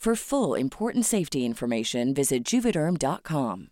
[0.00, 3.68] For full important safety information, visit juvederm.com.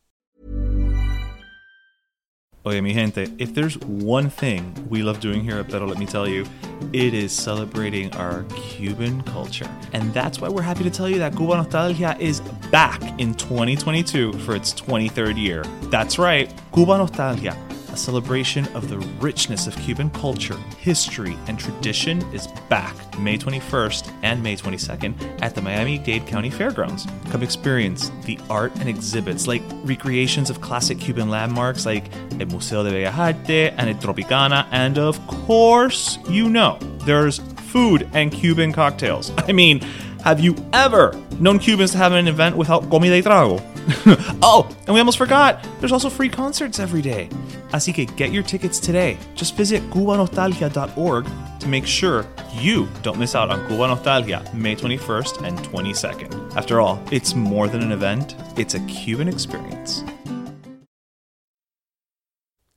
[2.66, 6.04] Oye, mi gente, if there's one thing we love doing here at Better Let Me
[6.04, 6.44] Tell You,
[6.92, 9.70] it is celebrating our Cuban culture.
[9.94, 14.34] And that's why we're happy to tell you that Cuba Nostalgia is back in 2022
[14.40, 15.64] for its 23rd year.
[15.84, 17.56] That's right, Cuba Nostalgia,
[17.98, 24.42] celebration of the richness of Cuban culture, history, and tradition, is back May 21st and
[24.42, 27.06] May 22nd at the Miami Dade County Fairgrounds.
[27.30, 32.82] Come experience the art and exhibits like recreations of classic Cuban landmarks like El Museo
[32.84, 37.38] de Bellas Artes and El Tropicana, and of course, you know, there's
[37.68, 39.32] food and Cuban cocktails.
[39.48, 39.84] I mean,
[40.24, 43.60] have you ever known Cubans to have an event without comida y trago?
[44.42, 47.28] oh, and we almost forgot, there's also free concerts every day.
[47.72, 49.16] Así que get your tickets today.
[49.34, 51.26] Just visit cubanostalgia.org
[51.60, 56.56] to make sure you don't miss out on Cuba Nostalgia May 21st and 22nd.
[56.56, 60.02] After all, it's more than an event, it's a Cuban experience.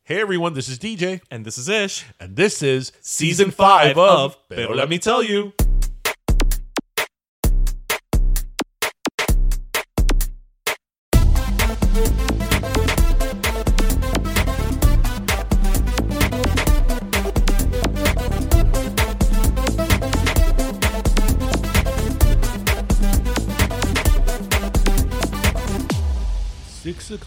[0.04, 2.06] Hey everyone, this is DJ, And this is Ish.
[2.20, 5.54] and this is season five of Pero Let Me Tell You.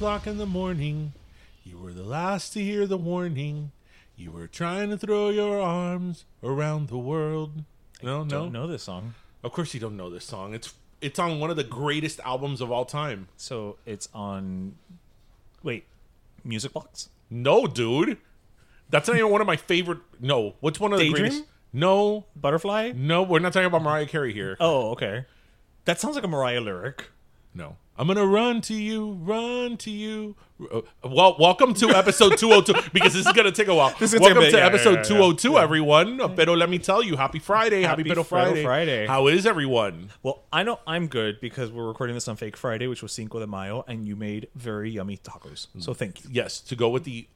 [0.04, 1.15] O'clock in the morning,
[1.65, 3.72] you were the last to hear the warning.
[4.16, 7.65] You were trying to throw your arms around the world.
[8.03, 9.14] No, no, Don't know this song.
[9.43, 10.53] Of course you don't know this song.
[10.53, 13.28] It's it's on one of the greatest albums of all time.
[13.38, 14.75] So it's on.
[15.62, 15.87] Wait,
[16.44, 17.09] Music Box?
[17.31, 18.19] No, dude.
[18.91, 20.00] That's not even one of my favorite.
[20.20, 21.31] No, what's one of the Daydream?
[21.31, 21.44] greatest?
[21.72, 22.93] No, Butterfly?
[22.94, 24.59] no, we're not talking about Mariah Carey here.
[24.60, 25.25] Oh, okay.
[25.87, 27.06] That sounds like a Mariah lyric.
[27.54, 27.78] No.
[27.97, 30.34] I'm gonna run to you, run to you.
[30.72, 33.94] Uh, Well, welcome to episode 202 because this is gonna take a while.
[34.00, 36.21] This is welcome a to yeah, episode yeah, yeah, 202, everyone.
[36.21, 38.64] Uh, Pero let me tell you, happy Friday, happy, Happy Pero Friday.
[38.64, 39.06] Friday.
[39.06, 40.11] How is everyone?
[40.25, 43.38] Well, I know I'm good because we're recording this on Fake Friday, which was Cinco
[43.38, 45.69] de Mayo, and you made very yummy tacos.
[45.79, 46.31] So thank you.
[46.32, 47.29] Yes, to go with the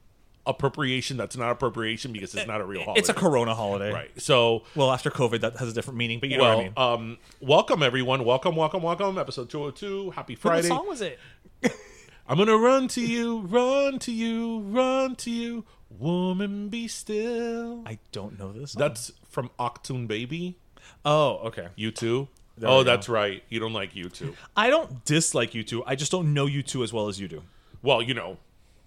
[0.45, 2.99] appropriation that's not appropriation because it's not a real holiday.
[2.99, 3.91] It's a Corona holiday.
[3.91, 4.21] right.
[4.21, 6.73] So, Well, after COVID, that has a different meaning, but you know what I mean.
[6.77, 8.25] um, welcome everyone.
[8.25, 9.17] Welcome, welcome, welcome.
[9.17, 10.11] Episode 202.
[10.11, 10.69] Happy Friday.
[10.69, 11.19] What song was it?
[12.27, 15.65] I'm gonna run to you, run to you, run to you.
[15.89, 17.81] Woman, be still.
[17.87, 18.73] I don't know this.
[18.73, 18.79] Song.
[18.79, 20.57] That's from Achtung Baby.
[21.03, 21.69] oh, okay.
[21.77, 22.27] U2.
[22.57, 23.41] There oh, that's right.
[23.49, 24.35] You don't like you too.
[24.55, 25.81] I don't dislike U2.
[25.87, 27.41] I just don't know U2 as well as you do.
[27.81, 28.37] Well, you know,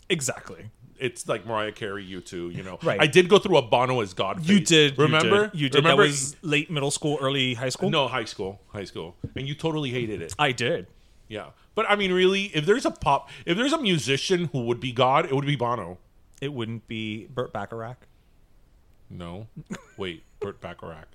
[0.08, 0.70] Exactly.
[1.02, 2.54] It's like Mariah Carey, U2.
[2.54, 3.00] You know, Right.
[3.00, 4.38] I did go through a Bono as God.
[4.38, 4.48] Phase.
[4.48, 4.98] You did.
[4.98, 5.36] Remember?
[5.36, 5.60] You did.
[5.60, 5.78] You did.
[5.78, 6.02] Remember?
[6.04, 7.90] That was late middle school, early high school.
[7.90, 10.34] no high school, high school, and you totally hated it.
[10.38, 10.86] I did.
[11.28, 14.80] Yeah, but I mean, really, if there's a pop, if there's a musician who would
[14.80, 15.98] be God, it would be Bono.
[16.40, 18.06] It wouldn't be Burt Bacharach.
[19.08, 19.46] No,
[19.96, 21.08] wait, Burt Bacharach.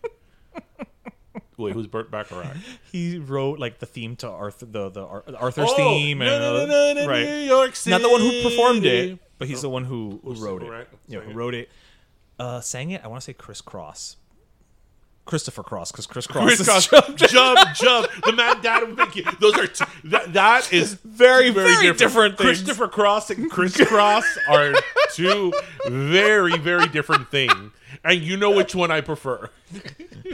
[1.58, 2.56] Wait, who's Burt Bacharach?
[2.92, 6.66] He wrote like the theme to Arthur, the the Ar- Arthur's Oh, theme, and no,
[6.66, 7.26] no, no, no, right.
[7.26, 10.64] New York Not the one who performed it, but he's the one who, who wrote
[10.64, 10.70] it.
[10.70, 11.70] right, Yeah, who wrote it.
[12.40, 13.02] Uh, sang it.
[13.04, 14.18] I want to say Chris Cross,
[15.26, 18.08] Christopher Cross, because Kris Kross Chris is Cross, jump, jump, jump.
[18.24, 19.24] The Mad Dad of Mickey.
[19.40, 20.34] Those are t- that.
[20.34, 22.60] That is Very, very different things.
[22.60, 24.74] Christopher Cross and Kris Kross are
[25.14, 25.52] two
[25.88, 27.72] very, very different things.
[28.04, 29.50] And you know which one I prefer.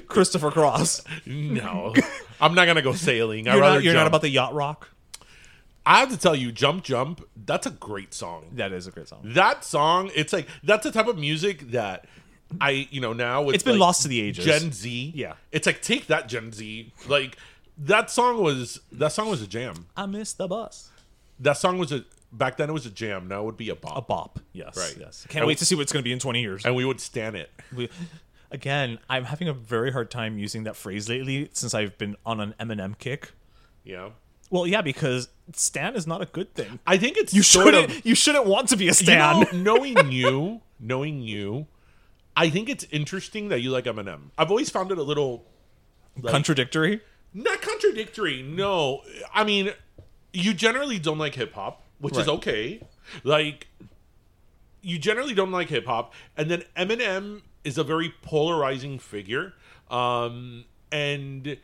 [0.08, 1.04] Christopher Cross.
[1.26, 1.94] No,
[2.42, 3.48] I'm not gonna go sailing.
[3.48, 4.90] I'd You're, rather not, you're not about the yacht rock.
[5.86, 8.46] I have to tell you, "Jump, Jump." That's a great song.
[8.54, 9.22] That is a great song.
[9.24, 12.06] That song, it's like that's the type of music that
[12.62, 14.46] I, you know, now It's been like, lost to the ages.
[14.46, 15.34] Gen Z, Yeah.
[15.52, 16.94] it's like take that Gen Z.
[17.08, 17.38] Like
[17.78, 19.88] that song was that song was a jam.
[19.98, 20.90] I miss the bus.
[21.40, 23.28] That song was a back then it was a jam.
[23.28, 24.40] Now it would be a bop, A bop.
[24.54, 24.78] Yes.
[24.78, 24.96] Right.
[25.00, 25.26] Yes.
[25.30, 26.66] Can't And- wait to see what it's going to be in 20 years.
[26.66, 27.52] and we would stand it.
[27.76, 27.90] We,
[28.52, 32.40] again, I'm having a very hard time using that phrase lately since I've been on
[32.40, 33.32] an Eminem kick.
[33.84, 34.12] Yeah,
[34.54, 36.78] Well, yeah, because Stan is not a good thing.
[36.86, 37.90] I think it's You sort shouldn't.
[37.98, 39.40] of you shouldn't want to be a you Stan.
[39.40, 41.66] know, knowing you, knowing you.
[42.38, 44.30] I think it's interesting that you like Eminem.
[44.38, 45.46] I've always found it a little
[46.24, 47.02] Contradictory.
[47.34, 48.44] not contradictory.
[48.44, 49.02] No,
[49.34, 49.74] I mean,
[50.34, 52.80] you generally don't like hip hop, which is okay.
[53.24, 53.66] Like,
[54.84, 59.54] you generally don't like hip hop, and then Eminem is a very polarizing figure.
[59.90, 61.58] Um, and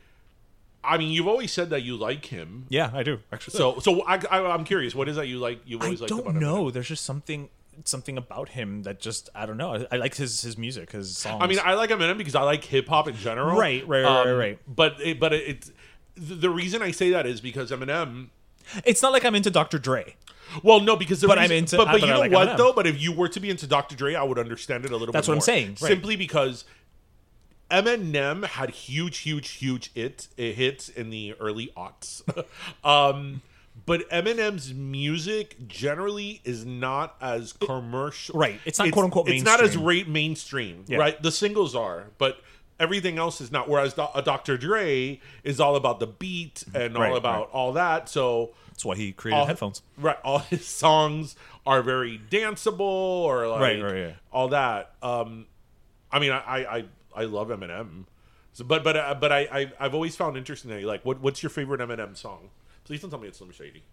[0.83, 2.65] I mean, you've always said that you like him.
[2.69, 3.57] Yeah, I do actually.
[3.57, 4.95] So, so I, I, I'm curious.
[4.95, 5.61] What is that you like?
[5.65, 6.71] You've I always liked don't about know.
[6.71, 7.49] There's just something
[7.85, 9.73] something about him that just I don't know.
[9.75, 11.41] I, I like his his music, his songs.
[11.43, 13.51] I mean, I like Eminem because I like hip hop in general.
[13.51, 14.59] Um, Right, right, right, right, right.
[14.67, 15.71] But it, but it, it's
[16.15, 18.29] the the reason I say that is because Eminem
[18.85, 19.79] it's not like I'm into Dr.
[19.79, 20.15] Dre.
[20.63, 22.57] Well, no, because the But I'm into- But, but but you know like what Eminem.
[22.57, 22.73] though?
[22.73, 23.95] But if you were to be into Dr.
[23.95, 25.13] Dre, I would understand it a little more.
[25.13, 25.31] That's bit.
[25.31, 25.89] what I'm saying, right.
[25.89, 26.65] Simply because
[27.71, 32.21] Eminem had huge, huge, huge hit, hits in the early aughts.
[32.83, 33.42] um,
[33.86, 38.38] but Eminem's music generally is not as commercial.
[38.39, 38.60] Right.
[38.66, 39.86] It's not quote-unquote It's not as mainstream.
[39.86, 40.86] rate mainstream.
[40.88, 40.98] Yeah.
[40.98, 41.21] Right.
[41.21, 42.39] The singles are, but.
[42.81, 43.68] Everything else is not.
[43.68, 44.56] Whereas a Dr.
[44.57, 47.50] Dre is all about the beat and all Right, about right.
[47.51, 48.07] all that.
[48.07, 49.81] So That's why he created all, headphones.
[49.98, 51.36] Right, all his songs
[51.68, 54.12] are very danceable, or like Right, right, yeah.
[54.31, 54.94] all that.
[55.04, 55.45] Um,
[56.10, 56.86] I mean, I I,
[57.21, 58.06] I, love Eminem,
[58.54, 61.44] so, but but uh, but I, I I've always found interesting that like what what's
[61.44, 62.50] your favorite Eminem song?
[62.83, 63.83] Please don't tell me it's Slim Shady.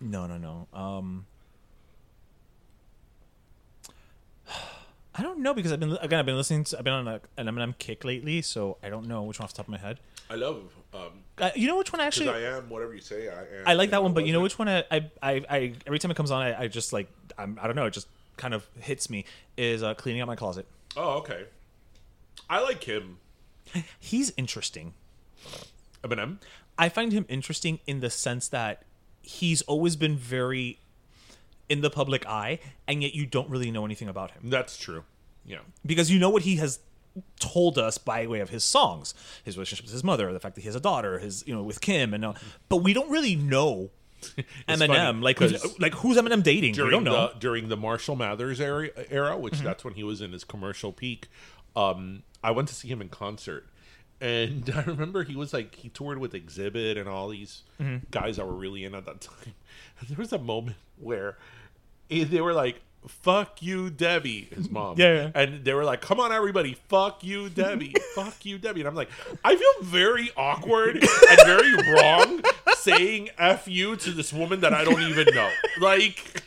[0.00, 0.66] No, no, no.
[0.78, 1.26] Um,
[5.14, 7.20] I don't know because I've been again I've been listening to I've been on a,
[7.36, 9.78] an Eminem kick lately, so I don't know which one off the top of my
[9.78, 9.98] head.
[10.30, 13.40] I love um Uh, you know which one actually I am whatever you say I
[13.40, 13.62] am.
[13.66, 14.58] I like that one, but you know Wasn't.
[14.58, 17.08] which one I I, I, I every time it comes on I, I just like
[17.36, 18.06] I'm I don't know it just
[18.36, 19.24] kind of hits me
[19.56, 20.66] is uh, cleaning out my closet.
[20.96, 21.46] Oh, okay.
[22.50, 23.18] I like him.
[23.98, 24.94] He's interesting.
[26.02, 26.38] Eminem.
[26.78, 28.82] I find him interesting in the sense that
[29.22, 30.78] he's always been very
[31.68, 35.04] in the public eye, and yet you don't really know anything about him That's true.
[35.44, 35.58] Yeah.
[35.84, 36.78] because you know what he has
[37.40, 39.12] told us by way of his songs,
[39.44, 41.62] his relationship with his mother, the fact that he has a daughter, his you know
[41.62, 42.32] with Kim, and uh,
[42.68, 43.90] but we don't really know
[44.68, 45.22] Eminem.
[45.22, 46.72] like, who's, like who's Eminem dating?
[46.72, 47.28] We during don't know.
[47.32, 49.64] the during the Marshall Mathers era, era which Mm-hmm.
[49.64, 51.26] that's when he was in his commercial peak.
[51.76, 53.66] Um, I went to see him in concert,
[54.20, 58.06] and I remember he was like he toured with Xzibit and all these Mm-hmm.
[58.10, 59.54] guys that were really in at that time.
[60.08, 61.36] There was a moment where
[62.08, 62.80] they were like.
[63.06, 64.96] Fuck you, Debbie, his mom.
[64.98, 65.30] Yeah, yeah.
[65.32, 66.74] And they were like, come on, everybody.
[66.88, 67.94] Fuck you, Debbie.
[68.16, 68.80] Fuck you, Debbie.
[68.80, 69.08] And I'm like,
[69.44, 72.42] I feel very awkward and very wrong
[72.76, 75.48] saying F you to this woman that I don't even know.
[75.80, 76.42] Like,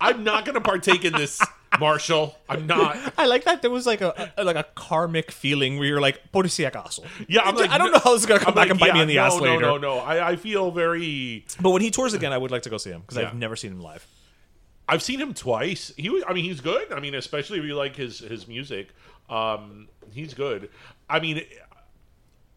[0.00, 1.42] I'm not going to partake in this,
[1.80, 2.36] Marshall.
[2.48, 2.96] I'm not.
[3.18, 6.30] I like that there was like a, a like a karmic feeling where you're like,
[6.32, 7.04] por si acaso.
[7.28, 8.80] Yeah, I'm like, I don't know how this is gonna come I'm back like, and
[8.80, 9.60] bite me in the no, ass no, later.
[9.60, 11.44] No, no, I, I feel very.
[11.60, 13.28] But when he tours again, I would like to go see him because Yeah.
[13.28, 14.06] I've never seen him live.
[14.88, 15.92] I've seen him twice.
[15.96, 16.92] He, was, I mean, he's good.
[16.92, 18.88] I mean, especially if you like his his music,
[19.28, 20.68] um, he's good.
[21.08, 21.44] I mean,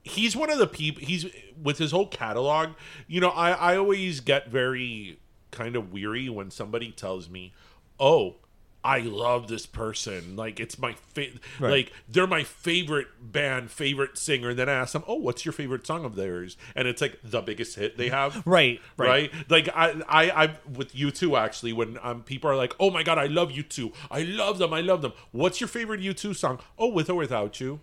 [0.03, 1.03] he's one of the people.
[1.03, 1.27] He's
[1.62, 2.70] with his whole catalog.
[3.08, 5.20] You know, I I always get very
[5.51, 7.53] kind of weary when somebody tells me,
[8.00, 8.38] "Oh,
[8.86, 10.36] I love this person.
[10.36, 11.28] Like it's my fa-
[11.60, 11.70] Right.
[11.72, 14.50] like they're my favorite band, favorite singer.
[14.50, 17.18] And then I ask them, "Oh, what's your favorite song of theirs?" And it's like
[17.24, 18.44] the biggest hit they have.
[18.46, 19.32] Right, right.
[19.32, 19.50] right.
[19.50, 21.72] Like I, I, I with U2 actually.
[21.74, 23.94] When um, people are like, "Oh my god, I love U2.
[24.12, 24.74] I love them.
[24.74, 26.60] I love them." What's your favorite U2 song?
[26.78, 27.80] Oh, with or without you.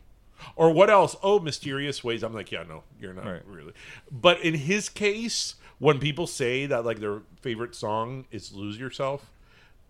[0.56, 1.16] Or what else?
[1.22, 2.22] Oh, mysterious ways.
[2.22, 3.42] I'm like, yeah, no, you're not Right.
[3.46, 3.72] really.
[4.10, 9.30] But in his case, when people say that like their favorite song is "Lose Yourself,"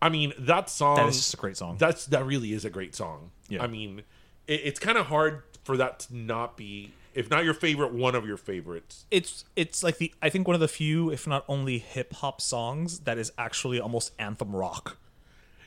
[0.02, 0.96] I mean that song.
[0.96, 1.76] That is just a great song.
[1.78, 3.30] That's that really is a great song.
[3.48, 3.62] Yeah.
[3.62, 4.02] I mean,
[4.46, 8.14] it, it's kind of hard for that to not be, if not your favorite, one
[8.14, 9.04] of your favorites.
[9.10, 12.40] it's it's like the I think one of the few, if not only, hip hop
[12.40, 14.96] songs that is actually almost anthem rock.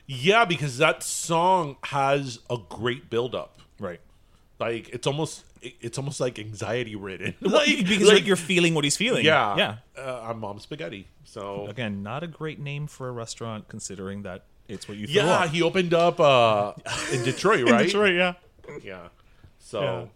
[0.06, 3.60] Yeah, because that song has a great build up.
[3.78, 4.00] Right.
[4.58, 7.34] Like it's almost it's almost like anxiety ridden.
[7.40, 9.24] Like, because like, you're feeling what he's feeling.
[9.24, 9.76] yeah Yeah.
[9.96, 11.08] Uh, I'm mom spaghetti.
[11.24, 15.46] So Again, not a great name for a restaurant considering that it's what you yeah,
[15.46, 16.72] he opened up uh
[17.12, 17.86] in Detroit, right?
[17.86, 18.34] Detroit, yeah.
[18.82, 19.08] Yeah.
[19.58, 20.10] So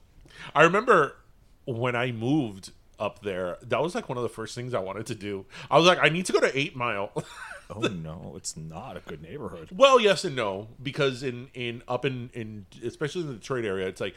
[0.55, 1.17] I remember
[1.65, 5.07] when I moved up there, that was like one of the first things I wanted
[5.07, 5.47] to do.
[5.71, 7.13] I was like, I need to go to Eight Mile.
[7.71, 9.69] Oh no, it's not a good neighborhood.
[9.77, 13.87] well, yes and no, because in in up in in especially in the Detroit area,
[13.87, 14.15] it's like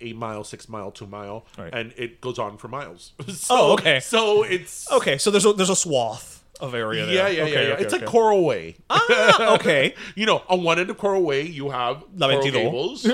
[0.00, 1.72] eight mile, six mile, two mile, Right.
[1.72, 3.12] and it goes on for miles.
[3.28, 4.00] so, Oh, okay.
[4.00, 7.14] So it's Okay, so there's a there's a swath of area there.
[7.14, 7.74] Yeah, yeah, okay, yeah, yeah.
[7.74, 8.04] okay, it's okay.
[8.04, 8.74] like Coral Way.
[8.90, 9.94] Ah, okay.
[10.16, 12.58] you know, on one end of Coral Way, you have La Coral 22.
[12.58, 13.04] Gables,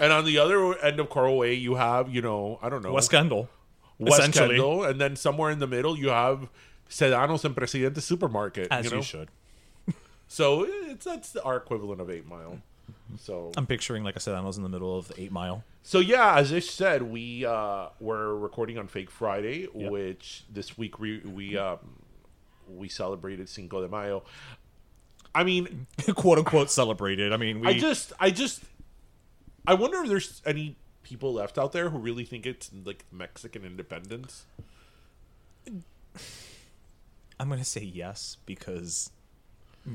[0.00, 2.92] and on the other end of Coral Way, you have you know, I don't know,
[2.92, 3.48] West Kendall.
[4.00, 4.56] West essentially.
[4.56, 6.48] Kendall, and then somewhere in the middle, you have
[6.88, 8.68] Sedano's and Presidente Supermarket.
[8.70, 9.28] As you you, should.
[10.32, 12.60] So it's that's our equivalent of Eight Mile.
[13.18, 15.64] So I'm picturing like I said, I was in the middle of eight mile.
[15.82, 20.98] So yeah, as Ish said, we uh, were recording on Fake Friday, which this week
[20.98, 21.78] we we um,
[22.68, 24.22] we celebrated Cinco de Mayo.
[25.34, 27.32] I mean, quote unquote celebrated.
[27.32, 28.62] I mean, we I just, I just,
[29.66, 30.76] I wonder if there's any
[31.10, 34.46] people left out there who really think it's like Mexican independence.
[37.38, 39.10] I'm gonna say yes because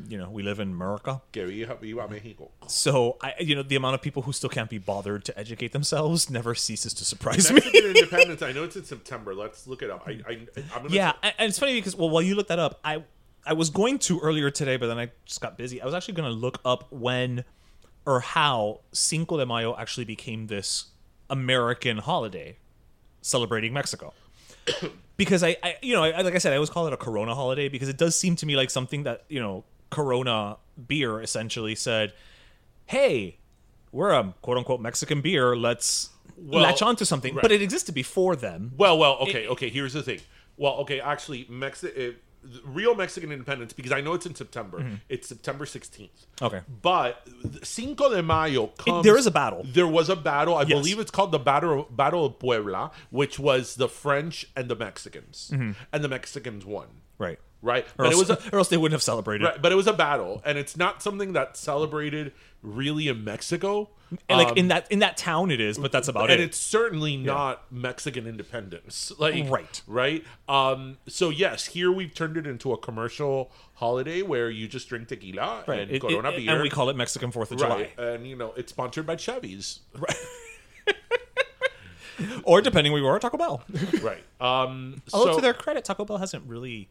[0.09, 1.21] you know we live in America.
[1.31, 2.51] Que viva, viva Mexico.
[2.67, 5.71] So I, you know, the amount of people who still can't be bothered to educate
[5.71, 7.61] themselves never ceases to surprise me.
[7.73, 8.41] Independence.
[8.41, 9.33] I know it's in September.
[9.33, 10.03] Let's look it up.
[10.05, 12.81] I, I I'm yeah, and and it's funny because well, while you look that up,
[12.83, 13.03] I
[13.45, 15.81] I was going to earlier today, but then I just got busy.
[15.81, 17.45] I was actually going to look up when
[18.05, 20.87] or how Cinco de Mayo actually became this
[21.29, 22.57] American holiday
[23.21, 24.13] celebrating Mexico.
[25.17, 27.35] because I, I you know, I, like I said, I always call it a Corona
[27.35, 31.75] holiday because it does seem to me like something that you know, Corona beer essentially
[31.75, 32.13] said,
[32.85, 33.37] "Hey,
[33.91, 35.55] we're a quote unquote Mexican beer.
[35.55, 37.41] Let's Well, latch onto something." right.
[37.41, 38.73] But it existed before them.
[38.77, 39.69] Well, well, okay, okay.
[39.69, 40.19] Here's the thing.
[40.57, 42.13] Well, okay, actually, Mexi- uh,
[42.65, 44.85] real Mexican independence because I know it's in September.
[45.09, 46.09] It's September 16th.
[46.09, 46.45] Mm-hmm.
[46.45, 46.61] Okay.
[46.81, 47.27] But
[47.63, 49.03] Cinco de Mayo comes.
[49.03, 49.63] there is a battle.
[49.65, 50.55] There was a battle.
[50.55, 50.69] I Yes.
[50.69, 55.49] believe it's called the Battle Battle of Puebla, which was the French and the Mexicans,
[55.51, 56.87] and the Mexicans won.
[57.17, 57.39] Right.
[57.61, 58.01] Right, Mm-hmm.
[58.01, 59.45] Or but it else, was a, or else they wouldn't have celebrated.
[59.45, 62.31] right, but it was a battle, and it's not something that's celebrated
[62.65, 63.89] really in Mexico.
[64.29, 66.33] And like Um, in that in that town, it is, but that's about and it.
[66.35, 69.11] And it's certainly not Mexican independence.
[69.17, 69.81] Like Right.
[69.87, 70.23] right.
[70.47, 70.97] Um.
[71.07, 75.63] So yes, here we've turned it into a commercial holiday where you just drink tequila
[75.67, 75.79] right.
[75.81, 77.89] and It- Corona it- beer, and we call it Mexican Fourth of July.
[77.97, 80.15] And you know it's sponsored by Chevy's, Right.
[82.43, 83.63] or depending where you are, Taco Bell.
[84.01, 84.23] right?
[84.39, 85.01] Um.
[85.13, 86.89] Although so to their credit, Taco Bell hasn't really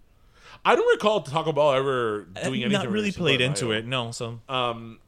[0.65, 2.75] I don't recall Taco Bell ever doing anything.
[2.77, 3.87] Uh, not really played into it.
[3.87, 4.99] No, so Um.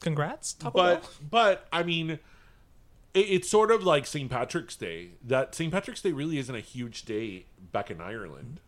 [0.00, 1.10] Congrats, Taco but Bell.
[1.30, 2.18] but I mean, it,
[3.14, 4.30] it's sort of like St.
[4.30, 5.10] Patrick's Day.
[5.26, 5.72] That St.
[5.72, 8.60] Patrick's Day really isn't a huge day back in Ireland,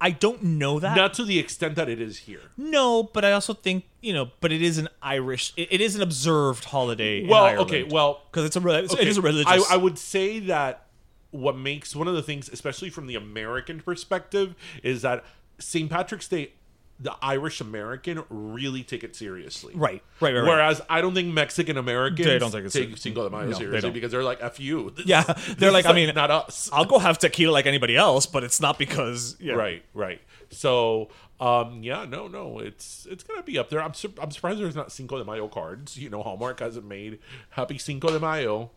[0.00, 0.96] I don't know that.
[0.96, 2.40] not to the extent that it is here.
[2.56, 5.52] no, but I also think you know, but it is an Irish.
[5.56, 7.26] It, it is an observed holiday.
[7.26, 7.70] Well, in Ireland.
[7.70, 9.68] okay, well, because it's a re- it Okay, is a religious.
[9.70, 10.84] I, I would say that
[11.30, 15.24] what makes one of the things, especially from the American perspective, is that
[15.58, 15.90] St.
[15.90, 16.52] Patrick's Day,
[17.00, 19.72] the Irish American really take it seriously.
[19.76, 20.48] Right, right, right, right.
[20.48, 22.96] Whereas I don't think Mexican Americans They don't take it take.
[22.96, 24.92] Cinco de Mayo No, seriously because they're like, F you.
[25.04, 25.22] yeah,
[25.58, 26.68] they're like, I mean, not us.
[26.72, 29.54] I'll go have tequila like anybody else, but it's not because yeah.
[29.54, 30.20] Right, right.
[30.50, 31.08] So,
[31.40, 33.82] um, yeah, no, no, it's it's gonna be up there.
[33.82, 35.96] I'm sur- I'm surprised there's not Cinco de Mayo cards.
[35.96, 38.70] You know, Hallmark hasn't made Happy Cinco de Mayo.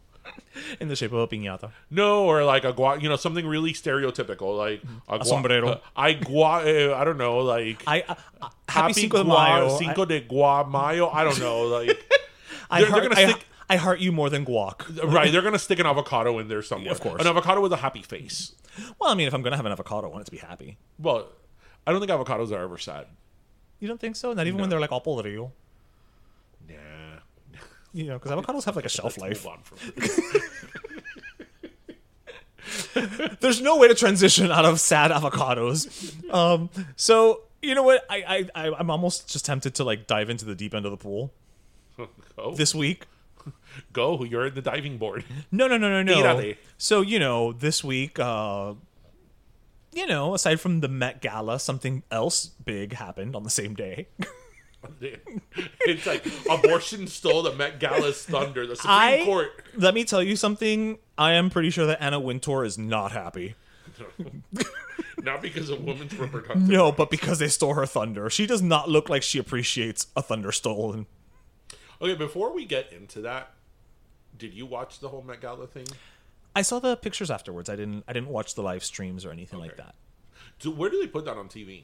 [0.79, 1.71] In the shape of a piñata.
[1.89, 5.69] No, or like a gua, you know, something really stereotypical, like a, gua- sombrero.
[5.69, 9.33] uh, I gua, uh, I don't know, like I, I, I happy Cinco de gua,
[9.33, 9.77] Mayo.
[9.77, 11.09] Cinco de Gua Mayo.
[11.09, 11.89] I don't know, like
[12.69, 15.03] I, they're- heart, they're gonna I, stick- I heart you more than guac.
[15.13, 15.31] right.
[15.31, 16.91] They're gonna stick an avocado in there somewhere.
[16.91, 17.21] Of course.
[17.21, 18.53] an avocado with a happy face.
[18.99, 20.77] Well, I mean, if I'm gonna have an avocado, I want it to be happy.
[20.99, 21.27] Well,
[21.87, 23.07] I don't think avocados are ever sad.
[23.79, 24.33] You don't think so?
[24.33, 25.51] Not even when they're like all podrido.
[27.93, 29.43] You know, because avocados have like a shelf life.
[29.45, 30.11] Move on from it.
[33.41, 36.31] There's no way to transition out of sad avocados.
[36.33, 38.05] Um, so you know what?
[38.09, 40.91] I, I I- I'm almost just tempted to like dive into the deep end of
[40.91, 41.33] the pool
[42.37, 43.05] Go, this week.
[43.93, 44.23] go.
[44.23, 45.23] You're in the diving board.
[45.51, 46.53] No, no, no, no, no.
[46.77, 48.73] So you know, this week, uh,
[49.93, 54.07] you know, aside from the Met Gala, something else big happened on the same day.
[55.81, 58.65] it's like abortion stole the Met Gala's thunder.
[58.65, 59.63] The Supreme I Court.
[59.75, 60.97] let me tell you something.
[61.17, 63.55] I am pretty sure that Anna Wintour is not happy.
[65.23, 66.67] Not because of women's reproductive.
[66.67, 68.29] No, but because they stole her thunder.
[68.29, 71.05] She does not look like she appreciates a thunder stolen.
[72.01, 73.51] Okay, before we get into that,
[74.37, 75.85] did you watch the whole Met Gala thing?
[76.55, 77.69] I saw the pictures afterwards.
[77.69, 78.03] I didn't.
[78.07, 79.93] I didn't watch the live streams or anything like that.
[80.59, 81.83] So where do they put that on TV?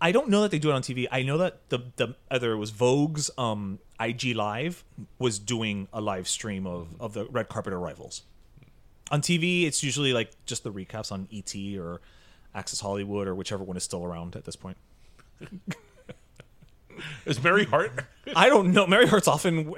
[0.00, 1.06] I don't know that they do it on TV.
[1.10, 4.84] I know that the the either it was Vogue's um, IG Live
[5.18, 8.22] was doing a live stream of of the red carpet arrivals.
[9.10, 12.00] On TV, it's usually like just the recaps on ET or
[12.54, 14.76] Access Hollywood or whichever one is still around at this point.
[17.26, 18.04] Is Mary Hart?
[18.36, 18.86] I don't know.
[18.86, 19.74] Mary Hart's often uh,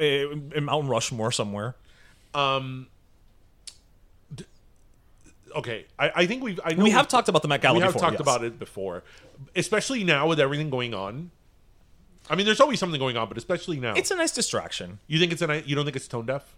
[0.55, 1.75] in Mount Rushmore somewhere.
[5.57, 6.61] Okay, I, I think we've.
[6.65, 8.21] I know We have talked about the Met Gala We have before, talked yes.
[8.21, 9.03] about it before,
[9.55, 11.31] especially now with everything going on.
[12.29, 13.95] I mean, there's always something going on, but especially now.
[13.95, 14.99] It's a nice distraction.
[15.07, 16.57] you think it's a nice, you don't think it's tone deaf?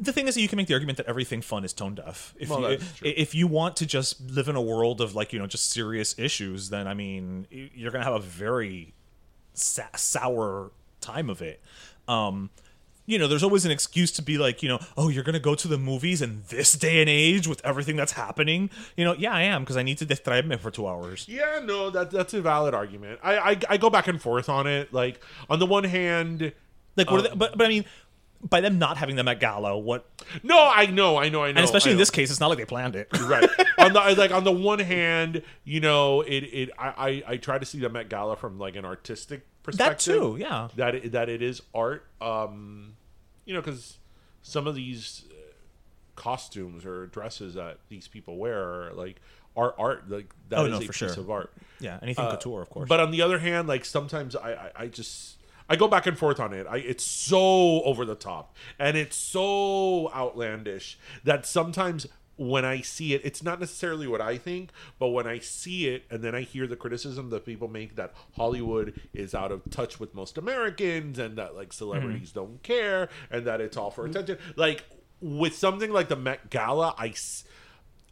[0.00, 2.34] The thing is that you can make the argument that everything fun is tone deaf.
[2.38, 5.38] If Well, you, if you want to just live in a world of like you
[5.38, 8.94] know just serious issues, then I mean you're gonna have a very
[9.52, 10.72] sa- sour
[11.02, 11.60] time of it.
[12.08, 12.50] Um,
[13.10, 15.54] you know, there's always an excuse to be like, you know, oh, you're gonna go
[15.54, 18.70] to the movies in this day and age with everything that's happening.
[18.96, 21.26] You know, yeah, I am because I need to distraerme for two hours.
[21.28, 23.20] Yeah, no, that that's a valid argument.
[23.22, 24.92] I, I I go back and forth on it.
[24.92, 26.52] Like on the one hand,
[26.96, 27.84] Like, what are they, but but I mean,
[28.42, 30.06] by them not having them at gala, what?
[30.42, 32.58] no, I know, I know, I know, and especially in this case, it's not like
[32.58, 33.08] they planned it.
[33.24, 33.48] right
[33.78, 37.58] on the like on the one hand you know it it I, I i try
[37.58, 40.68] to see the met gala from like an artistic perspective That too, yeah.
[40.76, 42.94] that it, that it is art um
[43.50, 43.98] you know because
[44.42, 45.34] some of these uh,
[46.14, 49.20] costumes or dresses that these people wear are like
[49.56, 51.08] are art like that Oh, is no, a piece sure.
[51.10, 52.88] of art yeah, anything couture, of course.
[52.88, 56.16] but on the other hand, like sometimes I, I, I just I go back and
[56.16, 56.64] forth on it.
[56.70, 62.06] I it's so over the top and it's so outlandish that sometimes
[62.40, 66.04] when I see it, it's not necessarily what I think, but when I see it
[66.10, 70.00] and then I hear the criticism that people make that Hollywood is out of touch
[70.00, 74.12] with most Americans and that like celebrities don't care and that it's all for mm-hmm.
[74.12, 74.38] attention.
[74.56, 74.84] Like
[75.20, 77.44] with something like the Met Gala, I s-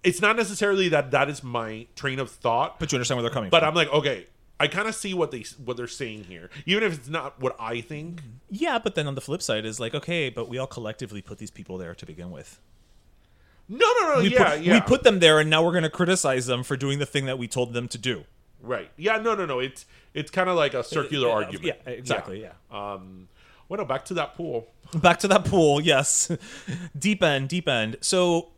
[0.05, 3.35] it's not necessarily that that is my train of thought, but you understand where they're
[3.35, 3.69] coming but from.
[3.71, 4.27] I'm like, okay,
[4.61, 7.57] I kind of see what they what they're saying here, even if it's not what
[7.59, 8.21] I think.
[8.51, 11.39] Yeah, but then on the flip side is like, okay, but we all collectively put
[11.39, 12.61] these people there to begin with.
[13.69, 15.83] No, no, no, We yeah, put, yeah, We put them there, and now we're going
[15.85, 18.25] to criticize them for doing the thing that we told them to do.
[18.63, 19.59] right, yeah, no, no, no.
[19.59, 21.65] It's it's kind of like a circular Uh, argument.
[21.65, 22.41] Yeah, exactly.
[22.41, 22.53] Yeah.
[22.71, 23.29] Um,
[23.69, 24.69] well, no, back to that pool.
[24.95, 25.81] Back to that pool.
[25.83, 26.31] Yes,
[26.99, 27.97] deep end, deep end.
[28.01, 28.49] So.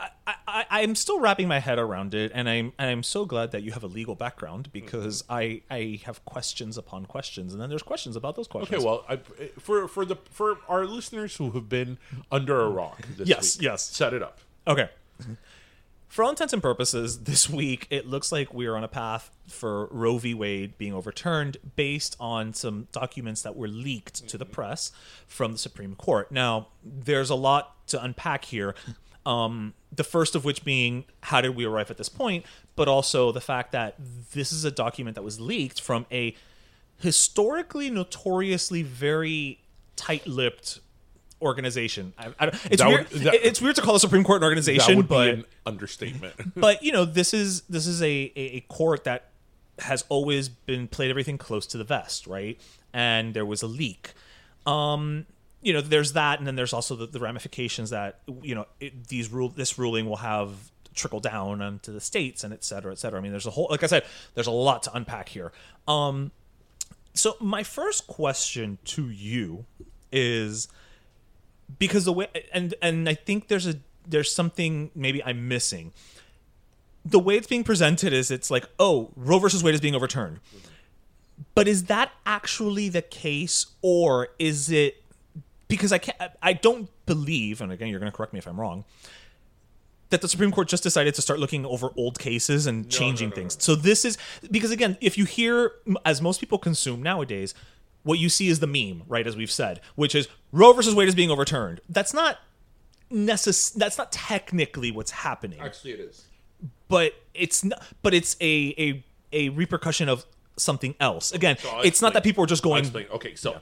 [0.00, 3.52] I, I, I'm still wrapping my head around it, and I'm and I'm so glad
[3.52, 5.32] that you have a legal background because mm-hmm.
[5.32, 8.78] I I have questions upon questions, and then there's questions about those questions.
[8.78, 9.16] Okay, well, I,
[9.58, 11.98] for for the for our listeners who have been
[12.30, 13.82] under a rock, this Yes, week, yes.
[13.82, 14.38] set it up.
[14.66, 14.88] Okay.
[16.08, 19.30] For all intents and purposes, this week it looks like we are on a path
[19.46, 20.32] for Roe v.
[20.32, 24.54] Wade being overturned based on some documents that were leaked to the mm-hmm.
[24.54, 24.90] press
[25.26, 26.32] from the Supreme Court.
[26.32, 28.74] Now, there's a lot to unpack here.
[29.28, 32.44] Um, the first of which being how did we arrive at this point,
[32.76, 33.94] but also the fact that
[34.32, 36.34] this is a document that was leaked from a
[37.00, 39.60] historically notoriously very
[39.96, 40.80] tight-lipped
[41.40, 42.12] organization.
[42.18, 43.10] I, I, it's That weird.
[43.10, 46.34] would- that- it's weird to call the Supreme Court an organization, but an understatement.
[46.56, 49.30] but you know this is this is a, a, a court that
[49.80, 52.58] has always been played everything close to the vest, right?
[52.92, 54.12] And there was a leak.
[54.66, 55.26] Um,
[55.62, 59.08] you know, there's that, and then there's also the, the ramifications that you know it,
[59.08, 60.50] these rule this ruling will have
[60.94, 63.18] trickle down onto the states and et cetera, et cetera.
[63.18, 65.52] I mean, there's a whole, like I said, there's a lot to unpack here.
[65.86, 66.32] Um,
[67.14, 69.64] so my first question to you
[70.12, 70.68] is
[71.78, 73.74] because the way and and I think there's a
[74.06, 75.92] there's something maybe I'm missing.
[77.04, 80.40] The way it's being presented is it's like, oh, Roe versus Wade is being overturned.
[81.54, 85.02] But is that actually the case or is it
[85.68, 88.84] because I can't I don't believe, and again you're gonna correct me if I'm wrong,
[90.10, 93.56] that the Supreme Court just decided to start looking over old cases and changing things.
[93.60, 94.16] So this is
[94.50, 95.72] because again, if you hear
[96.04, 97.54] as most people consume nowadays,
[98.04, 99.26] what you see is the meme, right?
[99.26, 101.80] As we've said, which is Roe versus Wade is being overturned.
[101.90, 102.38] That's not
[103.12, 106.24] necess- That's not technically what's happening, Actually, it is.
[106.88, 107.82] but it's not.
[108.02, 110.24] But it's a a a repercussion of
[110.56, 111.32] something else.
[111.32, 112.84] Again, So it's not that people are just going.
[113.12, 113.60] Okay, so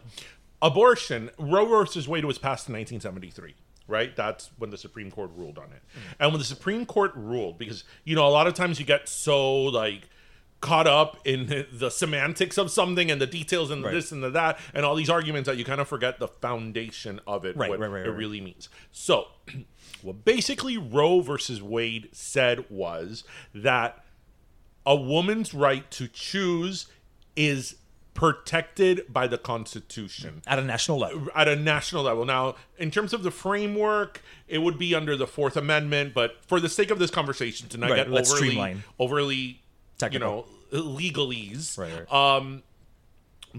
[0.62, 3.55] abortion, Roe versus Wade was passed in 1973.
[3.88, 5.81] Right, that's when the Supreme Court ruled on it.
[5.90, 6.12] Mm-hmm.
[6.19, 9.09] And when the Supreme Court ruled, because you know a lot of times you get
[9.09, 10.09] so like
[10.61, 13.95] caught up in the, the semantics of something and the details and Right.
[13.95, 17.21] this and the that and all these arguments that you kind of forget the foundation
[17.29, 18.19] of it, Right, what right, right, it right.
[18.19, 18.69] really means.
[18.90, 19.29] So,
[20.03, 23.23] what basically Roe versus Wade said was
[23.55, 24.05] that
[24.85, 26.87] a woman's right to choose
[27.37, 27.77] is
[28.16, 31.29] protected by the Constitution at a national level.
[31.37, 32.24] at a national level.
[32.24, 36.59] Now, in terms of the framework, it would be under the Fourth Amendment, but for
[36.59, 38.83] the sake of this conversation, to not Right, get overly, streamline.
[38.98, 39.61] overly,
[39.98, 40.46] Technical.
[40.72, 41.79] you know, legalese.
[41.79, 42.12] Right, right.
[42.12, 42.62] Um,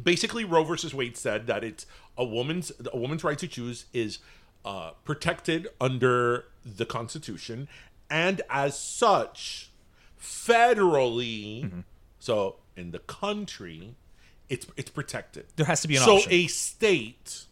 [0.01, 1.85] basically, Roe versus Wade said that it's
[2.17, 4.17] a woman's a woman's right to choose is
[4.65, 7.67] uh, protected under the Constitution,
[8.09, 9.69] and as such,
[10.19, 11.79] federally, Mm-hmm.
[12.19, 13.95] so in the country,
[14.49, 15.45] it's it's protected.
[15.55, 16.13] There has to be an option.
[16.13, 16.33] so option.
[16.33, 17.43] a state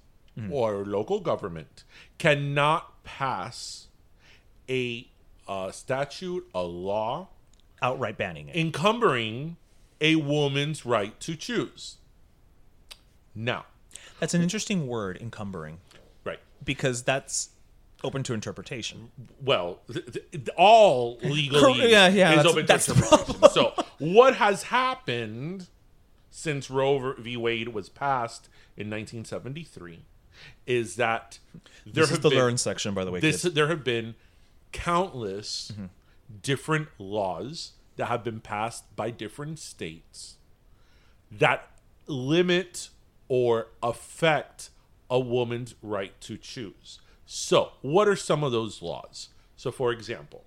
[0.51, 1.85] or local government
[2.17, 3.87] cannot pass
[4.69, 5.07] a
[5.47, 7.29] uh, statute, a law
[7.81, 8.55] outright banning it.
[8.57, 9.55] encumbering
[10.01, 11.97] a woman's right to choose.
[13.33, 13.65] Now,
[14.19, 15.77] That's an interesting word, encumbering,
[16.25, 16.39] right.
[16.63, 17.49] because that's
[18.03, 19.11] open to interpretation.
[19.41, 23.49] Well, th- th- all legally yeah, yeah, is that's- open that's to the interpretation.
[23.51, 25.67] So, what has happened
[26.37, 27.37] since Roe v.
[27.37, 29.99] Wade was passed in 1973
[30.67, 31.39] is that
[31.85, 33.21] there This is the been, learn section, by the way.
[33.21, 34.15] this there have been
[34.73, 35.85] countless Mm-hmm.
[36.41, 40.35] different laws that have been passed by different states
[41.31, 41.69] that
[42.07, 42.89] limit
[43.29, 44.69] or affect
[45.09, 46.99] a woman's right to choose.
[47.25, 49.29] So, what are some of those laws?
[49.55, 50.43] So, for example,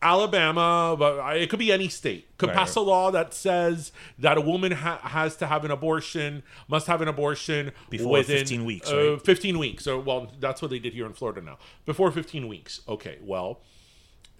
[0.00, 4.38] Alabama, but it could be any state, could Right, pass a law that says that
[4.38, 8.64] a woman ha- has to have an abortion, must have an abortion Before within 15
[8.64, 9.22] weeks, uh, right?
[9.22, 9.86] 15 weeks.
[9.86, 11.58] Or well, that's what they did here in Florida now.
[11.84, 12.80] Before 15 weeks.
[12.88, 13.60] Okay, well,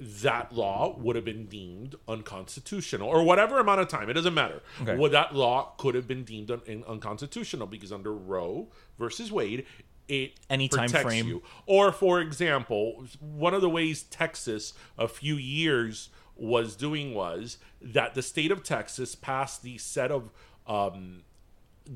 [0.01, 4.09] that law would have been deemed unconstitutional or whatever amount of time.
[4.09, 4.63] It doesn't matter.
[4.81, 4.97] Okay.
[4.97, 9.67] Well, that law could have been deemed un- unconstitutional because under Roe versus Wade,
[10.09, 11.27] it Any time frame.
[11.29, 11.43] you.
[11.67, 18.15] Or, for example, one of the ways Texas a few years was doing was that
[18.15, 20.31] the state of Texas passed the set of
[20.67, 21.23] um,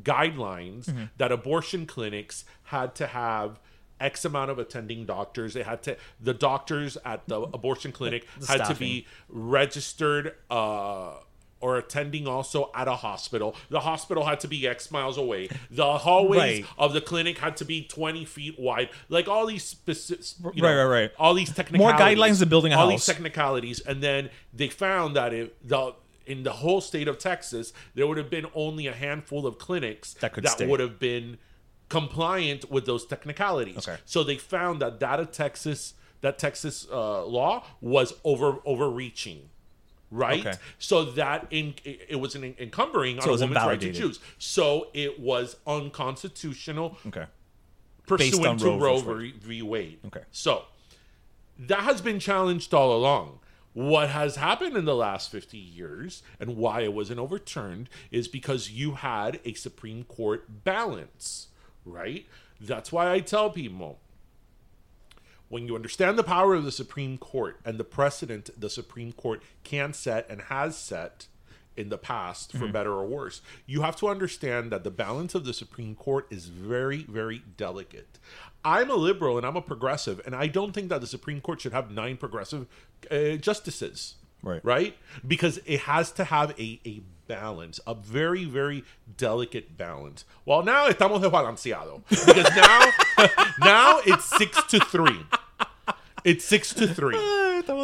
[0.03, 1.05] guidelines Mm-hmm.
[1.19, 3.61] that abortion clinics had to have
[4.01, 5.55] X amount of attending doctors.
[5.55, 11.15] They had to the doctors at the abortion clinic The had to be registered uh,
[11.63, 13.55] or attending also at a hospital.
[13.71, 15.49] The hospital had to be X miles away.
[15.71, 16.65] The hallways Right.
[16.77, 18.91] of the clinic had to be twenty feet wide.
[19.09, 21.11] Like all these specific, Right, right, right.
[21.19, 23.07] All these technicalities, guidelines than building a all house.
[23.07, 25.95] these technicalities, and then they found that if the
[26.27, 30.15] in the whole state of Texas, there would have been only a handful of clinics
[30.15, 30.67] That could that stay.
[30.69, 31.39] would have been
[31.89, 33.77] compliant with those technicalities.
[33.79, 33.97] Okay.
[34.05, 39.51] So they found that that of Texas, that Texas uh, law was over overreaching.
[40.15, 40.59] Right, Okay.
[40.79, 44.21] so that in it was an encumbering So on a was woman's right to choose.
[44.39, 47.25] So it was unconstitutional okay.
[48.07, 49.33] pursuant on to Roe Roe v.
[49.33, 49.63] v.
[49.63, 50.01] Wade.
[50.07, 50.21] Okay.
[50.31, 50.65] So
[51.59, 53.39] that has been challenged all along.
[53.73, 58.71] What has happened in the last 50 years and why it wasn't overturned is because
[58.71, 61.49] you had a Supreme Court balance,
[61.87, 62.27] right?
[62.61, 63.99] That's why I tell people
[65.53, 69.43] when you understand the power of the Supreme Court and the precedent the Supreme Court
[69.65, 71.27] can set and has set
[71.77, 75.45] in the past, for better or worse, you have to understand that the balance of
[75.45, 78.19] the Supreme Court is very, very delicate.
[78.65, 81.61] I'm a liberal and I'm a progressive, and I don't think that the Supreme Court
[81.61, 82.67] should have nine progressive
[83.11, 84.15] uh, justices.
[84.43, 84.65] Right.
[84.65, 84.97] Right?
[85.27, 88.85] Because it has to have a, a balance, a very, very
[89.17, 90.25] delicate balance.
[90.45, 92.03] Well, now estamos desbalanceado.
[92.09, 92.91] Because now,
[93.61, 95.21] now it's six to three.
[96.25, 97.17] It's six to three.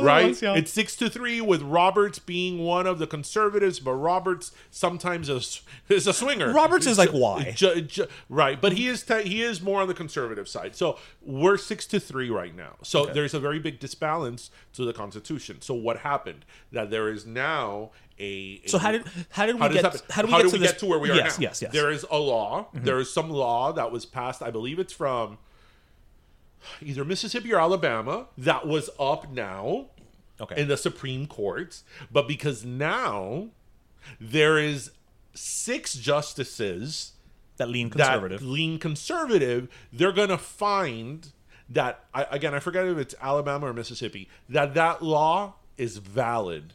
[0.04, 0.26] right?
[0.56, 5.62] It's six to three with Roberts being one of the conservatives, but Roberts sometimes is,
[5.88, 6.52] is a swinger.
[6.52, 7.52] Roberts is like, why?
[8.28, 10.76] Right, but he is te- he is more on the conservative side.
[10.76, 12.76] So we're six to three right now.
[12.82, 15.60] So there's a very big disbalance to the Constitution.
[15.60, 16.44] So what happened?
[16.70, 18.60] That there is now a.
[18.66, 20.00] So how did how did we does get happen?
[20.10, 21.42] how do we get to this where we are yes, now?
[21.44, 22.68] Yes, yes, There is a law.
[22.74, 22.84] Mm-hmm.
[22.84, 24.42] There is some law that was passed.
[24.42, 25.38] I believe it's from
[26.82, 29.86] either Mississippi or Alabama that was up now
[30.40, 30.60] Okay.
[30.60, 33.48] in the Supreme Court, but because now
[34.20, 34.92] there is
[35.34, 37.12] six justices
[37.56, 38.40] That lean conservative.
[38.40, 41.32] that lean conservative, they're going to find
[41.68, 46.74] that I, again, I forget if it's Alabama or Mississippi, that that law is valid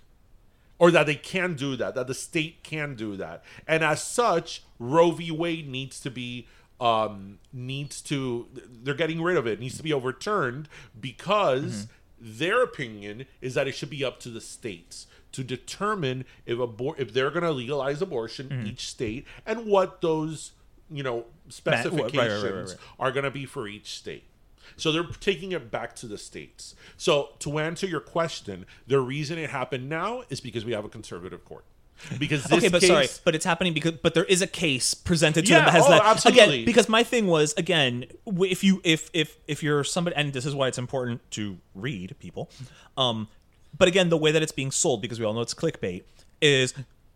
[0.79, 3.43] or that they can do that, that the state can do that.
[3.67, 5.31] And as such, Roe v.
[5.31, 6.47] Wade needs to be
[6.79, 10.67] um needs to they're getting rid of it, needs to be overturned
[10.99, 11.87] because
[12.19, 16.97] their opinion is that it should be up to the states to determine if abor-
[16.97, 20.53] if they're going to legalize abortion each state and what those
[20.89, 22.79] you know right, right, right, specifications right.
[22.99, 24.23] are going to be for each state.
[24.77, 26.75] So they're taking it back to the states.
[26.97, 30.89] So to answer your question, the reason it happened now is because we have a
[30.89, 31.65] conservative court.
[32.17, 34.93] Because this okay, but case, sorry, but it's happening because but there is a case
[34.93, 36.43] presented to Yeah, them that has oh, that absolutely.
[36.43, 40.45] again because my thing was again if you if if if you're somebody and this
[40.45, 42.49] is why it's important to read people,
[42.97, 43.29] um,
[43.77, 46.03] but again the way that it's being sold because we all know it's clickbait
[46.41, 46.73] is.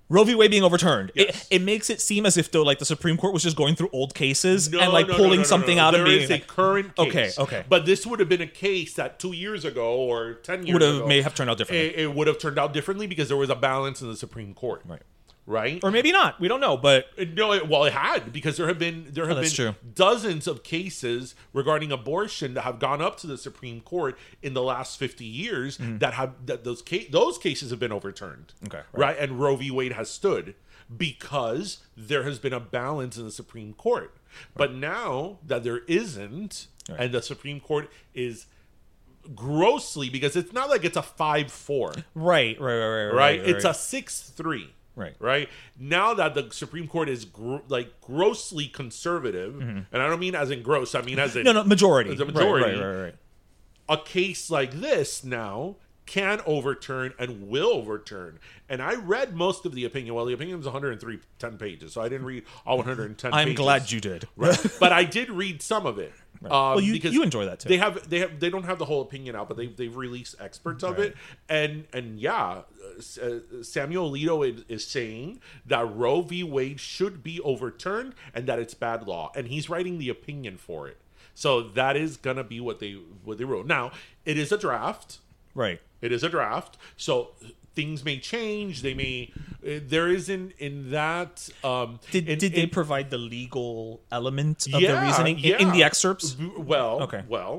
[0.09, 0.35] Roe v.
[0.35, 1.47] Wade being overturned, Yes.
[1.51, 3.75] it, it makes it seem as if though like the Supreme Court was just going
[3.75, 6.29] through old cases no, and like no, pulling no, something out There and being is
[6.29, 7.37] a like, current case.
[7.37, 7.65] Okay, okay.
[7.67, 10.81] But this would have been a case that two years ago or ten years Would
[10.81, 11.87] have- ago may have turned out differently.
[11.93, 14.53] It, it would have turned out differently because there was a balance in the Supreme
[14.53, 14.81] Court.
[14.85, 15.01] Right.
[15.49, 15.79] Right.
[15.81, 16.39] or maybe not.
[16.41, 19.37] We don't know, but No, it, well, it had because there have been there have
[19.37, 19.75] Oh, been true.
[19.95, 24.61] dozens of cases regarding abortion that have gone up to the Supreme Court in the
[24.61, 28.53] last fifty years that have that those ca- those cases have been overturned.
[28.57, 28.65] Mm-hmm.
[28.67, 29.15] Okay, right.
[29.15, 29.17] right.
[29.17, 29.71] and Roe v.
[29.71, 30.53] Wade has stood
[30.95, 34.15] because there has been a balance in the Supreme Court.
[34.55, 36.99] But now that there isn't, Right.
[37.01, 38.45] and the Supreme Court is
[39.35, 43.13] grossly because it's not like it's a five four right, right, right, right, right?
[43.13, 43.71] right, It's right.
[43.71, 44.73] a six three.
[44.97, 45.15] Right.
[45.19, 45.47] Right.
[45.79, 50.49] Now that the Supreme Court is gr- like grossly conservative, and I don't mean as
[50.51, 51.45] in gross, I mean as in Mm-hmm.
[51.55, 52.77] no, no, majority, As a majority.
[52.79, 53.15] right, right, right.
[53.87, 55.75] a case like this now
[56.07, 58.39] can overturn and will overturn.
[58.69, 60.15] And I read most of the opinion.
[60.15, 63.57] Well, the opinion was 103 10 pages, so I didn't read all 110 I'm pages.
[63.57, 64.25] glad you did.
[64.37, 64.57] Right.
[64.79, 66.13] but I did read some of it.
[66.45, 67.69] Um, Well, you- because you enjoy that too.
[67.69, 70.35] They have they have they don't have the whole opinion out, but they they've released
[70.39, 71.15] experts of it,
[71.49, 72.61] and and yeah,
[73.21, 73.29] uh,
[73.63, 76.43] Samuel Alito is, is saying that Roe v.
[76.43, 80.87] Wade should be overturned and that it's bad law, and he's writing the opinion for
[80.87, 80.97] it.
[81.33, 83.65] So that is gonna be what they what they wrote.
[83.65, 83.91] Now
[84.25, 85.19] it is a draft.
[85.55, 85.81] Right.
[86.01, 87.31] It is a draft, so
[87.77, 88.81] things may change.
[88.81, 89.31] They may.
[89.65, 91.33] uh, There isn't in that.
[91.63, 95.55] Um, Did, in- did they in- provide the legal element of yeah, the reasoning in,
[95.63, 96.35] in the excerpts?
[96.73, 97.21] Well, Okay.
[97.29, 97.55] Well,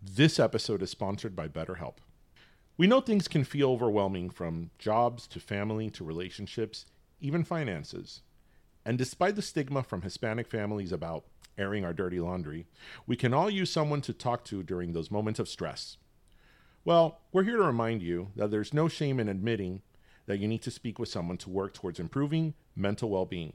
[0.00, 1.96] This episode is sponsored by BetterHelp.
[2.76, 6.86] We know things can feel overwhelming from jobs to family to relationships,
[7.20, 8.22] even finances.
[8.84, 11.24] And despite the stigma from Hispanic families about
[11.58, 12.66] airing our dirty laundry,
[13.06, 15.96] we can all use someone to talk to during those moments of stress.
[16.84, 19.82] Well, we're here to remind you that there's no shame in admitting
[20.26, 23.54] that you need to speak with someone to work towards improving mental well being.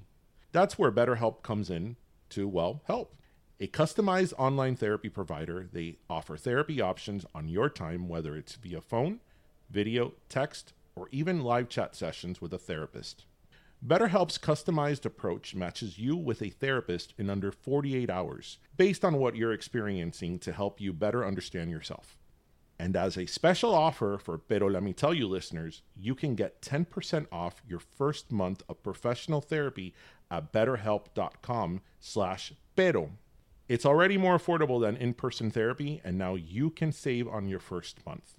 [0.51, 1.97] That's where BetterHelp comes in
[2.29, 3.15] to, well, help.
[3.59, 8.81] A customized online therapy provider, they offer therapy options on your time, whether it's via
[8.81, 9.19] phone,
[9.69, 13.25] video, text, or even live chat sessions with a therapist.
[13.85, 19.35] BetterHelp's customized approach matches you with a therapist in under 48 hours, based on what
[19.35, 22.17] you're experiencing to help you better understand yourself.
[22.79, 26.61] And as a special offer for Pero Let Me Tell You listeners, you can get
[26.61, 29.93] 10% off your first month of professional therapy
[30.29, 33.11] at betterhelp.com slash pero.
[33.67, 38.03] It's already more affordable than in-person therapy, and now you can save on your first
[38.05, 38.36] month.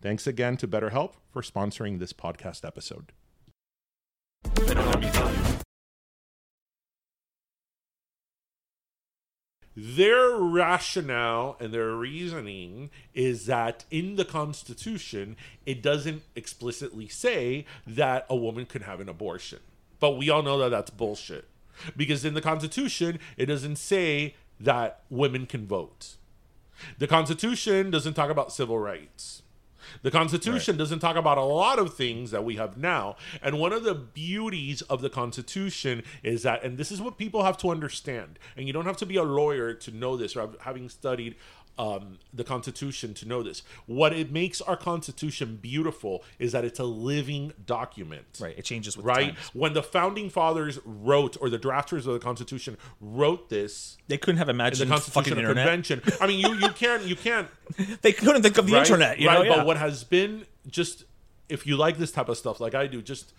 [0.02, 3.12] Thanks again to BetterHelp for sponsoring this podcast episode.
[9.76, 18.26] Their rationale and their reasoning is that in the Constitution, it doesn't explicitly say that
[18.28, 19.60] a woman can have an abortion.
[20.00, 21.46] But we all know that that's bullshit.
[21.96, 26.16] Because in the Constitution, it doesn't say that women can vote.
[26.98, 29.42] The Constitution doesn't talk about civil rights.
[30.02, 33.16] The Constitution doesn't talk about a lot of things that we have now.
[33.42, 37.44] And one of the beauties of the Constitution is that, and this is what people
[37.44, 40.50] have to understand, and you don't have to be a lawyer to know this or
[40.60, 41.36] having studied
[41.78, 43.62] um, the Constitution to know this.
[43.86, 48.58] What it makes our Constitution beautiful is that it's a living document Right.
[48.58, 49.36] It changes with right?
[49.52, 54.38] When the founding fathers wrote, or the drafters of the Constitution wrote this They couldn't
[54.38, 55.66] have imagined the Constitutional internet.
[55.66, 57.48] Convention, I mean, you you can't you can't
[58.02, 58.80] They couldn't think of the right?
[58.86, 59.18] internet.
[59.18, 59.38] You right?
[59.38, 59.56] know, yeah.
[59.56, 61.04] But what has been just
[61.48, 63.32] if you like this type of stuff, like I do, just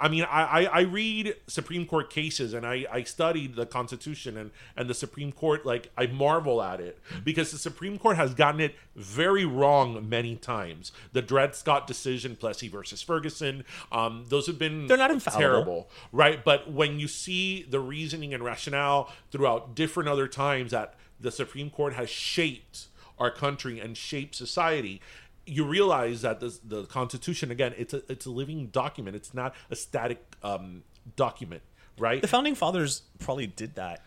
[0.00, 4.36] I mean, I, I, I read Supreme Court cases and I, I studied the Constitution
[4.36, 5.66] and, and the Supreme Court.
[5.66, 10.36] Like, I marvel at it because the Supreme Court has gotten it very wrong many
[10.36, 10.92] times.
[11.12, 15.40] The Dred Scott decision, Plessy versus Ferguson, um, those have been They're not infallible.
[15.40, 16.44] terrible, right?
[16.44, 21.70] But when you see the reasoning and rationale throughout different other times that the Supreme
[21.70, 22.86] Court has shaped
[23.18, 25.00] our country and shaped society,
[25.48, 29.16] you realize that this, the Constitution again, it's a it's a living document.
[29.16, 30.82] It's not a static um,
[31.16, 31.62] document,
[31.98, 32.20] right?
[32.20, 34.02] The founding fathers probably did that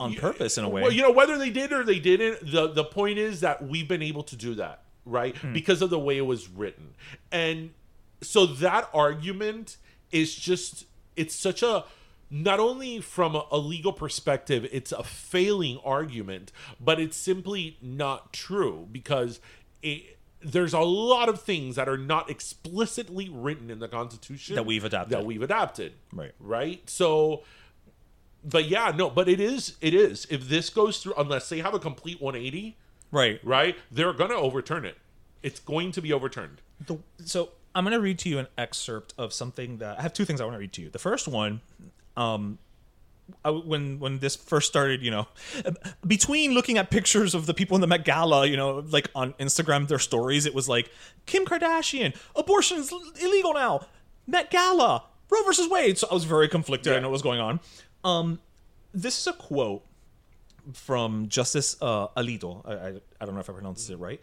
[0.00, 0.82] on purpose in a way.
[0.82, 3.88] Well, you know, whether they did or they didn't, the the point is that we've
[3.88, 5.36] been able to do that, right?
[5.36, 5.52] Hmm.
[5.52, 6.94] Because of the way it was written.
[7.30, 7.70] And
[8.22, 9.76] so that argument
[10.10, 11.84] is just it's such a
[12.30, 18.32] not only from a, a legal perspective, it's a failing argument, but it's simply not
[18.32, 19.40] true because
[19.82, 24.66] it there's a lot of things that are not explicitly written in the Constitution That
[24.66, 25.18] we've adopted.
[25.18, 25.92] That we've adopted.
[26.12, 26.32] Right.
[26.38, 26.88] Right.
[26.88, 27.42] So
[28.44, 30.26] but yeah, no, but it is it is.
[30.30, 32.76] If this goes through unless they have a complete 180,
[33.10, 33.40] right.
[33.42, 33.76] right?
[33.90, 34.96] They're going to overturn it.
[35.42, 36.60] It's going to be overturned.
[36.86, 40.12] The, so I'm going to read to you an excerpt of something that I have
[40.12, 40.90] two things I want to read to you.
[40.90, 41.60] The first one,
[42.16, 42.58] um,
[43.44, 45.28] I, when when this first started, you know,
[46.06, 49.32] between looking at pictures of the people in the Met Gala, you know, like on
[49.34, 50.90] Instagram, their stories, it was like
[51.26, 53.86] Kim Kardashian, abortion is illegal now,
[54.26, 55.98] Met Gala, Roe versus Wade.
[55.98, 56.92] So I was very conflicted.
[56.92, 57.60] I know what was going on.
[58.04, 58.38] Um,
[58.94, 59.84] this is a quote
[60.72, 62.62] from Justice uh, Alito.
[62.66, 64.20] I, I I don't know if I pronounced it right.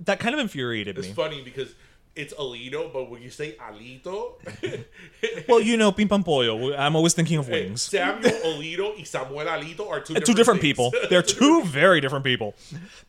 [0.00, 1.10] That kind of infuriated It's me.
[1.10, 1.74] It's funny because
[2.16, 4.34] it's Alito, but when you say Alito,
[5.48, 6.74] Well, you know, pong pollo.
[6.74, 7.82] I'm always thinking of wings.
[7.96, 10.74] Samuel Alito y Samuel Alito are two two different things.
[10.76, 10.92] people.
[11.10, 12.54] They're two very different people.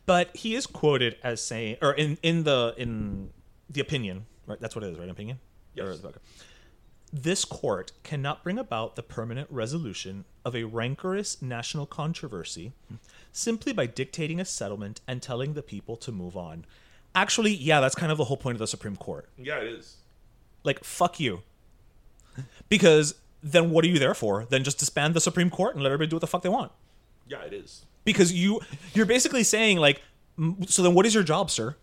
[0.06, 3.30] But he is quoted as saying, or in in the in
[3.70, 4.60] the opinion, right?
[4.60, 5.08] That's what it is, right?
[5.08, 5.38] Opinion.
[5.74, 5.86] Yes.
[6.04, 6.18] Or- okay.
[7.10, 12.72] This court cannot bring about the permanent resolution of a rancorous national controversy
[13.32, 16.66] simply by dictating a settlement and telling the people to move on.
[17.14, 19.28] Actually, yeah, that's kind of the whole point of the Supreme Court.
[19.36, 19.96] yeah, it is.
[20.64, 21.42] Like, fuck you.
[22.68, 24.44] Because then what are you there for?
[24.48, 26.72] Then just disband the Supreme Court and let everybody do what the fuck they want.
[27.26, 27.84] Yeah, it is.
[28.04, 28.60] Because you
[28.94, 30.02] you're basically saying like
[30.66, 31.76] so then what is your job, sir?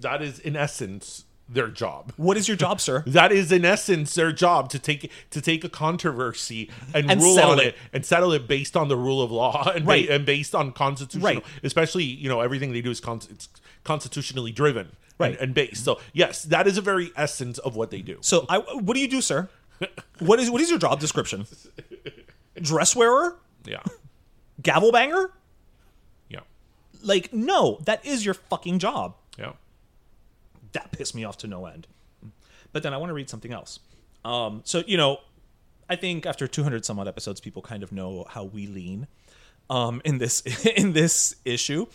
[0.00, 2.12] That is in essence their job.
[2.16, 3.02] What is your job, sir?
[3.06, 7.38] That is in essence their job to take to take a controversy and, And rule
[7.40, 7.66] on it.
[7.68, 7.76] it.
[7.92, 10.08] and settle it based on the rule of law and, ba- Right.
[10.08, 11.34] and based on constitutional.
[11.34, 11.44] Right.
[11.62, 13.48] Especially you know everything they do is con- it's
[13.90, 14.86] constitutionally driven
[15.18, 15.32] Right.
[15.32, 15.84] and, and based.
[15.84, 18.18] So yes, that is a very essence of what they do.
[18.20, 19.48] So I what do you do, sir?
[20.18, 21.46] What is what is your job description?
[22.60, 23.36] Dress wearer?
[23.64, 23.82] Yeah,
[24.62, 25.30] Gavel banger?
[26.28, 26.40] yeah,
[27.02, 29.14] Like no, that is your fucking job.
[29.38, 29.52] yeah.
[30.72, 31.86] that pissed me off to no end.
[32.72, 33.80] But then I want to read something else.
[34.24, 35.18] Um, so you know,
[35.88, 39.06] I think after 200 some odd episodes, people kind of know how we lean
[39.70, 40.42] um, in this
[40.76, 41.86] in this issue.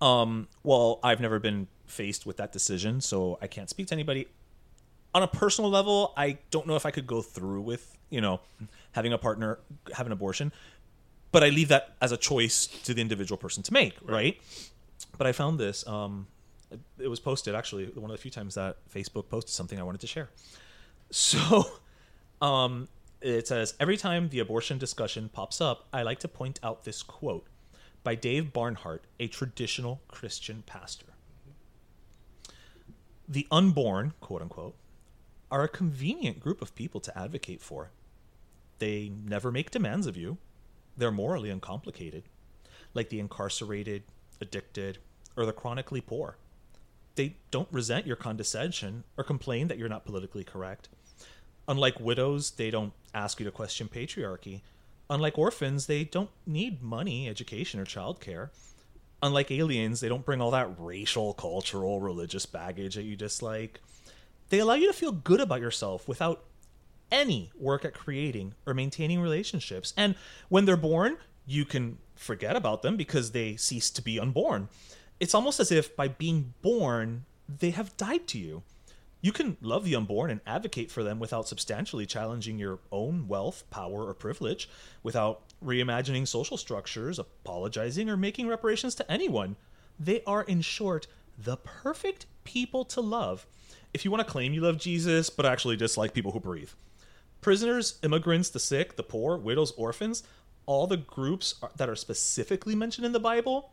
[0.00, 4.28] Um, well, I've never been faced with that decision, so I can't speak to anybody.
[5.14, 8.40] On a personal level, I don't know if I could go through with you know
[8.92, 9.58] having a partner
[9.94, 10.52] have an abortion,
[11.32, 14.40] but I leave that as a choice to the individual person to make, right?
[15.18, 15.86] But I found this.
[15.86, 16.26] Um,
[16.70, 19.82] it- it was posted actually one of the few times that Facebook posted something I
[19.84, 20.28] wanted to share.
[21.10, 21.64] So,
[22.42, 22.88] um,
[23.26, 27.02] it says every time the abortion discussion pops up, I like to point out this
[27.02, 27.46] quote
[28.04, 31.06] by Dave Barnhart, a traditional Christian pastor.
[33.28, 34.76] The unborn, quote unquote,
[35.50, 37.90] are a convenient group of people to advocate for.
[38.78, 40.38] They never make demands of you.
[40.96, 42.24] They're morally uncomplicated,
[42.94, 44.04] like the incarcerated,
[44.40, 44.98] addicted,
[45.36, 46.36] or the chronically poor.
[47.16, 50.88] They don't resent your condescension or complain that you're not politically correct.
[51.68, 54.60] Unlike widows, they don't ask you to question patriarchy.
[55.08, 58.50] Unlike orphans, they don't need money, education, or childcare.
[59.22, 63.80] Unlike aliens, they don't bring all that racial, cultural, religious baggage that you dislike.
[64.50, 66.44] They allow you to feel good about yourself without
[67.10, 69.94] any work at creating or maintaining relationships.
[69.96, 70.14] And
[70.48, 74.68] when they're born, you can forget about them because they cease to be unborn.
[75.20, 78.62] It's almost as if by being born, they have died to you.
[79.26, 83.64] You can love the unborn and advocate for them without substantially challenging your own wealth,
[83.70, 84.68] power, or privilege,
[85.02, 89.56] without reimagining social structures, apologizing, or making reparations to anyone.
[89.98, 93.48] They are, in short, the perfect people to love.
[93.92, 96.70] If you want to claim you love Jesus, but actually dislike people who breathe.
[97.40, 100.22] Prisoners, immigrants, the sick, the poor, widows, orphans,
[100.66, 103.72] all the groups are, that are specifically mentioned in the Bible,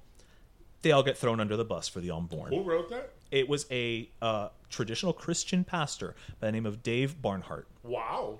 [0.81, 2.51] they all get thrown under the bus for the unborn.
[2.51, 3.12] Who wrote that?
[3.33, 7.67] It was a uh, traditional Christian pastor by the name of Dave Barnhart.
[7.81, 8.37] Wow.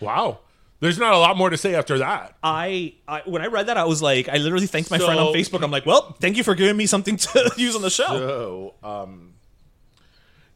[0.00, 0.40] Wow.
[0.80, 2.36] There's not a lot more to say after that.
[2.42, 5.32] I, I when I read that, I was like, I literally thanked my friend on
[5.32, 5.62] Facebook.
[5.62, 8.06] I'm like, well, thank you for giving me something to use on the show.
[8.06, 9.34] So, um,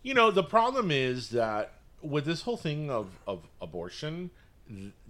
[0.02, 4.30] you know, the problem is that with this whole thing of, of abortion,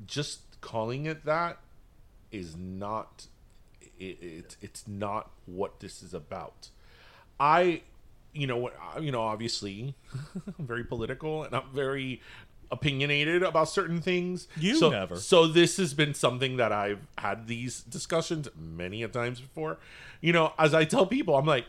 [0.07, 1.59] just calling it that
[2.30, 3.26] is not
[3.99, 6.68] it, it it's not what this is about.
[7.41, 7.80] I,
[8.32, 8.70] you know,
[9.01, 9.95] you know, obviously,
[10.59, 12.20] I'm very political and I'm very
[12.70, 14.47] opinionated about certain things.
[14.57, 15.16] You so, never.
[15.16, 19.78] So this has been something that I've had these discussions many a times before.
[20.20, 21.64] You know, as I tell people, I'm like,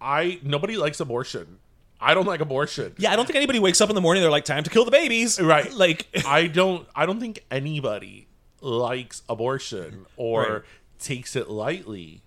[0.00, 1.58] I nobody likes abortion.
[2.00, 2.94] I don't like abortion.
[2.98, 4.22] Yeah, I don't think anybody wakes up in the morning.
[4.22, 5.40] They're like, time to kill the babies.
[5.52, 5.72] Right.
[5.72, 8.26] Like, I don't I don't think anybody
[8.60, 10.62] likes abortion or Right.
[10.98, 12.22] takes it lightly.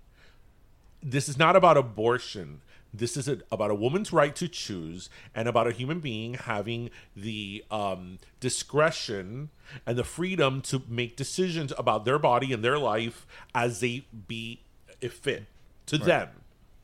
[1.06, 2.62] This is not about abortion.
[2.92, 6.90] This is a, about a woman's right to choose and about a human being having
[7.14, 9.50] the um, discretion
[9.86, 14.62] and the freedom to make decisions about their body and their life as they be
[15.00, 15.44] if fit
[15.86, 16.28] to them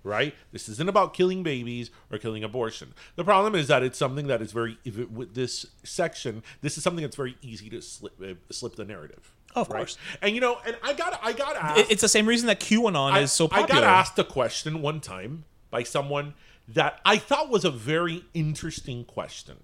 [0.05, 0.35] right?
[0.53, 2.95] This isn't about killing babies or killing abortion.
[3.17, 6.43] The problem is that it's something that is very if it, with this section.
[6.61, 9.33] This is something that's very easy to slip uh, slip the narrative.
[9.55, 9.79] Of right?
[9.79, 9.99] course.
[10.21, 11.91] And you know, and I got I got asked.
[11.91, 13.81] it's the same reason that QAnon I, is so popular.
[13.81, 16.35] I got asked a question one time by someone
[16.69, 19.59] that I thought was a very interesting question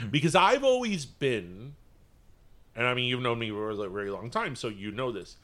[0.00, 0.08] Hmm.
[0.08, 1.74] because I've always been,
[2.74, 5.36] and I mean you've known me for a very long time, so you know this.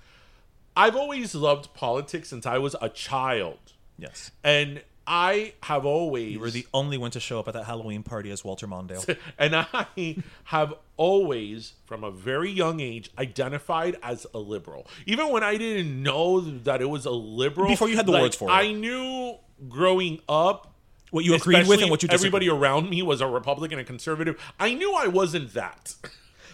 [0.76, 3.58] I've always loved politics since I was a child.
[3.98, 4.30] Yes.
[4.42, 4.82] And
[5.12, 8.30] I have always You were the only one to show up at that Halloween party
[8.30, 9.18] as Walter Mondale.
[9.38, 14.86] and I have always, from a very young age, identified as a liberal.
[15.06, 17.66] Even when I didn't know that it was a liberal.
[17.66, 18.52] Before you had the like, words for it.
[18.52, 19.34] I knew
[19.68, 20.74] growing up.
[21.10, 22.14] What you agreed with and what you did.
[22.14, 24.40] everybody around me was a Republican and conservative.
[24.60, 25.96] I knew I wasn't that.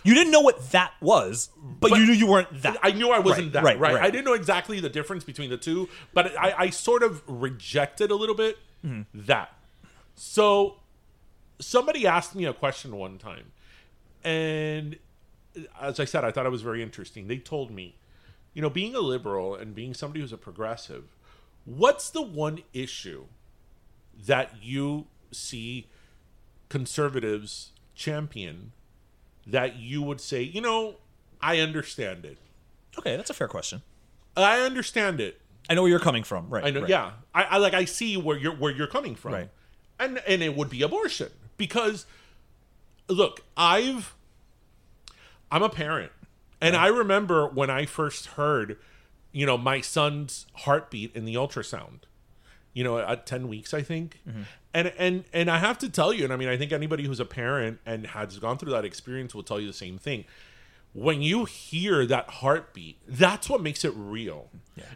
[0.07, 2.79] You didn't know what that was, but, But you knew you weren't that.
[2.83, 3.65] I knew I wasn't Right, that.
[3.65, 4.03] right, Right, right.
[4.05, 8.11] I didn't know exactly the difference between the two, but I, I sort of rejected
[8.11, 9.03] a little bit Mm-hmm.
[9.27, 9.53] that.
[10.15, 10.77] So
[11.59, 13.53] somebody asked me a question one time,
[14.23, 14.97] and
[15.81, 17.27] as I said, I thought it was very interesting.
[17.27, 17.97] They told me,
[18.55, 21.05] you know, being a liberal and being somebody who's a progressive,
[21.65, 23.25] what's the one issue
[24.27, 25.89] that you see
[26.69, 28.73] conservatives champion
[29.47, 30.97] that you would say, you know,
[31.41, 32.39] I understand it.
[32.99, 33.83] Okay, that's a fair question.
[34.37, 35.41] I understand it.
[35.69, 36.49] I know where you're coming from.
[36.49, 36.65] Right.
[36.65, 36.81] I know.
[36.81, 36.91] right.
[36.91, 37.75] Yeah, I, I like.
[37.75, 39.33] I see where you're where you're coming from.
[39.33, 39.51] Right.
[39.99, 42.07] And and it would be abortion because,
[43.09, 44.15] look, I've,
[45.51, 46.13] I'm a parent,
[46.61, 48.77] and I remember when I first heard,
[49.33, 52.01] you know, my son's heartbeat in the ultrasound.
[52.77, 54.21] You know, at ten weeks, I think.
[54.29, 54.43] Mm-hmm.
[54.75, 57.21] And and and I have to tell you, and I mean, I think anybody who's
[57.21, 60.27] a parent and has gone through that experience will tell you the same thing
[60.97, 64.49] when you hear that heartbeat, that's what makes it real.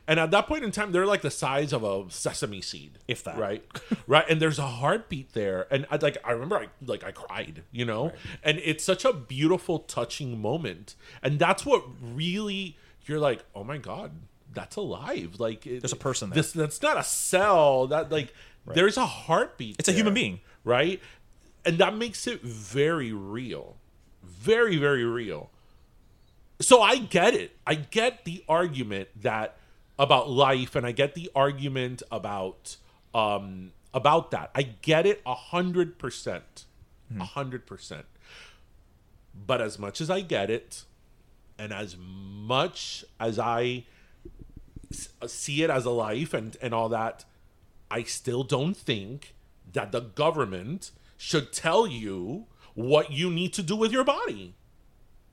[0.08, 3.22] And at that point in time, they're like the size of a sesame seed, If
[3.24, 3.36] that.
[3.36, 3.62] right?
[4.06, 7.64] right, and there's a heartbeat there, and I like I remember I like I cried,
[7.70, 8.12] you know,
[8.42, 13.76] and it's such a beautiful, touching moment, and that's what really you're like, oh my
[13.76, 14.12] god,
[14.52, 15.36] that's alive.
[15.38, 16.36] Like it, There's a person there.
[16.36, 17.86] This that's not a cell.
[17.88, 18.32] That like
[18.66, 19.76] there's a heartbeat.
[19.78, 20.40] It's a human being.
[20.64, 21.00] right?
[21.64, 23.76] And that makes it very real,
[24.22, 25.50] very very real
[26.60, 27.56] so I get it.
[27.66, 29.56] I get the argument that
[29.98, 32.76] about life, and I get the argument about
[33.14, 34.50] um about that.
[34.54, 36.66] I get it a hundred percent,
[37.18, 38.04] a hundred percent.
[39.34, 40.84] But as much as I get it,
[41.58, 43.84] and as much as I
[45.22, 47.24] Uh, see it as a life and and all that,
[47.90, 49.34] I still don't think
[49.72, 54.54] that the government should tell you what you need to do with your body.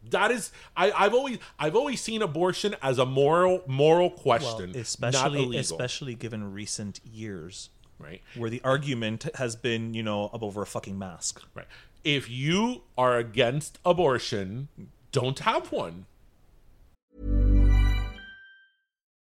[0.09, 4.79] That is, I, I've always, I've always seen abortion as a moral, moral question, not
[4.79, 8.21] especially especially given recent years right?
[8.35, 11.41] where the argument has been, you know, up over a fucking mask.
[11.53, 11.67] Right.
[12.03, 14.69] If you are against abortion,
[15.11, 16.05] don't have one.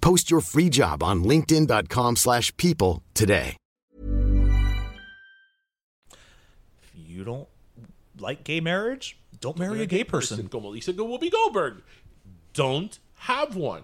[0.00, 3.56] Post your free job on linkedin.com/people slash people today.
[6.12, 7.48] If you don't
[8.18, 10.48] like gay marriage, don't marry a gay person.
[10.48, 11.82] Como dice Whoopi Goldberg,
[12.52, 13.82] don't have one.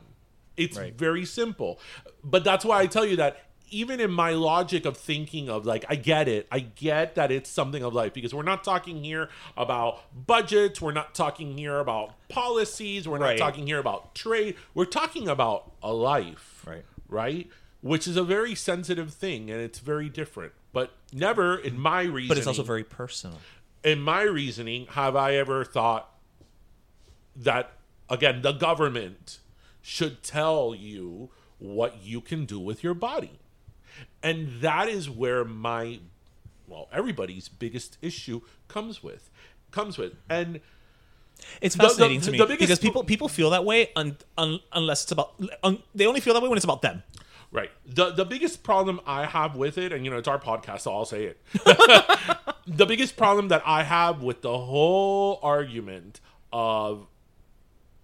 [0.56, 0.94] It's Right.
[0.96, 1.78] very simple.
[2.22, 5.84] But that's why I tell you that even in my logic of thinking of like,
[5.88, 6.46] I get it.
[6.52, 10.80] I get that it's something of life because we're not talking here about budgets.
[10.80, 13.08] We're not talking here about policies.
[13.08, 13.38] We're not Right.
[13.38, 14.56] talking here about trade.
[14.74, 16.62] We're talking about a life.
[16.66, 16.84] Right.
[17.08, 17.48] Right?
[17.80, 20.52] Which is a very sensitive thing and it's very different.
[20.72, 23.38] But never in my reasoning But it's also very personal.
[23.82, 26.10] in my reasoning, have I ever thought
[27.36, 27.72] that
[28.08, 29.38] again the government
[29.82, 33.38] should tell you what you can do with your body,
[34.22, 36.00] and that is where my
[36.66, 39.30] well everybody's biggest issue comes with
[39.70, 40.60] comes with and
[41.60, 45.02] It's The- the- fascinating to me because people people feel that way un, un, unless
[45.02, 47.02] it's about un, they only feel that way when it's about them.
[47.50, 47.70] Right.
[47.86, 50.92] The the biggest problem I have with it, and you know, it's our podcast, so
[50.94, 51.40] I'll say it.
[52.66, 56.20] the biggest problem that I have with the whole argument
[56.52, 57.06] of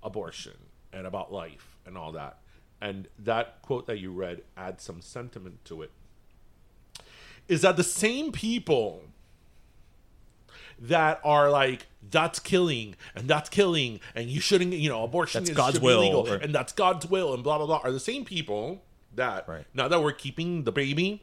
[0.03, 0.57] abortion
[0.93, 2.39] and about life and all that,
[2.81, 5.91] and that quote that you read adds some sentiment to it,
[7.49, 9.03] is that the same people
[10.79, 15.51] that are like that's killing and that's killing and you shouldn't you know abortion That's
[15.51, 18.01] is, God's will, legal, or- and that's God's will and blah blah blah are the
[18.01, 18.83] same people
[19.15, 19.67] that Right.
[19.75, 21.23] now that we're keeping the baby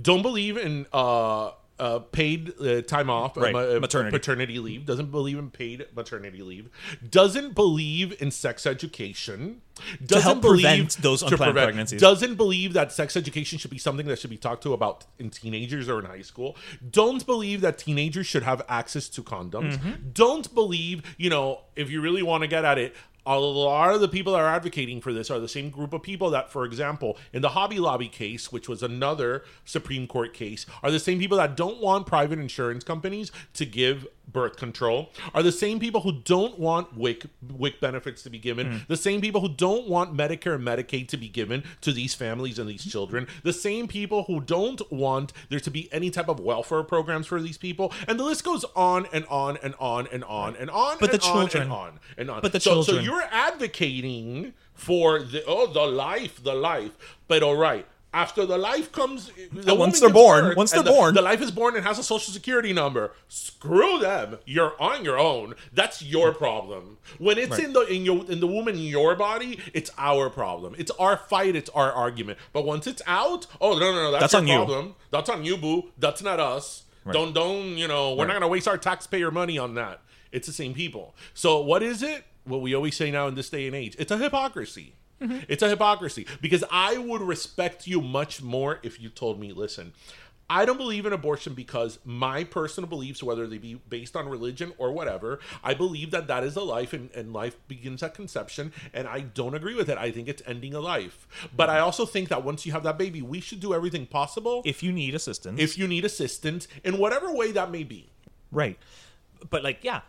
[0.00, 4.16] don't believe in uh uh, paid uh, time off, uh, Right, uh, maternity.
[4.16, 4.84] paternity leave.
[4.84, 6.68] Doesn't believe in paid maternity leave.
[7.08, 9.62] Doesn't believe in sex education.
[10.04, 11.98] Doesn't believe prevent those unplanned pregnancies.
[12.00, 15.30] Doesn't believe that sex education should be something that should be talked to about in
[15.30, 16.54] teenagers or in high school.
[16.90, 19.78] Don't believe that teenagers should have access to condoms.
[19.78, 20.10] Mm-hmm.
[20.12, 22.94] Don't believe, you know, if you really want to get at it,
[23.26, 26.02] a lot of the people that are advocating for this are the same group of
[26.02, 30.66] people that, for example, in the Hobby Lobby case, which was another Supreme Court case,
[30.82, 35.42] are the same people that don't want private insurance companies to give birth control, are
[35.42, 37.26] the same people who don't want WIC,
[37.56, 38.86] WIC benefits to be given, mm.
[38.86, 42.58] the same people who don't want Medicare and Medicaid to be given to these families
[42.58, 46.40] and these children, the same people who don't want there to be any type of
[46.40, 50.24] welfare programs for these people, and the list goes on and on and on and
[50.24, 50.96] on and on.
[50.98, 52.40] But and the on children- and on and on.
[52.42, 57.18] but the so, so you're advocating for the oh the life, the life.
[57.28, 60.90] But all right, after the life comes, the once they're born- birth, once they're the-
[60.90, 63.12] born- the life is born and has a social security number.
[63.28, 64.38] Screw them.
[64.44, 65.54] You're on your own.
[65.72, 66.38] That's your mm.
[66.38, 66.98] problem.
[67.18, 70.74] When it's in the in your in the woman in your body, it's our problem.
[70.78, 71.54] It's our fight.
[71.54, 72.38] It's our argument.
[72.52, 74.54] But once it's out, oh no no no, that's, That's your on you.
[74.66, 74.94] problem.
[75.10, 75.90] That's on you, boo.
[75.98, 76.84] That's not us.
[77.12, 78.14] Don't don't you know?
[78.14, 80.00] We're not gonna waste our taxpayer money on that.
[80.32, 81.14] It's the same people.
[81.34, 82.24] So what is it?
[82.44, 84.94] What we always say now in this day and age, it's a hypocrisy.
[85.20, 85.38] Mm-hmm.
[85.48, 89.92] It's a hypocrisy because I would respect you much more if you told me, listen,
[90.50, 94.72] I don't believe in abortion because my personal beliefs, whether they be based on religion
[94.78, 98.72] or whatever, I believe that that is a life and, and life begins at conception.
[98.92, 99.96] And I don't agree with it.
[99.96, 101.28] I think it's ending a life.
[101.54, 104.62] But I also think that once you have that baby, we should do everything possible
[104.64, 108.08] If you need assistance, if you need assistance in whatever way that may be.
[108.50, 108.76] Right.
[109.48, 110.00] But like, yeah,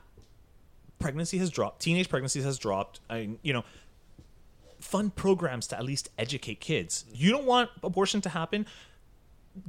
[0.98, 1.82] pregnancy has dropped.
[1.84, 3.00] Teenage pregnancies has dropped.
[3.12, 3.64] I, you know,
[4.82, 7.06] fund programs to at least educate kids.
[7.14, 8.66] You don't want abortion to happen.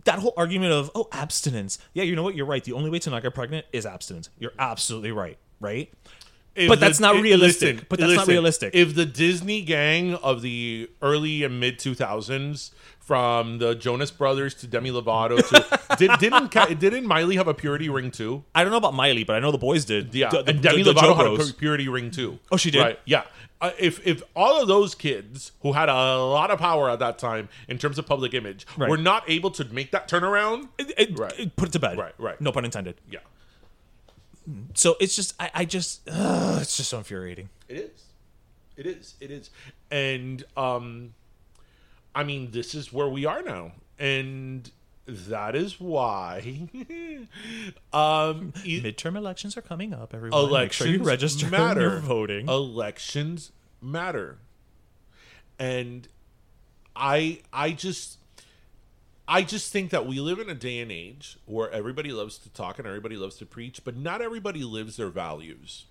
[0.05, 1.79] That whole argument of oh abstinence.
[1.93, 2.35] Yeah, you know what?
[2.37, 2.63] You're right.
[2.63, 4.31] The only way to not get pregnant is abstinence.
[4.39, 5.39] You're absolutely right.
[5.61, 5.93] Right.
[6.55, 7.89] If But that's not if- realistic.
[7.89, 8.75] But that's not realistic.
[8.75, 12.71] If the Disney gang of the early and mid 2000s,
[13.05, 17.89] from the Jonas Brothers to Demi Lovato to did, didn't didn't Miley have a purity
[17.89, 18.45] ring too?
[18.55, 20.15] I don't know about Miley, but I know the boys did.
[20.15, 22.39] Yeah, The- the- and Demi the- Lovato had a pu- purity ring too.
[22.51, 22.81] Oh, she did?
[22.81, 22.99] Right?
[23.05, 23.25] Yeah.
[23.61, 27.19] Uh, if if all of those kids who had a lot of power at that
[27.19, 28.91] time in terms of public image Right.
[28.91, 31.33] were not able to make that turnaround, It- it- Right.
[31.39, 31.97] it- put it to bed.
[31.99, 32.41] Right, right.
[32.41, 32.97] No pun intended.
[33.11, 33.21] yeah,
[34.75, 37.49] So it's just, I, I just, ugh, it's just so infuriating.
[37.69, 38.05] It is.
[38.77, 39.15] It is.
[39.21, 39.51] It is.
[39.91, 41.15] And um
[42.15, 43.73] I mean this is where we are now.
[43.99, 44.71] And
[45.07, 46.69] that is why
[47.93, 50.15] um Midterm elections are coming up.
[50.15, 51.81] Everyone, make elections sure you register matter.
[51.81, 52.49] You're voting.
[52.49, 54.39] Elections matter.
[55.59, 56.09] And
[56.95, 58.19] I I just
[59.27, 62.49] I just think that we live in a day and age where everybody loves to
[62.51, 65.87] talk and everybody loves to preach, but not everybody lives their values.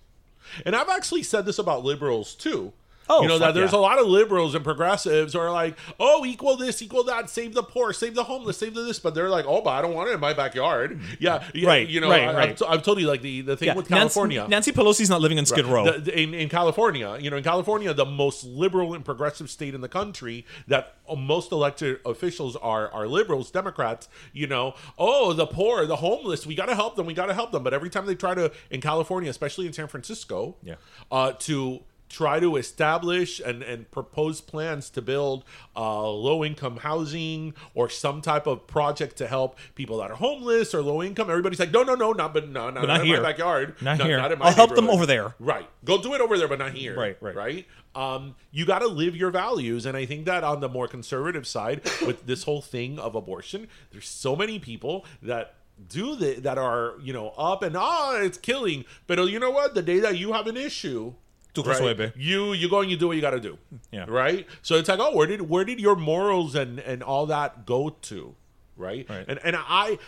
[0.64, 2.72] And I've actually said this about liberals too.
[3.08, 3.78] Oh, you know that there's yeah.
[3.78, 7.62] a lot of liberals and progressives are like, oh, equal this, equal that, save the
[7.62, 10.08] poor, save the homeless, save the this, but they're like, oh, but I don't want
[10.08, 11.00] it in my backyard.
[11.18, 12.62] Yeah, yeah Right, You know, right, I, I've, right.
[12.68, 14.46] I've told you like the the thing Yeah, with California.
[14.48, 15.84] Nancy, Pelosi's not living in Skid Row.
[15.84, 19.74] The- the- in, in California, you know, in California, the most liberal and progressive state
[19.74, 24.08] in the country, that most elected officials are are liberals, Democrats.
[24.32, 27.34] You know, oh, the poor, the homeless, we got to help them, we got to
[27.34, 27.62] help them.
[27.62, 30.76] But every time they try to in California, especially in San Francisco, Yeah.
[31.10, 31.80] uh, to
[32.12, 35.44] try to establish and, and propose plans to build
[35.74, 40.74] uh, low income housing or some type of project to help people that are homeless
[40.74, 41.30] or low income.
[41.30, 43.16] Everybody's like, no, no, no, not but no, not, But not in here.
[43.16, 44.18] my backyard, Not here.
[44.18, 45.34] in my I'll help them over there.
[45.40, 45.68] Right.
[45.84, 46.96] Go do it over there, but not here.
[46.96, 47.34] Right, right.
[47.34, 47.66] Right.
[47.94, 49.86] Um, you got to live your values.
[49.86, 53.68] And I think that on the more conservative side, with this whole thing of abortion,
[53.90, 55.54] there's so many people that
[55.88, 58.84] do the, that are, you know, up and ah, it's killing.
[59.06, 59.74] But you know what?
[59.74, 61.14] The day that you have an issue,
[61.54, 63.58] Tu right, you you go and you do what you got to do.
[63.90, 64.06] Yeah.
[64.08, 64.46] Right.
[64.62, 67.90] So it's like, oh, where did where did your morals and and all that go
[67.90, 68.34] to?
[68.76, 69.06] Right.
[69.08, 69.26] Right.
[69.28, 69.98] And and I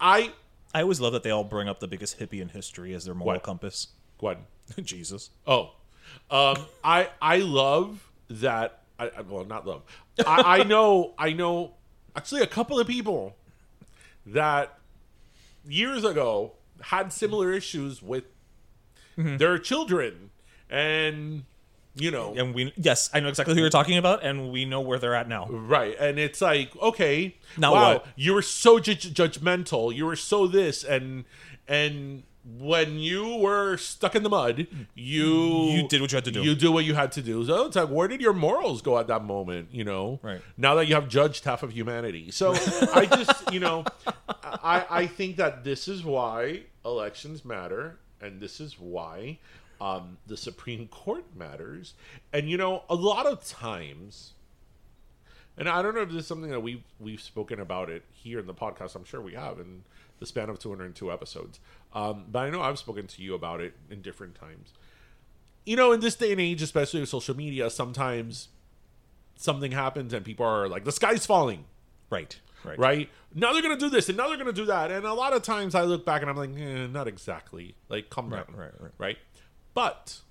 [0.00, 0.32] I
[0.74, 3.14] I always love that they all bring up the biggest hippie in history as their
[3.14, 3.42] moral What?
[3.42, 3.88] compass.
[4.22, 4.38] ahead.
[4.82, 5.30] Jesus.
[5.46, 5.72] Oh,
[6.30, 8.80] um, I I love that.
[8.98, 9.82] I, well, not love.
[10.26, 11.12] I, I know.
[11.18, 11.74] I know.
[12.16, 13.36] Actually, a couple of people
[14.26, 14.78] that
[15.68, 18.24] years ago had similar issues with
[19.16, 20.30] their children,
[20.70, 21.44] and
[21.94, 24.80] you know, And we yes, I know exactly who you're talking about, and we know
[24.80, 25.46] where they're at now.
[25.50, 25.96] Right.
[25.98, 28.06] And it's like, okay, Now wow, what?
[28.14, 29.94] you were so ju- judgmental.
[29.94, 31.24] You were so this and
[31.66, 32.22] and
[32.58, 36.42] when you were stuck in the mud, you You did what you had to do.
[36.42, 37.44] You do what you had to do.
[37.44, 39.68] So it's like, where did your morals go at that moment?
[39.72, 40.40] You know, Right.
[40.56, 42.52] Now that you have judged half of humanity, so
[42.94, 43.84] I just, you know,
[44.38, 49.38] I I think that this is why elections matter, and this is why
[49.80, 51.94] um, the Supreme Court matters.
[52.32, 54.32] And you know, a lot of times,
[55.56, 58.38] and I don't know if this is something that we've we've spoken about it here
[58.38, 58.94] in the podcast.
[58.94, 59.82] I'm sure we have in
[60.18, 61.60] the span of 202 episodes.
[61.94, 64.72] Um, but I know I've spoken to you about it in different times.
[65.64, 68.48] You know, in this day and age, especially with social media, sometimes
[69.36, 71.64] something happens and people are like, "The sky's falling."
[72.10, 72.38] Right.
[72.64, 72.78] Right.
[72.78, 73.10] right?
[73.34, 75.42] Now they're gonna do this, and now they're gonna do that, and a lot of
[75.42, 77.74] times I look back and I'm like, eh, not exactly.
[77.88, 79.18] Like, calm down, Right, right, right.
[79.78, 80.22] But,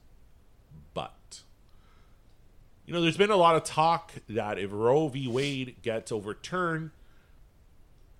[0.93, 1.43] but,
[2.85, 5.25] you know, there's been a lot of talk that if Roe v.
[5.25, 6.91] Wade gets overturned,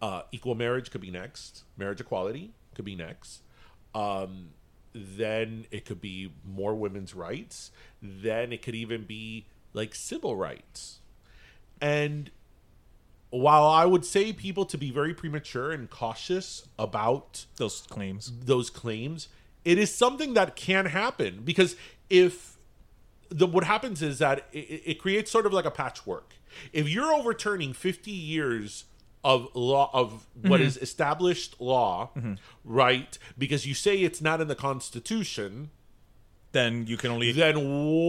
[0.01, 3.41] uh, equal marriage could be next, marriage equality could be next.
[3.93, 4.51] Um,
[4.93, 7.71] then it could be more women's rights.
[8.01, 10.99] Then it could even be like civil rights.
[11.81, 12.31] And
[13.31, 18.31] while I would say people to be very premature and cautious about Those claims.
[18.45, 19.27] those claims,
[19.67, 21.75] it is something that can happen because
[22.09, 22.57] if
[23.29, 26.35] the what happens is that it, it creates sort of like a patchwork.
[26.71, 28.85] If you're overturning 50 years
[29.25, 30.67] of law of what mm-hmm.
[30.67, 32.35] is established law, mm-hmm.
[32.63, 33.17] right?
[33.37, 35.71] Because you say it's not in the Constitution,
[36.53, 37.57] Then you can only then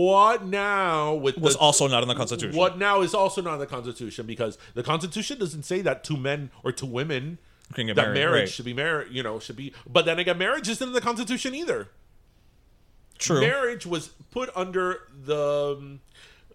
[0.07, 2.57] what now with was the, also not in the Constitution.
[2.57, 6.17] what now is also not in the Constitution because the Constitution doesn't say that two
[6.17, 7.39] men or two women
[7.75, 8.49] Can get that married, marriage right.
[8.49, 9.75] should be married, you know, should be.
[9.87, 11.89] But then again, marriage isn't in the Constitution either.
[13.19, 13.41] True.
[13.41, 16.01] Marriage was put under the um,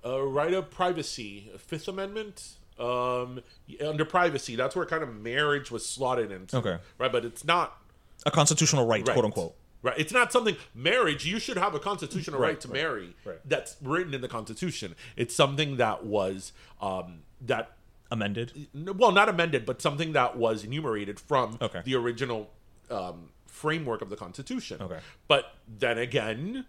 [0.06, 2.54] uh, right of privacy, Fifth Amendment.
[2.80, 3.42] Um,
[3.86, 6.58] under privacy, that's where kind of marriage was slotted into.
[6.58, 6.78] Okay.
[6.98, 7.78] right, but it's not
[8.26, 9.14] a constitutional right, right.
[9.14, 9.56] quote unquote.
[9.84, 10.00] Right.
[10.00, 11.26] It's not something marriage.
[11.26, 13.16] You should have a constitutional right, Right, to right, marry.
[13.44, 14.96] That's written in the Constitution.
[15.18, 17.74] It's something that was um, that
[18.14, 18.68] Amended.
[18.74, 21.82] well, not amended, but something that was enumerated from Okay.
[21.84, 22.50] the original
[22.92, 24.78] um, framework of the Constitution.
[24.82, 25.00] Okay.
[25.28, 26.66] But then again,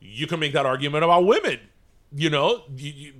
[0.00, 1.60] you can make that argument about women.
[2.14, 3.12] You know, you, you,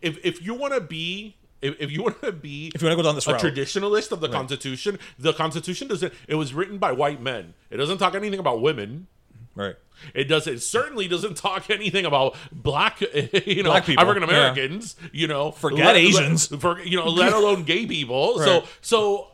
[0.00, 1.36] if if you want to be.
[1.60, 3.40] If, if you want to be If you wanna go down this a route.
[3.40, 6.12] traditionalist of the Constitution, the Constitution doesn't.
[6.28, 7.54] It was written by white men.
[7.70, 9.06] It doesn't talk anything about women.
[9.54, 9.76] Right.
[10.14, 10.46] It does.
[10.46, 13.00] It certainly doesn't talk anything about black,
[13.46, 14.96] you know, Black African Americans.
[15.12, 16.50] You know, Forget let- Asians.
[16.50, 18.34] let- for you know, let alone gay people.
[18.38, 18.44] Right.
[18.44, 19.28] So, so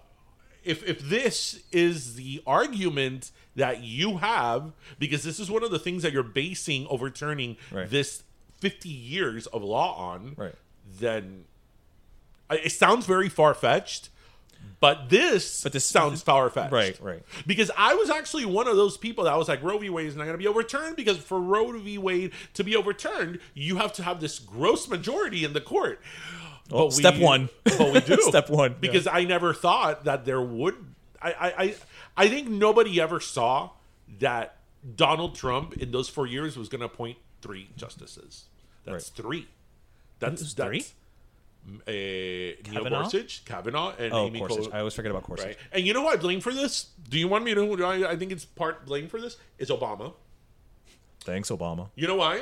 [0.63, 5.79] if if this is the argument that you have, because this is one of the
[5.79, 7.89] things that you're basing overturning Right.
[7.91, 8.23] this
[8.59, 10.55] 50 years of law on, Right.
[11.01, 11.45] then
[12.51, 14.11] uh, it sounds very far fetched.
[14.81, 17.23] But this, But this- sounds far fetched, Right, right.
[17.47, 19.91] because I was actually one of those people that was like, Roe v.
[19.91, 21.99] Wade is not going to be overturned because for Roe v.
[21.99, 26.01] Wade to be overturned, you have to have this gross majority in the court.
[26.73, 27.51] Oh, But step one.
[27.65, 28.23] But we do.
[28.23, 28.77] Step one, yeah.
[28.81, 30.77] Because I never thought that there would.
[31.21, 31.75] I, I, I,
[32.17, 33.71] I think nobody ever saw
[34.21, 34.57] that
[34.97, 38.45] Donald Trump in those four years was going to appoint three justices.
[38.87, 39.49] That's three.
[40.21, 40.87] That's that's, three?
[41.87, 42.89] Uh, Neil?
[42.89, 44.65] Gorsuch, Kavanaugh, and Oh, Amy Gorsuch.
[44.65, 45.47] Col- I always forget about Gorsuch.
[45.47, 45.57] Right.
[45.73, 46.87] And you know who I blame for this?
[47.09, 47.85] Do you want me to?
[47.85, 50.15] I, I think it's part blame for this is Obama.
[51.21, 51.91] Thanks, Obama.
[51.95, 52.41] You know why?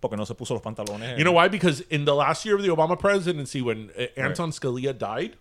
[0.00, 1.18] Porque no se puso los pantalones.
[1.18, 1.48] You know why?
[1.48, 5.36] Because in the last year of the Obama presidency, when uh, Anton Scalia died,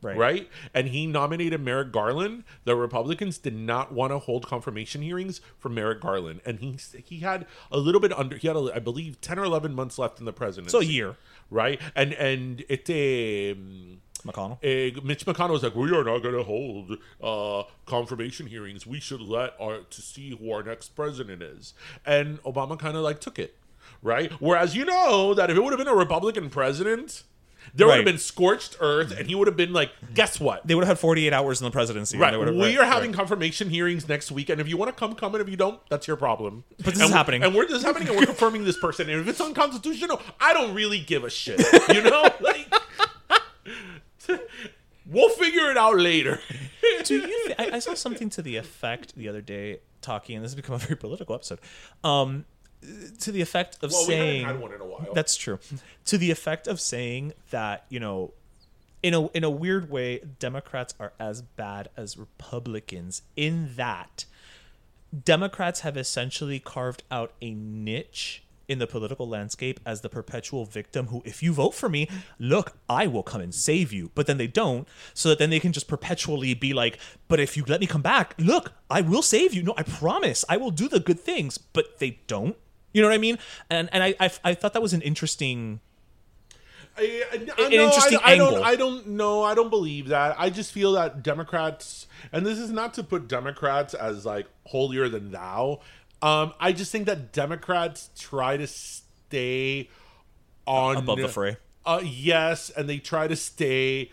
[0.00, 0.16] Right.
[0.16, 0.48] right.
[0.74, 2.42] And he nominated Merrick Garland.
[2.64, 7.20] The Republicans did not want to hold confirmation hearings for Merrick Garland, and he he
[7.20, 8.36] had a little bit under.
[8.36, 10.72] He had, a, I believe, ten or eleven months left in the presidency.
[10.72, 11.14] So a year.
[11.52, 11.80] Right?
[11.94, 12.88] And and it.
[12.90, 14.52] Um, McConnell.
[14.52, 18.86] uh, Mitch McConnell was like, "We are not going to hold uh, confirmation hearings.
[18.86, 21.74] We should let our to see who our next president is."
[22.06, 23.56] And Obama kind of like took it,
[24.00, 24.30] right?
[24.32, 27.24] Whereas you know that if it would have been a Republican president,
[27.74, 30.74] there would have been scorched earth, and he would have been like, "Guess what?" They
[30.74, 32.16] would have had 48 hours in the presidency.
[32.16, 33.16] and Right, they would have- we right, are having right.
[33.18, 35.80] confirmation hearings next week, and if you want to come, come, and if you don't,
[35.88, 36.64] that's your problem.
[36.78, 37.42] But this And is we- happening.
[37.44, 39.08] and we're this is happening, and we're confirming this person.
[39.08, 41.60] And if it's unconstitutional, I don't really give a shit.
[41.88, 42.68] You know, like
[45.06, 46.40] we'll figure it out later.
[47.04, 47.46] Do you?
[47.46, 50.56] Th- I, I saw something to the effect the other day talking, and this has
[50.56, 51.58] become a very political episode.
[52.04, 52.44] Um,
[53.20, 55.12] to the effect of Well, saying had one in a while.
[55.14, 55.58] that's true.
[56.06, 58.32] To the effect of saying that you know,
[59.02, 64.24] in a in a weird way, Democrats are as bad as Republicans in that
[65.24, 71.08] Democrats have essentially carved out a niche in the political landscape as the perpetual victim
[71.08, 72.08] who, if you vote for me,
[72.38, 74.10] look, I will come and save you.
[74.14, 77.56] But then they don't, so that then they can just perpetually be like, but if
[77.56, 79.62] you let me come back, look, I will save you.
[79.62, 81.58] No, I promise, I will do the good things.
[81.58, 82.56] But they don't.
[82.92, 83.38] You know what I mean?
[83.70, 85.80] And and I I, I thought that was an interesting.
[86.96, 88.48] I, I, An no, interesting I, I don't.
[88.54, 88.64] angle.
[88.64, 89.42] I don't know.
[89.42, 90.36] I don't believe that.
[90.38, 95.08] I just feel that Democrats, and this is not to put Democrats as like holier
[95.08, 95.80] than thou.
[96.20, 99.88] Um, I just think that Democrats try to stay
[100.66, 101.56] on Above the fray.
[101.84, 104.10] Uh, yes, and they try to stay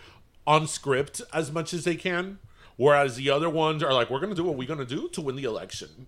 [0.47, 2.39] on script as much as they can,
[2.77, 5.09] whereas the other ones are like, "We're going to do what we're going to do
[5.09, 6.07] to win the election."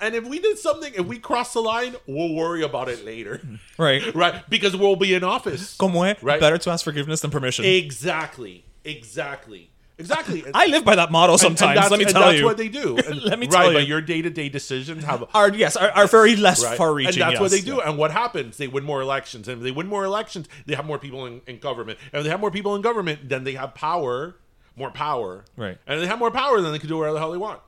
[0.00, 3.40] And if we did something, if we cross the line, we'll worry about it later.
[3.78, 4.14] Right.
[4.14, 4.48] right?
[4.48, 5.76] Because we'll be in office.
[5.76, 6.22] Como es?
[6.22, 6.40] Right.
[6.40, 7.64] Better to ask forgiveness than permission.
[7.64, 8.64] Exactly.
[8.84, 9.68] Exactly.
[9.98, 10.42] Exactly.
[10.54, 11.76] I live by that motto And- and sometimes.
[11.76, 12.44] that's- let me and tell that's you.
[12.44, 12.96] what they do.
[13.06, 13.88] And- Let me right, tell but you.
[13.88, 16.76] your day to day decisions have Are yes, are, are very less right?
[16.76, 17.22] far-reaching.
[17.22, 17.80] And that's what they do.
[17.80, 18.56] And what happens?
[18.56, 19.46] They win more elections.
[19.48, 21.98] And if they win more elections, they have more people in, in government.
[22.12, 24.34] And if they have more people in government, then they have power,
[24.76, 25.44] more power.
[25.56, 25.78] Right.
[25.86, 27.60] And if they have more power, then they can do whatever the hell they want.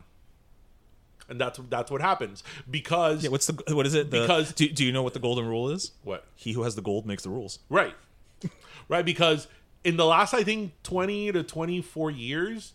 [1.29, 4.11] And that's that's what happens because Yeah, what's the what is it?
[4.11, 5.93] The, Because- do, do you know what the golden rule is?
[6.03, 6.25] What?
[6.35, 7.61] He who has the gold makes the rules.
[7.71, 7.95] Right.
[8.89, 9.05] right.
[9.05, 9.49] Because
[9.85, 12.73] in the last, I think, 20 to 24 years,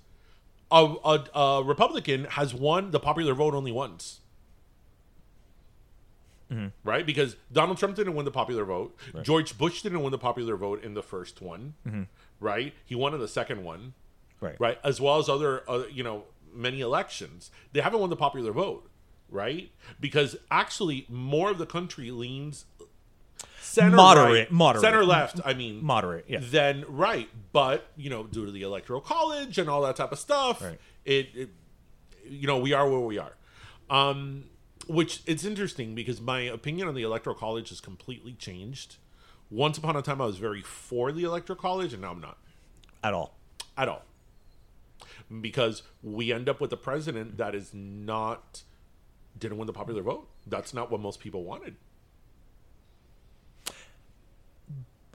[0.71, 4.19] a, a, a Republican has won the popular vote only once.
[6.83, 7.05] Right?
[7.05, 8.97] Because Donald Trump didn't win the popular vote.
[9.21, 11.75] George Bush didn't win the popular vote in the first one.
[12.39, 12.73] Right?
[12.85, 13.93] He won in the second one.
[14.41, 14.55] Right.
[14.59, 14.79] Right?
[14.83, 16.23] As well as other, uh, you know,
[16.59, 17.49] many elections.
[17.73, 18.89] They haven't won the popular vote.
[19.31, 19.71] Right?
[19.99, 22.65] Because actually, more of the country leans
[23.61, 24.81] center Moderate, right, moderate.
[24.81, 25.39] center left.
[25.45, 26.39] I mean, Moderate, yeah.
[26.41, 30.17] Then right, but you know, due to the electoral college and all that type of
[30.17, 30.79] stuff, Right.
[31.05, 31.49] it, it,
[32.27, 33.33] you know, we are where we are.
[33.91, 34.45] Um,
[34.87, 38.95] which it's interesting because my opinion on the electoral college has completely changed.
[39.51, 42.37] Once upon a time, I was very for the electoral college, and now I'm not
[43.03, 43.35] At all.
[43.77, 44.03] at all
[45.41, 48.63] because we end up with a president that is not
[49.37, 50.27] didn't win the popular vote.
[50.47, 51.75] That's not what most people wanted.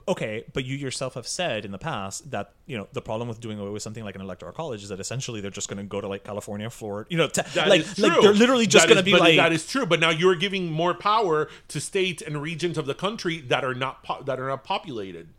[0.07, 3.39] Okay, but you yourself have said in the past that you know the problem with
[3.39, 5.83] doing away with something like an electoral college is that essentially they're just going to
[5.83, 9.03] go to like California, Florida, you know, to, like like they're literally just going to
[9.03, 9.85] be but like that is true.
[9.85, 13.73] But now you're giving more power to states and regions of the country that are
[13.73, 15.29] not po- that are not populated,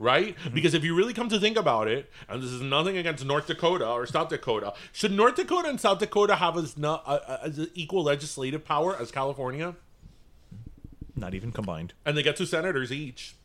[0.00, 0.36] right?
[0.36, 0.54] Mm-hmm.
[0.54, 3.46] Because if you really come to think about it, and this is nothing against North
[3.46, 7.68] Dakota or South Dakota, should North Dakota and South Dakota have as not uh, as
[7.74, 9.76] equal legislative power as California,
[11.14, 11.92] not even combined.
[12.04, 13.36] and they get two senators each?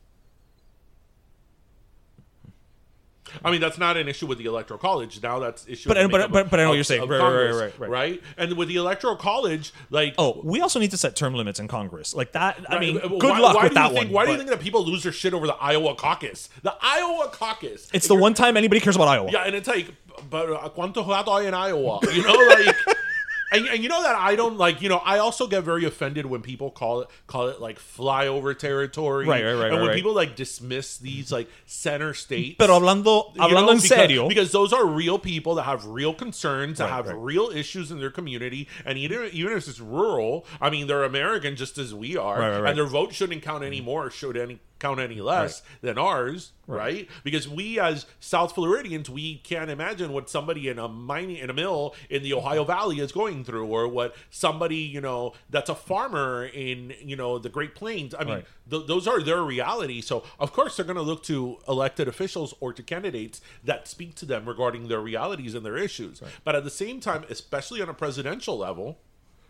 [3.43, 5.21] I mean, that's not an issue with the electoral college.
[5.21, 5.89] Now that's issue.
[5.89, 7.07] But- with the but- but- but I know what you're saying.
[7.07, 8.23] Right, right, right, right, right.
[8.38, 11.67] And with the electoral college, like Oh, we also need to set term limits in
[11.67, 12.63] Congress, like that.
[12.69, 14.11] I mean, good why- luck why with do you that think, one.
[14.13, 16.49] Why do you think that people lose their shit over the Iowa caucus?
[16.63, 17.89] The Iowa caucus.
[17.93, 19.30] it's the one time anybody cares about Iowa?
[19.32, 19.88] Yeah, and it's like,
[20.30, 21.99] but uh, cuánto rato hay in Iowa?
[22.13, 22.76] You know, like
[23.51, 24.81] and, and you know that I don't like.
[24.81, 28.57] You know, I also get very offended when people call it call it like flyover
[28.57, 29.95] territory, Right, right, right, and right, when right.
[29.95, 32.55] people like dismiss these like center states.
[32.57, 35.85] Pero hablando, You know, hablando en because, serio, because those are real people that have
[35.85, 39.79] real concerns, that Right, have real issues in their community, and even even if it's
[39.79, 44.09] rural, I mean, they're American just as we are, and their vote shouldn't count anymore.
[44.09, 47.07] should any count any less than ours, right.
[47.23, 51.53] Because we as South Floridians, we can't imagine what somebody in a mining in a
[51.53, 55.76] mill in the Ohio Valley is going through, or what somebody you know that's a
[55.76, 58.13] farmer in you know the Great Plains.
[58.13, 58.45] I mean, Right.
[58.69, 60.01] th- those are their reality.
[60.01, 64.15] So of course they're going to look to elected officials or to candidates that speak
[64.15, 66.21] to them regarding their realities and their issues.
[66.43, 68.99] But at the same time, especially on a presidential level,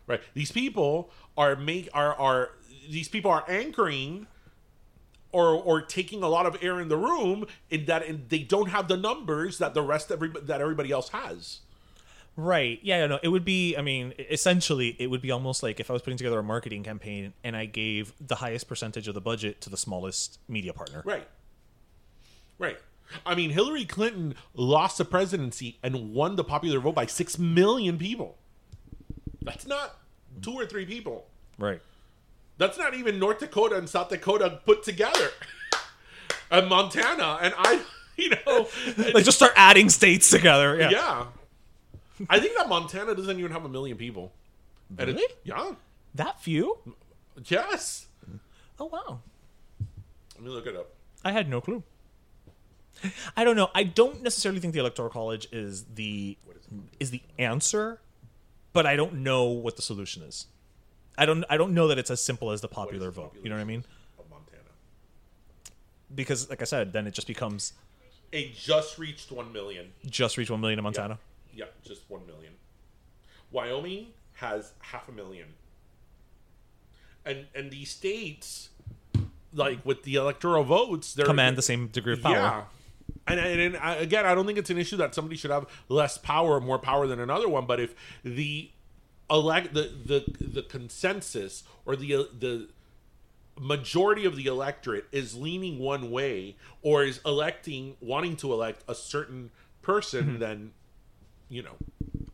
[0.08, 0.22] right?
[0.36, 2.52] These people are make are are
[2.88, 4.28] these people are anchoring
[5.36, 8.70] or or taking a lot of air in the room in that and they don't
[8.70, 11.60] have the numbers that the rest of everybody that everybody else has.
[12.38, 12.80] Right.
[12.82, 15.94] Yeah, no, it would be I mean, essentially it would be almost like if I
[15.94, 19.60] was putting together a marketing campaign and I gave the highest percentage of the budget
[19.62, 21.02] to the smallest media partner.
[21.06, 21.28] Right.
[22.58, 22.78] Right.
[23.26, 27.98] I mean, Hillary Clinton lost the presidency and won the popular vote by 6 million
[27.98, 28.38] people.
[29.42, 29.98] That's not
[30.42, 31.28] two or three people.
[31.60, 31.82] Right.
[32.58, 35.30] That's not even North Dakota and South Dakota put together.
[36.52, 37.82] and Montana and I,
[38.18, 38.68] you know,
[39.14, 40.78] Like just start adding states together.
[40.80, 40.90] Yeah.
[40.90, 41.26] yeah.
[42.30, 44.32] I think that Montana doesn't even have a million people.
[44.98, 45.24] And Really?
[45.44, 45.72] yeah.
[46.14, 46.78] That few?
[47.46, 48.08] Yes.
[48.80, 49.20] Oh wow.
[50.36, 50.92] Let me look it up.
[51.24, 51.84] I had no clue.
[53.36, 53.70] I don't know.
[53.76, 56.38] I don't necessarily think the electoral college is the
[57.00, 58.00] is the answer,
[58.72, 60.48] but I don't know what the solution is.
[61.18, 63.36] I don't I don't know that it's as simple as the popular vote.
[63.42, 63.86] You know what I mean?
[64.20, 64.62] Of Montana.
[66.14, 67.74] Because like I said, then it just becomes
[68.32, 69.94] It just reached 1 million.
[70.06, 71.20] just reached 1 million in Montana.
[71.54, 72.54] Yeah, just 1 million.
[73.52, 75.48] Wyoming has half a million.
[77.26, 78.70] And and these states
[79.54, 82.34] like with the electoral votes, they're Command the same degree of power.
[82.34, 82.64] Yeah.
[83.28, 85.66] And, and, and uh, again, I don't think it's an issue that somebody should have
[85.90, 87.66] less power or more power than another one.
[87.66, 88.70] But if the
[89.30, 92.68] elect the the the consensus or the the
[93.60, 98.96] majority of the electorate is leaning one way or is electing wanting to elect a
[98.96, 99.50] certain
[99.82, 100.40] person, mm-hmm.
[100.40, 100.72] then
[101.50, 101.76] you know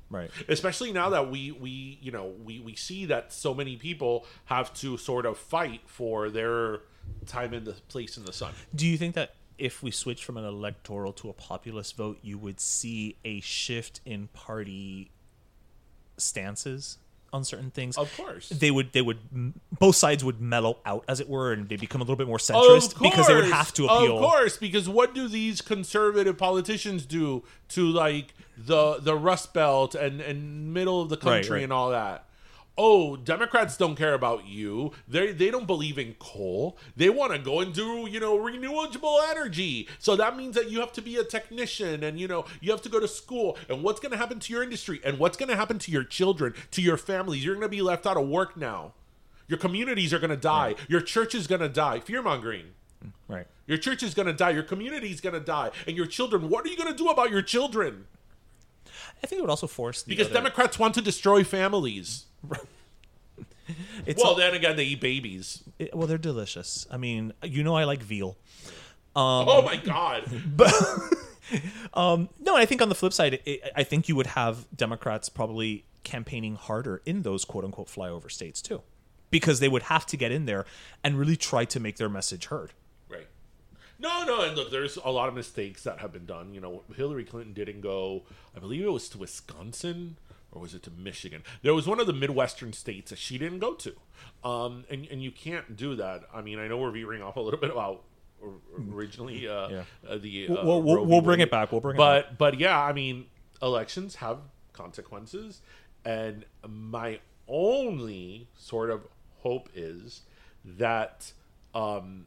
[0.09, 0.29] Right.
[0.49, 4.73] especially now that we we you know we we see that so many people have
[4.75, 6.81] to sort of fight for their
[7.25, 8.53] time in the place in the sun.
[8.75, 12.37] Do you think that if we switch from an electoral to a populist vote, you
[12.37, 15.11] would see a shift in party
[16.21, 16.97] stances
[17.33, 17.97] on certain things?
[17.97, 18.49] Of course.
[18.49, 18.91] they would.
[18.93, 19.17] They would.
[19.79, 22.37] Both sides would mellow out, as it were, and they become a little bit more
[22.37, 24.17] centrist because they would have to appeal.
[24.17, 29.95] Of course, because what do these conservative politicians do to like the the Rust Belt
[29.95, 31.63] and and middle of the Right, country right.
[31.63, 32.25] and all that?
[32.83, 34.91] Oh, Democrats don't care about you.
[35.07, 36.79] They they don't believe in coal.
[36.95, 39.87] They want to go and do you know renewable energy.
[39.99, 42.81] So that means that you have to be a technician and you know you have
[42.81, 43.55] to go to school.
[43.69, 44.99] And what's going to happen to your industry?
[45.03, 47.45] And what's going to happen to your children, to your families?
[47.45, 48.93] You're going to be left out of work now.
[49.47, 50.73] Your communities are going to die.
[50.87, 51.99] Your church is going to die.
[51.99, 52.71] Fear mongering.
[53.27, 53.45] Right.
[53.67, 54.49] Your church is going to die.
[54.49, 55.69] Your community is going to die.
[55.85, 58.07] And your children, what are you going to do about your children?
[59.23, 62.25] I think it would also force the Because other- Democrats want to destroy families.
[64.05, 65.63] It's Well, then again, they eat babies.
[65.79, 66.85] it- well, they're delicious.
[66.91, 68.35] I mean, you know, I like veal.
[69.15, 70.23] Um, oh my God.
[71.93, 75.27] Um, no, I think on the flip side, it, I think you would have Democrats
[75.27, 78.81] probably campaigning harder in those quote unquote flyover states too,
[79.31, 80.65] because they would have to get in there
[81.03, 82.71] and really try to make their message heard.
[84.01, 86.53] No, no, and look, there's a lot of mistakes that have been done.
[86.53, 88.23] You know, Hillary Clinton didn't go,
[88.55, 90.17] I believe it was to Wisconsin
[90.51, 91.43] or was it to Michigan?
[91.61, 93.93] There was one of the Midwestern states that she didn't go to.
[94.43, 96.23] Um, and, and you can't do that.
[96.33, 98.03] I mean, I know we're veering off a little bit about
[98.91, 99.83] originally uh, Yeah.
[100.09, 101.71] uh, the We'll- uh, we'll- we'll bring it back.
[101.71, 102.25] We'll bring it back.
[102.29, 103.27] but, But yeah, I mean,
[103.61, 104.39] elections have
[104.73, 105.61] consequences.
[106.03, 109.01] And my only sort of
[109.39, 110.21] hope is
[110.65, 111.31] that
[111.75, 112.25] um,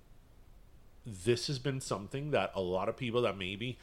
[1.06, 3.78] this has been something that a lot of people that maybe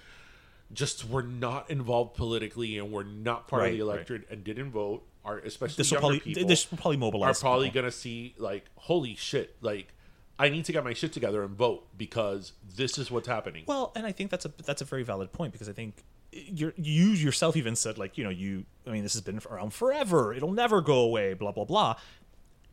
[0.74, 3.94] just were not involved politically and were not part Right, of the right.
[3.96, 7.68] electorate and didn't vote are especially This will probably people this will probably are probably
[7.68, 7.82] people.
[7.84, 9.94] gonna see like holy shit like
[10.40, 13.64] I need to get my shit together and vote because this is what's happening.
[13.68, 16.74] Well, and I think that's a that's a very valid point because I think you're,
[16.78, 20.34] you yourself even said like you know you I mean this has been around forever
[20.34, 21.98] it'll never go away blah blah blah,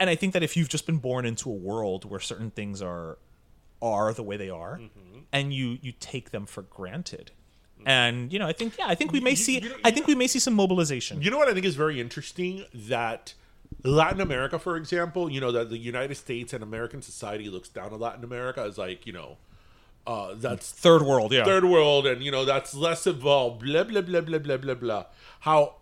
[0.00, 2.80] and I think that if you've just been born into a world where certain things
[2.80, 3.18] are
[3.82, 5.18] are the way they are, Mm-hmm.
[5.32, 7.30] and you you take them for granted,
[7.86, 9.60] And you know, I think yeah, I think we may You- see.
[9.60, 11.22] you know- I think we may see some mobilization.
[11.22, 13.34] You know what I think is very interesting that
[13.84, 17.92] Latin America, for example, you know that the United States and American society looks down
[17.92, 19.36] on Latin America as like you know,
[20.06, 21.44] uh, that's Third world, yeah.
[21.44, 23.62] third world, and you know that's less evolved.
[23.62, 25.04] Blah blah blah blah blah blah blah.
[25.40, 25.76] How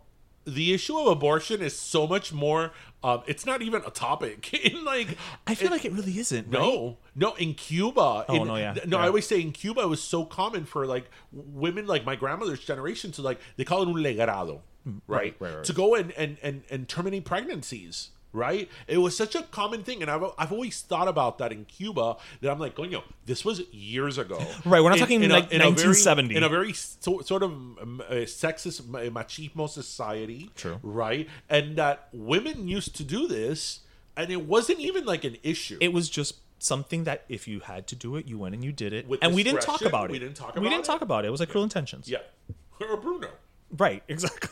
[0.46, 2.72] the issue of abortion is so much more.
[3.02, 5.16] Um, it's not even a topic in like.
[5.46, 6.46] I feel like it really isn't.
[6.46, 6.52] right?
[6.60, 7.34] No, no.
[7.34, 8.98] In Cuba, Oh, in- no, yeah, no.
[8.98, 12.60] I always say in Cuba, it was so common for like women, like my grandmother's
[12.64, 14.60] generation, to like they call it un legrado,
[15.06, 15.36] right?
[15.38, 15.64] Mm, right, right.
[15.64, 18.10] To go and and and and terminate pregnancies.
[18.36, 21.64] Right, it was such a common thing, and I've I've always thought about that in
[21.64, 22.16] Cuba.
[22.42, 24.38] That I'm like, coño, this was years ago.
[24.66, 26.36] Right, we're not In- talking in a- like in a very- 1970.
[26.36, 28.82] in a very so, sort of um, sexist,
[29.18, 30.50] machismo society.
[30.54, 30.78] True.
[30.82, 33.80] right, and that women used to do this,
[34.18, 35.78] and it wasn't even like an issue.
[35.80, 38.72] It was just something that if you had to do it, you went and you
[38.72, 40.12] did it, With and we didn't talk about it.
[40.12, 40.62] we didn't talk about it.
[40.62, 40.86] We didn't it.
[40.92, 41.28] talk about it.
[41.28, 42.08] It was like cruel intentions.
[42.08, 42.18] Yeah.
[42.80, 43.28] Or Bruno.
[43.76, 44.02] Right.
[44.08, 44.50] Exactly.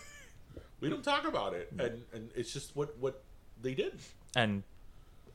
[0.80, 1.70] We don't talk about it.
[1.78, 3.22] And and it's just what what
[3.65, 3.99] they did.
[4.37, 4.62] and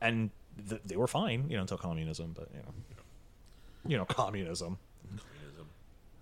[0.00, 0.30] and
[0.68, 2.32] th- they were fine, you know, until communism.
[2.36, 2.72] But you know,
[3.86, 4.78] you know, communism.
[5.08, 5.66] Communism.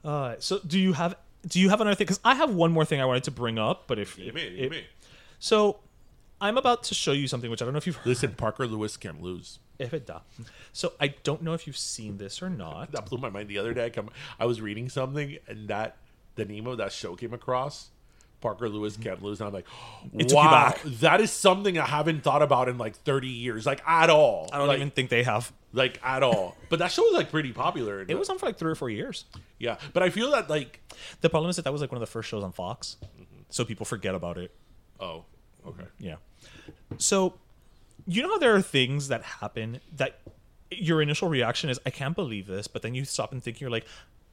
[0.04, 2.06] Uh, so do you have do you have another thing?
[2.06, 4.34] Because I have one more thing I wanted to bring up, but if, You if-
[4.34, 4.86] may, you if- may.
[5.38, 5.78] so,
[6.40, 8.06] I'm about to show you something which I don't know if you've heard.
[8.06, 9.58] Listen, Parker Lewis can lose.
[9.78, 10.20] If it da.
[10.72, 12.90] So I don't know if you've seen this or not.
[12.92, 13.86] That blew my mind the other day.
[13.86, 15.96] I come I was reading something and that
[16.34, 17.90] the name of that show came across.
[18.40, 19.40] Parker Lewis can't lose.
[19.40, 19.66] And I'm like,
[20.14, 23.66] It took you wow, that is something I haven't thought about in like 30 years,
[23.66, 24.48] like at all.
[24.52, 25.52] I don't like, even think they have.
[25.72, 26.56] like at all.
[26.68, 28.04] But that show was like pretty popular.
[28.06, 29.24] It was on for like three or four years.
[29.58, 29.76] yeah.
[29.92, 30.80] But I feel that like,
[31.20, 33.42] The problem is that that was like one of the first shows on Fox, mm-hmm.
[33.50, 34.54] so people forget about it.
[35.00, 35.24] oh,
[35.66, 35.84] okay.
[35.98, 36.16] Yeah.
[36.98, 37.34] So,
[38.06, 40.20] you know how there are things that happen that
[40.70, 43.70] your initial reaction is, I can't believe this, but then you stop and think, you're
[43.70, 43.84] like,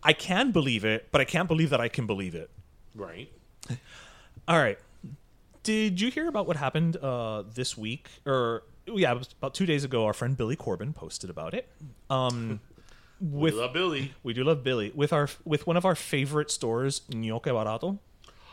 [0.03, 2.49] I can believe it, but I can't believe that I can believe it.
[2.93, 3.31] Right.
[4.47, 4.77] All right.
[5.63, 8.07] Did you hear about what happened uh, this week?
[8.25, 11.67] Or, yeah, it was about two days ago, our friend Billy Corben posted about it.
[12.09, 12.59] Um,
[13.19, 14.13] with we love Billy.
[14.23, 14.91] We do love Billy.
[14.93, 17.97] With our with one of our favorite stores, Ñoque Barato.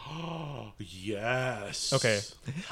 [0.79, 1.93] Yes.
[1.93, 2.21] Okay.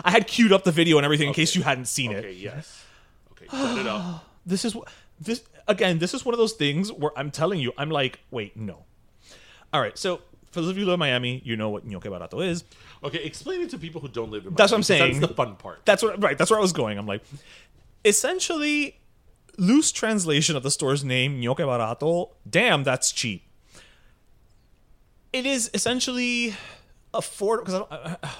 [0.04, 2.36] I had queued up the video and everything in case you hadn't seen Okay, it.
[2.36, 2.84] yes.
[3.32, 4.26] Okay, set it up.
[4.46, 4.74] This is
[5.20, 5.98] this again.
[5.98, 8.84] This is one of those things where I'm telling you, I'm like, wait, no.
[9.72, 12.04] All right, so for those of you who live in Miami, you know what Ñoque
[12.04, 12.64] Barato is.
[13.04, 14.56] Okay, explain it to people who don't live in Miami.
[14.56, 15.20] That's what I'm saying.
[15.20, 15.80] That's the fun part.
[15.84, 16.36] That's what right.
[16.36, 16.98] That's where I was going.
[16.98, 17.22] I'm like,
[18.04, 18.98] essentially,
[19.56, 22.30] loose translation of the store's name, Ñoque Barato.
[22.48, 23.44] Damn, that's cheap.
[25.32, 26.54] It is essentially
[27.14, 27.86] afford because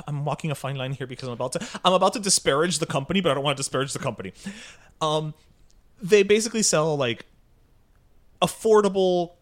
[0.06, 2.86] I'm walking a fine line here because I'm about to I'm about to disparage the
[2.86, 4.32] company, but I don't want to disparage the company.
[5.00, 5.34] Um,
[6.02, 7.24] they basically sell like
[8.42, 9.32] affordable,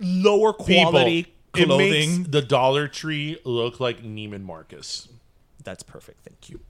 [0.00, 1.86] lower quality People, clothing.
[1.86, 5.08] It makes the Dollar Tree look like Neiman Marcus.
[5.62, 6.24] That's perfect.
[6.24, 6.60] Thank you.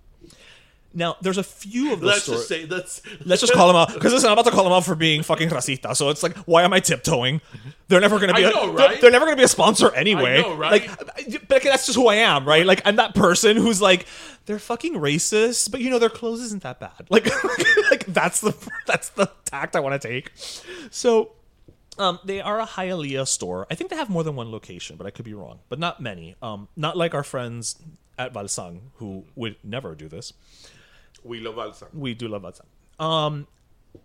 [0.95, 2.39] Now, there's a few of those Let's stores.
[2.41, 4.75] just say let's Let's just call them out because listen, I'm about to call them
[4.75, 5.97] out for being fucking racista.
[5.97, 7.41] So it's like, why am I tiptoeing?
[7.89, 8.45] They're never gonna be.
[8.45, 10.41] I a, know, they're- They're, never gonna be a sponsor anyway.
[10.41, 10.87] I know, right?
[10.87, 12.67] Like, but that's just who I am, right?
[12.67, 14.07] Like, I'm that person who's like,
[14.45, 17.07] they're fucking racist, but you know, their clothes isn't that bad.
[17.09, 17.27] Like,
[17.91, 18.55] like that's the
[18.87, 20.31] that's the tact I want to take.
[20.91, 21.33] So.
[22.03, 23.67] Um, they are a Hialeah store.
[23.71, 25.61] I think they have more than one location, but I could be wrong.
[25.69, 26.35] But not many.
[26.43, 27.77] Um, not like our friends
[28.19, 30.33] at Valsan, who would never do this
[31.25, 31.87] we love Alsa.
[31.95, 33.05] we do love WhatsApp.
[33.05, 33.47] Um,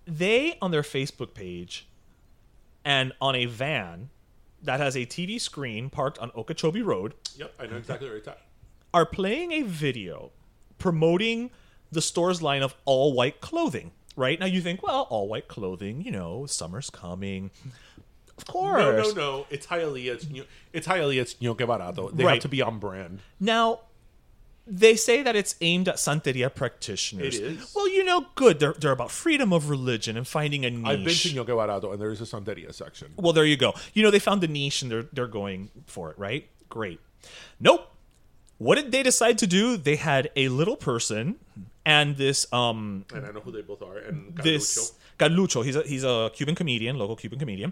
[0.05, 1.87] they on their Facebook page
[2.83, 4.09] and on a van
[4.61, 8.27] that has a TV screen parked on Okeechobee Road Yep, I know exactly where it's
[8.27, 8.41] at.
[8.93, 10.31] are playing a video
[10.77, 11.51] promoting
[11.91, 13.91] the store's line of all white clothing.
[14.15, 17.51] Right now, you think, well, all white clothing, you know, summer's coming.
[18.37, 18.79] Of course.
[18.79, 19.45] No, no, no.
[19.49, 20.13] It's Hialeah.
[20.13, 20.27] It's
[20.73, 21.21] it's Hialeah.
[21.21, 22.15] It's Ñoque Barato.
[22.15, 22.33] They Right.
[22.33, 23.19] have to be on brand.
[23.39, 23.79] Now,
[24.69, 27.35] they say that it's aimed at Santeria practitioners.
[27.39, 27.73] It is.
[27.75, 28.59] Well, you know, good.
[28.59, 30.85] They're, they're about freedom of religion and finding a niche.
[30.85, 33.13] I've been to Ñoque Barato, and there is a Santeria section.
[33.15, 33.73] Well, there you go.
[33.93, 36.47] You know, they found the niche and they're they're going for it, right?
[36.69, 36.99] Great.
[37.59, 37.89] Nope.
[38.59, 39.77] What did they decide to do?
[39.77, 41.35] They had a little person
[41.85, 43.97] and this um And I know who they both are.
[43.97, 45.61] And this Carluccio.
[45.61, 45.65] Carlucho.
[45.65, 47.71] He's a he's a Cuban comedian, local Cuban comedian.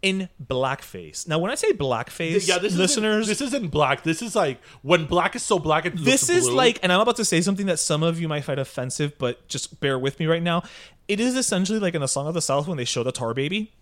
[0.00, 1.26] In blackface.
[1.26, 4.04] Now, when I say blackface, Yeah, this listeners, Isn't, this isn't black.
[4.04, 5.86] This is like when black is so black.
[5.86, 6.54] It this is blue.
[6.56, 9.48] like, and I'm about to say something that some of you might find offensive, but
[9.48, 10.62] just bear with me right now.
[11.08, 13.34] It is essentially like in the Song of the South when they show the tar
[13.34, 13.72] baby.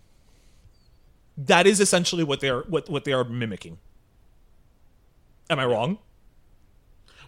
[1.37, 3.77] That is essentially what they're what what they are mimicking.
[5.51, 5.99] Am I wrong?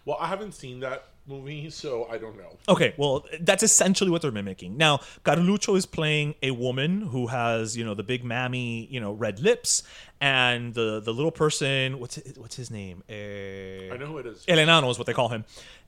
[0.07, 2.57] Well, I haven't seen that movie, so I don't know.
[2.69, 4.77] Okay, well, that's essentially what they're mimicking.
[4.77, 9.13] Now, Carlucho is playing a woman who has, you know, the big mammy, you know,
[9.13, 9.83] red lips,
[10.21, 13.05] and the the little person, what's it, what's his name?
[13.09, 14.45] Eh, I know who it is.
[14.49, 15.45] El Enano is what they call him,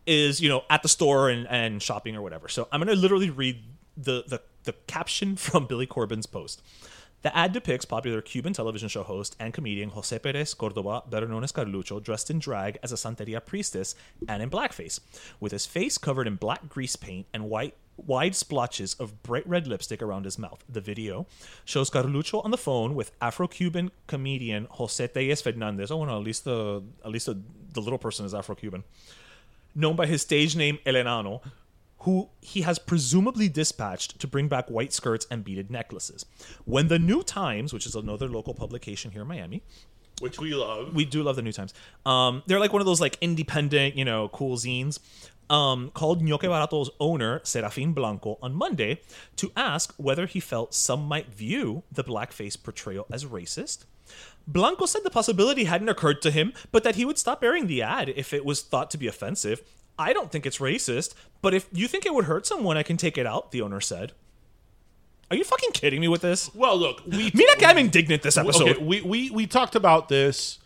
[0.07, 2.49] is, you know, at the store and, and shopping or whatever.
[2.49, 3.62] So I'm going to literally read
[3.97, 6.62] the, the, the caption from Billy Corben's post.
[7.22, 11.44] The ad depicts popular Cuban television show host and comedian Jose Perez Cordoba, better known
[11.44, 13.94] as Carlucho, dressed in drag as a Santeria priestess
[14.26, 15.00] and in blackface,
[15.38, 19.66] with his face covered in black grease paint and white wide splotches of bright red
[19.66, 20.64] lipstick around his mouth.
[20.66, 21.26] The video
[21.66, 25.90] shows Carlucho on the phone with Afro-Cuban comedian Jose Tellez Fernandez.
[25.90, 27.38] Oh, no, at least the at least the,
[27.74, 28.84] the little person is Afro-Cuban
[29.74, 31.40] known by his stage name El Enano,
[32.01, 36.24] who he has presumably dispatched to bring back white skirts and beaded necklaces.
[36.64, 39.62] When the New Times, which is another local publication here in Miami,
[40.20, 40.94] Which we love.
[40.94, 41.74] we do love the New Times.
[42.07, 44.98] Um, they're like one of those like independent, you know, cool zines.
[45.51, 49.01] Um, called Ñoque Barato's owner, Serafin Blanco, on Monday
[49.34, 53.84] to ask whether he felt some might view the blackface portrayal as racist.
[54.46, 57.82] Blanco said the possibility hadn't occurred to him, but that he would stop airing the
[57.82, 59.62] ad if it was thought to be offensive.
[60.01, 62.96] I don't think it's racist, but if you think it would hurt someone, I can
[62.96, 64.12] take it out, the owner said.
[65.30, 66.53] Are you fucking kidding me with this?
[66.55, 68.68] well, look, we Mira que I'm indignant this episode.
[68.70, 70.59] Okay, we, we we talked about this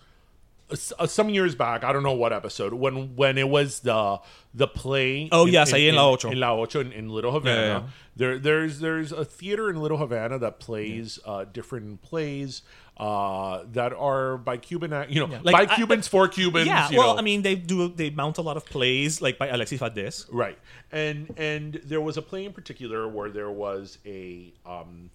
[0.99, 1.85] uh, some years back.
[1.85, 4.21] I don't know what episode when when it was the
[4.55, 5.29] the play.
[5.31, 6.31] Oh, yes, ahí in La Ocho.
[6.31, 7.61] in La Ocho in, in Little Havana.
[7.61, 7.83] Yeah, yeah.
[8.17, 12.63] There there's there's a theater in Little Havana that plays uh, different plays
[12.97, 16.67] uh, that are by Cuban, you know, Like, by I- Cubans for Cubans.
[16.67, 17.19] Yeah, well, know.
[17.19, 20.27] I mean, they do they mount a lot of plays like by Alexis Valdés.
[20.31, 20.59] Right.
[20.93, 25.11] And and there was a play in particular where there was a um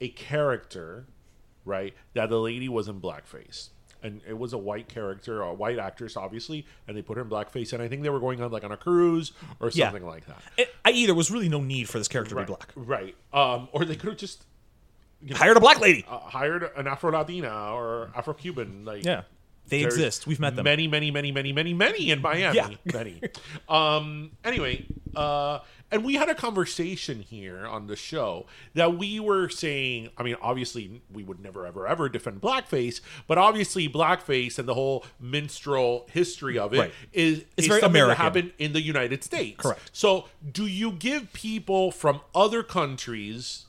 [0.00, 1.06] a character,
[1.64, 3.70] right, that the lady was in blackface.
[4.02, 7.28] And it was a white character, a white actress, obviously, and they put her in
[7.30, 7.72] blackface.
[7.72, 9.86] And I think they were going on like on a cruise or Yeah.
[9.86, 10.42] something like that.
[10.56, 12.46] It, I either was really no need for this character Right.
[12.46, 12.72] to be black.
[12.76, 13.16] Right.
[13.32, 14.44] Um, or they could have just
[15.22, 16.04] you know, Hired a black lady.
[16.08, 18.84] uh, hired an Afro Latina or Afro Cuban.
[18.84, 19.22] Like Yeah.
[19.68, 20.28] They exist.
[20.28, 20.62] We've met them.
[20.62, 22.54] Many, many, many, many, many, many in Miami.
[22.56, 22.68] Yeah.
[22.92, 23.20] Many.
[23.68, 24.30] Um.
[24.44, 24.86] Anyway,
[25.16, 25.58] uh,
[25.90, 30.10] and we had a conversation here on the show that we were saying.
[30.16, 34.74] I mean, obviously, we would never, ever, ever defend blackface, but obviously, blackface and the
[34.74, 36.92] whole minstrel history of it Right.
[37.12, 38.18] is It's is very something American.
[38.18, 39.56] that happened in the United States.
[39.60, 39.90] Correct.
[39.92, 43.66] So, do you give people from other countries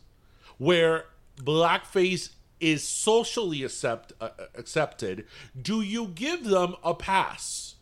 [0.59, 1.05] where
[1.37, 2.29] blackface
[2.59, 5.25] is socially accept, uh, accepted,
[5.59, 7.75] do you give them a pass?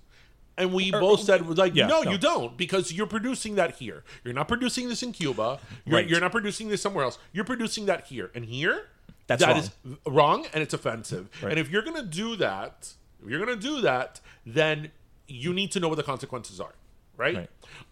[0.58, 2.12] And we both said, like, yeah, no, no.
[2.12, 4.04] you don't, because you're producing that here.
[4.24, 5.60] You're not producing this in Cuba.
[5.86, 6.08] You're, Right.
[6.10, 7.18] you're not producing this somewhere else.
[7.34, 8.32] You're producing that here.
[8.34, 8.88] And here,
[9.28, 9.58] That's that wrong.
[9.60, 9.72] is
[10.06, 11.30] wrong and it's offensive.
[11.42, 11.52] Right.
[11.52, 14.92] And if you're going to do that, if you're going to do that, then
[15.28, 16.76] you need to know what the consequences are,
[17.18, 17.36] right?
[17.36, 17.50] Right.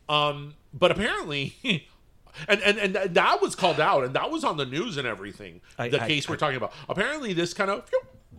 [0.08, 1.56] Um, but apparently,
[2.48, 5.62] and, and and that was called out, and that was on the news and everything.
[5.78, 6.74] I- the I- case we're I- talking about.
[6.90, 7.90] Apparently, this kind of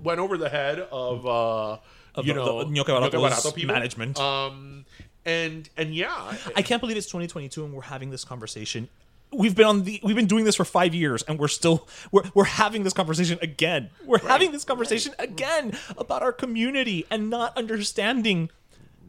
[0.03, 1.79] went over the head of uh,
[2.23, 3.75] you the- know the Ñoque Barato's Ñoque people.
[3.75, 4.19] management.
[4.19, 4.85] Um,
[5.25, 8.89] and and yeah, I can't believe it's 2022 and we're having this conversation.
[9.33, 12.23] We've been on the we've been doing this for five years and we're still we're
[12.35, 13.91] we're having this conversation again.
[14.05, 18.51] We're having this conversation again about our community and not understanding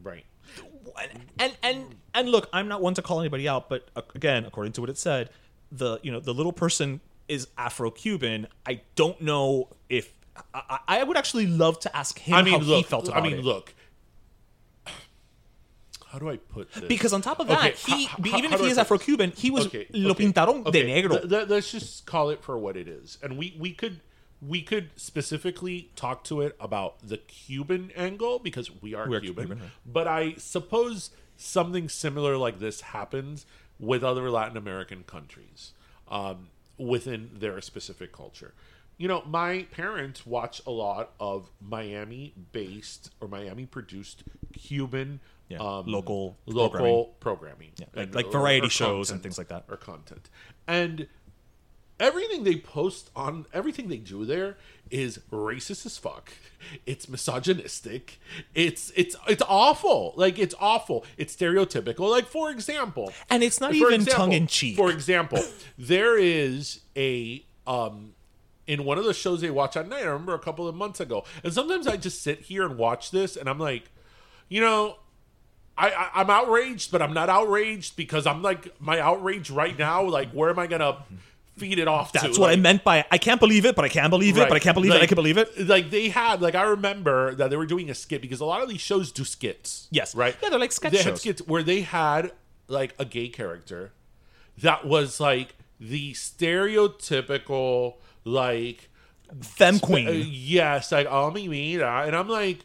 [0.02, 0.24] right.
[0.98, 4.72] and and and look, I'm not one to call anybody out, but uh, again, according
[4.74, 5.30] to what it said,
[5.72, 8.46] the you know the little person is Afro-Cuban.
[8.66, 10.12] I don't know if
[10.54, 12.76] I, I would actually love to ask him I mean, how look.
[12.78, 13.20] he felt about it.
[13.20, 13.44] I mean, it.
[13.44, 13.74] look.
[16.08, 16.84] How do I put this?
[16.84, 19.32] Because on top of that, Okay, he how- how- even how if he is Afro-Cuban,
[19.36, 21.28] he was Okay, lo okay, pintaron de negro.
[21.28, 24.00] Th- let's just call it for what it is, and we we could
[24.40, 29.20] we could specifically talk to it about the Cuban angle because we are We are
[29.20, 29.70] Cuban, Cuban, right.
[29.84, 33.46] but I suppose something similar like this happens
[33.78, 35.72] with other Latin American countries
[36.08, 38.54] um, within their specific culture.
[38.98, 46.36] You know, my parents watch a lot of Miami-based or Miami-produced Cuban Yeah, um, local
[46.46, 49.64] local programming, Yeah, like- like variety or shows and things like that.
[49.68, 50.28] or content.
[50.66, 51.06] And
[51.98, 54.56] everything they post on everything they do there
[54.90, 56.30] is racist as fuck.
[56.84, 58.18] It's misogynistic.
[58.54, 60.12] It's it's it's awful.
[60.16, 61.04] Like it's awful.
[61.16, 62.10] It's stereotypical.
[62.10, 64.76] Like for example, And it's not even example- tongue-in-cheek.
[64.76, 65.42] For example,
[65.78, 68.12] there is a um
[68.66, 70.02] in one of the shows they watch at night.
[70.02, 73.12] I remember a couple of months ago, and sometimes I just sit here and watch
[73.12, 73.84] this, and I'm like,
[74.48, 74.96] you know,
[75.78, 80.02] I, I I'm outraged, but I'm not outraged because I'm like my outrage right now.
[80.02, 81.04] Like, where am I gonna
[81.56, 82.18] feed it off to.
[82.20, 84.48] That's what I meant by I can't believe it, but I can't believe it, Right.
[84.48, 85.66] but I can't believe it, I Like- can believe it.
[85.66, 88.62] Like they had, like I remember that they were doing a skit because a lot
[88.62, 89.88] of these shows do skits.
[89.90, 90.14] Yes.
[90.14, 90.36] right.
[90.42, 91.20] Yeah, they're like sketch They had shows.
[91.20, 92.32] skits where they had
[92.68, 93.92] like a gay character
[94.58, 98.88] that was like the stereotypical like
[99.40, 100.26] Femme uh, queen.
[100.30, 102.60] yes, like oh mi mira, and I'm like.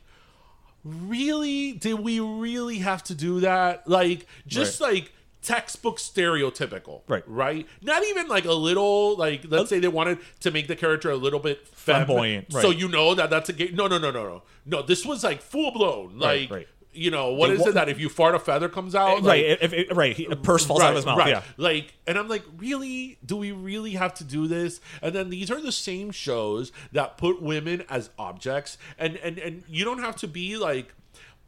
[0.84, 1.74] Really?
[1.74, 3.88] Did we really have to do that?
[3.88, 7.02] Like, just like textbook stereotypical.
[7.08, 7.24] Right.
[7.28, 7.68] Right?
[7.82, 11.10] Not even like a little, like, let's uh, say they wanted to make the character
[11.10, 13.72] a little bit Flamboyant, So you know that that's a gay.
[13.74, 14.44] No, no, no, no, no.
[14.66, 16.20] No, this was like full blown.
[16.20, 16.68] Like, right.
[16.94, 19.16] you know, what They is it that if you fart, a feather comes out?
[19.16, 20.20] right, Like, if, if- right.
[20.32, 21.28] A purse falls out of his mouth.
[21.28, 21.42] Yeah.
[21.58, 23.18] Like, and I'm like, really?
[23.26, 24.80] Do we really have to do this?
[25.02, 29.64] And then these are the same shows that put women as objects, and and and
[29.68, 30.94] you don't have to be like.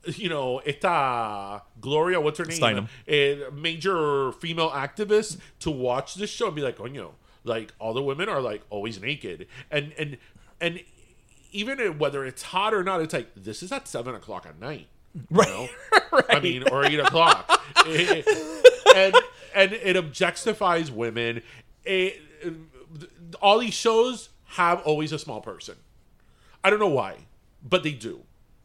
[0.05, 2.59] You know, esta Gloria, what's her name?
[2.59, 2.87] Steinem.
[3.07, 7.93] A major female activist to watch this show and be like, oh, no, like all
[7.93, 10.17] the women are like always naked, and and
[10.59, 10.81] and
[11.51, 14.87] even whether it's hot or not, it's like this is at seven o'clock at night.
[15.29, 15.47] Right.
[15.47, 16.21] You know?
[16.29, 17.49] I mean, or eight o'clock.
[17.85, 19.15] and
[19.55, 21.41] and it objectifies women.
[21.85, 22.21] It,
[23.41, 25.75] all these shows have always a small person.
[26.63, 27.17] I don't know why,
[27.67, 28.21] but they do.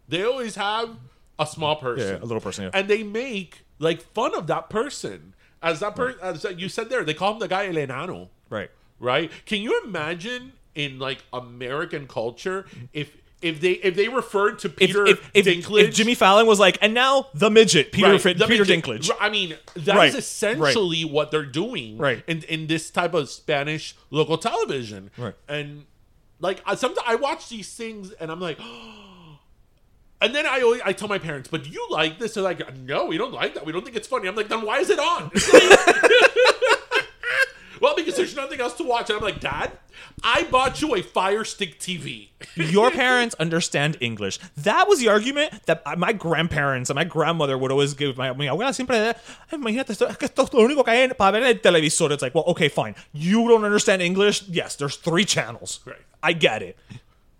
[0.08, 0.96] They always have
[1.38, 2.70] a small person, Yeah, a little person, yeah.
[2.74, 5.34] and they make like fun of that person.
[5.62, 8.70] As that person, as you said there, they call him the guy El Enano Right.
[9.00, 9.30] right?
[9.44, 15.06] Can you imagine in like American culture if if they if they referred to Peter
[15.06, 18.46] if, if, Dinklage, if Jimmy Fallon was like, and now the midget, Peter, right, the
[18.46, 19.10] Peter midget- Dinklage.
[19.20, 22.22] I mean, that is Right, essentially what they're doing, Right.
[22.26, 25.34] In in this type of Spanish local television, Right.
[25.48, 25.86] And
[26.40, 28.58] like I sometimes I watch these things and I'm like.
[29.07, 29.07] Oh,
[30.20, 32.34] And then I always I tell my parents, but do you like this?
[32.34, 33.64] They're like, no, we don't like that.
[33.64, 34.28] We don't think it's funny.
[34.28, 35.30] I'm like, then why is it on?
[37.80, 39.10] well, because there's nothing else to watch.
[39.10, 39.70] And I'm like, Dad,
[40.24, 42.30] I bought you a Fire Stick TV.
[42.56, 44.40] Your parents understand English.
[44.56, 48.46] That was the argument that my grandparents and my grandmother would always give my, mi
[48.46, 49.14] abuela siempre, "Ay,
[49.52, 52.10] imagínate, esto, es que esto es lo único que hay para ver en el televisor.
[52.10, 52.96] It's like, well, okay, fine.
[53.12, 54.42] You don't understand English?
[54.48, 55.78] Yes, there's three channels.
[55.86, 56.02] Right.
[56.24, 56.76] I get it.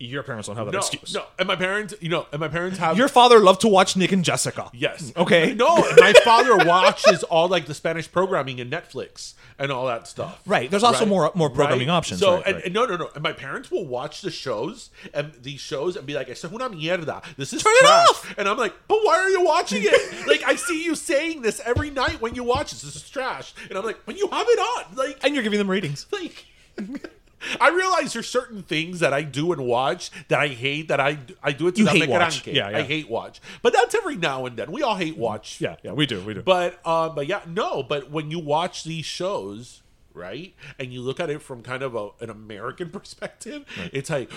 [0.01, 1.13] Your parents don't have that No, excuse.
[1.13, 1.25] no.
[1.41, 4.13] And my parents, you know, and my parents have Your father loved to watch Nick
[4.13, 4.71] and Jessica.
[4.73, 5.13] Yes.
[5.17, 5.55] Okay.
[5.59, 10.41] No, my father watches all like the Spanish programming in Netflix and all that stuff.
[10.47, 10.71] Right.
[10.71, 12.65] There's also more- more programming options, So right, and, right.
[12.67, 13.11] and no, no, no.
[13.15, 16.55] And my parents will watch the shows and these shows and be like, "Esto es
[16.55, 17.25] una mierda.
[17.37, 18.35] This is Turn it trash." off!
[18.39, 20.27] And I'm like, "But why are you watching it?
[20.29, 22.83] like I see you saying this every night when you watch this.
[22.83, 25.59] This is trash." And I'm like, "But you have it on." Like And you're giving
[25.59, 26.07] them ratings.
[26.13, 26.45] like
[27.61, 31.19] I realize there's certain things that I do and watch that I hate that I
[31.43, 32.47] I do it to You hate watch.
[32.47, 32.79] Yeah, yeah.
[32.79, 33.41] I hate watch.
[33.63, 34.73] But that's every now and then.
[34.73, 35.61] We all hate watch.
[35.61, 36.43] Yeah, yeah, we do, we do.
[36.43, 39.83] But um but yeah, no, but when you watch these shows,
[40.15, 40.55] right?
[40.79, 44.31] And you look at it from kind of a, an American perspective, it's like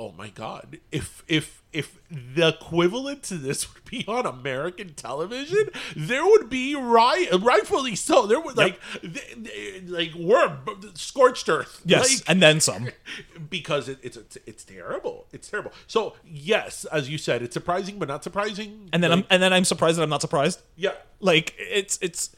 [0.00, 0.78] Oh my god.
[0.92, 6.76] If if if the equivalent to this would be on American television, there would be
[6.76, 8.24] right rightfully so.
[8.26, 10.56] There would like th- th- like we're
[10.94, 11.82] scorched earth.
[11.84, 12.88] Yes, Like, and then some.
[13.50, 15.26] because it, it's it's it's terrible.
[15.32, 15.72] It's terrible.
[15.88, 18.88] So yes, as you said, it's surprising but not surprising.
[18.92, 20.62] And then Like, I'm and then I'm surprised that I'm not surprised.
[20.76, 20.92] yeah.
[21.20, 22.30] Like it's it's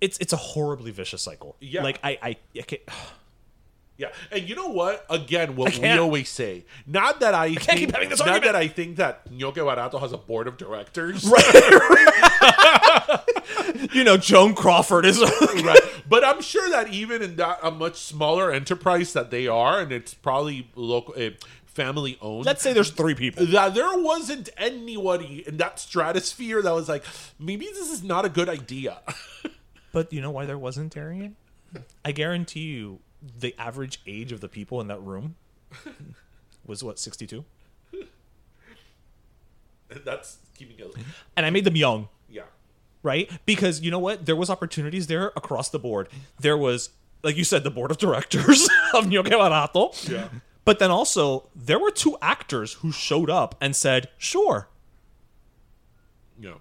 [0.00, 1.54] it's it's a horribly vicious cycle.
[1.60, 1.84] Yeah.
[1.84, 2.82] Like I I, I can't,
[4.02, 5.06] Yeah, and you know what?
[5.08, 6.64] Again, what we always say.
[6.88, 8.54] Not that I, can't think, keep having this not argument.
[8.54, 13.20] that I think that Ñoque Barato has a board of directors, right?
[13.94, 15.20] you know Joan Crawford is
[15.62, 15.78] right?
[16.08, 19.92] But I'm sure that even in that a much smaller enterprise that they are, and
[19.92, 21.30] it's probably local, uh,
[21.66, 22.44] family owned.
[22.44, 23.46] Let's say there's three people.
[23.46, 27.04] that there wasn't anybody in that stratosphere that was like,
[27.38, 28.98] maybe this is not a good idea.
[29.92, 31.36] But you know why there wasn't Darian?
[32.02, 33.00] I guarantee you
[33.38, 35.36] the average age of the people in that room
[36.66, 37.44] was what, 62?
[40.04, 40.94] That's keeping it.
[41.36, 42.08] And I made them young.
[42.28, 42.42] Yeah.
[43.02, 43.30] right?
[43.44, 44.24] Because you know what?
[44.26, 46.08] There was opportunities there across the board.
[46.40, 46.90] There was,
[47.22, 50.10] like you said, the board of directors of Ñoque Barato.
[50.10, 50.28] Yeah.
[50.64, 54.68] But then also, there were two actors who showed up and said, sure,
[56.40, 56.54] Yeah.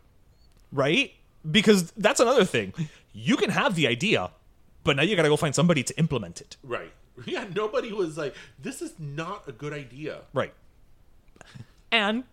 [0.71, 1.13] right?
[1.49, 2.73] Because that's another thing.
[3.13, 4.31] You can have the idea,
[4.83, 6.57] but now you got to go find somebody to implement it.
[6.63, 6.91] Right.
[7.25, 7.45] Yeah.
[7.53, 10.21] Nobody was like, this is not a good idea.
[10.33, 10.53] Right.
[11.91, 12.23] And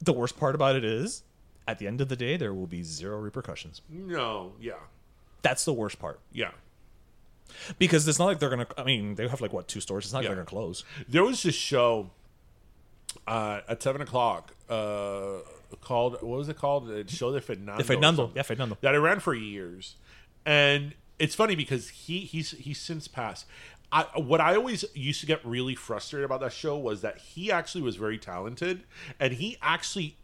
[0.00, 1.22] the worst part about it is,
[1.68, 3.82] at the end of the day, there will be zero repercussions.
[3.88, 4.52] No.
[4.60, 4.72] Yeah.
[5.42, 6.20] That's the worst part.
[6.32, 6.50] Yeah.
[7.78, 10.04] Because it's not like they're going to, I mean, they have like, what, two stores?
[10.06, 10.30] It's not Yeah.
[10.30, 10.84] like they're going to close.
[11.08, 12.10] There was this show
[13.26, 15.38] uh, at seven o'clock uh,
[15.80, 16.88] called what was it called?
[16.88, 17.80] The show de Fernando.
[17.80, 18.32] Or Fernando.
[18.34, 18.78] Yeah, Fernando.
[18.80, 19.96] That it ran for years,
[20.44, 23.46] and it's funny because he he's he's since passed.
[23.90, 27.50] I, what I always used to get really frustrated about that show was that he
[27.50, 28.82] actually was very talented,
[29.18, 30.16] and he actually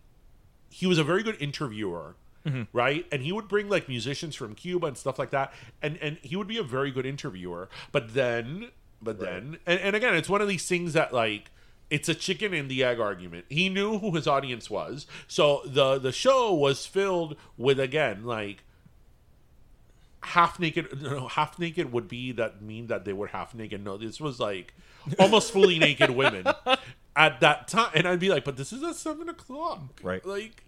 [0.71, 2.17] he was a very good interviewer.
[2.47, 2.65] Mm-hmm.
[2.75, 6.19] Right, and he would bring like musicians from Cuba and stuff like that, and and
[6.21, 7.71] he would be a very good interviewer.
[7.91, 8.69] But then,
[9.01, 11.51] but then, and, and again, it's one of these things that like
[11.89, 13.47] it's a chicken and the egg argument.
[13.49, 18.63] He knew who his audience was, so the the show was filled with again like
[20.25, 23.97] half naked no, half naked would be that mean that they were half naked no
[23.97, 24.75] this was like
[25.19, 26.47] almost fully naked women
[27.17, 30.25] at that time and i'd be like but this is at seven o'clock Right.
[30.25, 30.63] like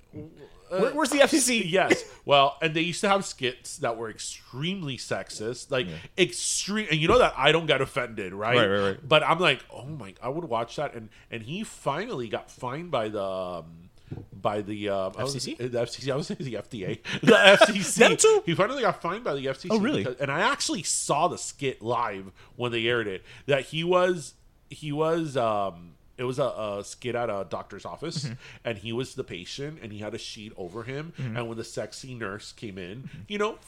[0.68, 1.62] Where, where's the FCC?
[1.66, 5.86] yes well and they used to have skits that were extremely sexist like
[6.18, 8.56] extreme and you know that i don't get offended right?
[8.56, 9.08] Right, right, right.
[9.08, 12.90] but i'm like oh my i would watch that and and he finally got fined
[12.90, 13.85] by the um,
[14.32, 15.56] by the um, I was- FCC?
[15.58, 16.12] the FCC.
[16.12, 17.00] I was saying the FDA.
[17.22, 17.94] The FCC.
[17.96, 18.42] Them too?
[18.46, 19.68] He finally got fined by the FCC.
[19.70, 20.04] Oh, really?
[20.04, 23.24] because- and I actually saw the skit live when they aired it.
[23.46, 24.34] That he was
[24.70, 28.34] he was um it was a, a skit at a doctor's office Mm-hmm.
[28.64, 31.62] and he was the patient and he had a sheet over him and when the
[31.64, 33.58] sexy nurse came in you know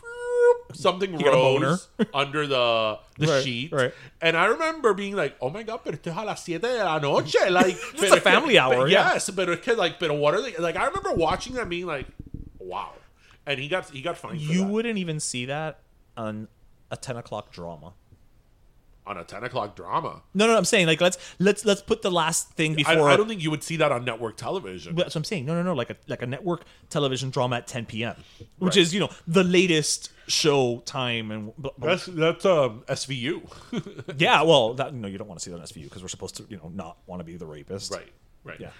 [0.74, 1.68] something boner.
[1.68, 3.92] rose under the the Right, sheet right.
[4.20, 6.84] and I remember being like oh my god pero esto es a las siete de
[6.84, 9.12] la noche like It's a family hour, but yeah.
[9.14, 12.06] yes but okay, like but what are they like I remember watching that being like
[12.58, 12.92] wow
[13.46, 14.68] and he got he got fined You that.
[14.68, 15.80] wouldn't even see that
[16.16, 16.48] on
[16.90, 17.92] a ten o'clock drama.
[19.06, 22.10] on a 10 o'clock drama No, no, I'm saying like let's let's let's put the
[22.10, 23.08] last thing I, before.
[23.08, 25.46] I don't think you would see that on network television But That's what I'm saying.
[25.46, 25.72] No, no, no.
[25.72, 28.16] Like a like a network television drama at 10 p.m.,
[28.58, 28.82] which Right.
[28.82, 34.42] is you know the latest show time and that's that's um SVU yeah.
[34.42, 36.44] Well, that no, you don't want to see that on SVU because we're supposed to
[36.48, 38.06] you know not want to be the rapist, right
[38.44, 38.70] right Yeah.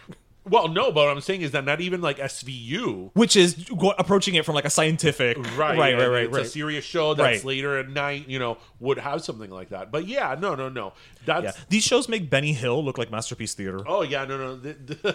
[0.45, 3.95] well no but what I'm saying is that not even like SVU Which is go-
[3.99, 6.45] approaching it from like a scientific, right right, right, right, it's right.
[6.47, 7.45] a serious show that's Right.
[7.45, 10.93] later at night you know would have something like that but yeah no no no
[11.27, 13.81] that's yeah, these shows make Benny Hill look like masterpiece theater.
[13.87, 15.15] Oh yeah, no, no.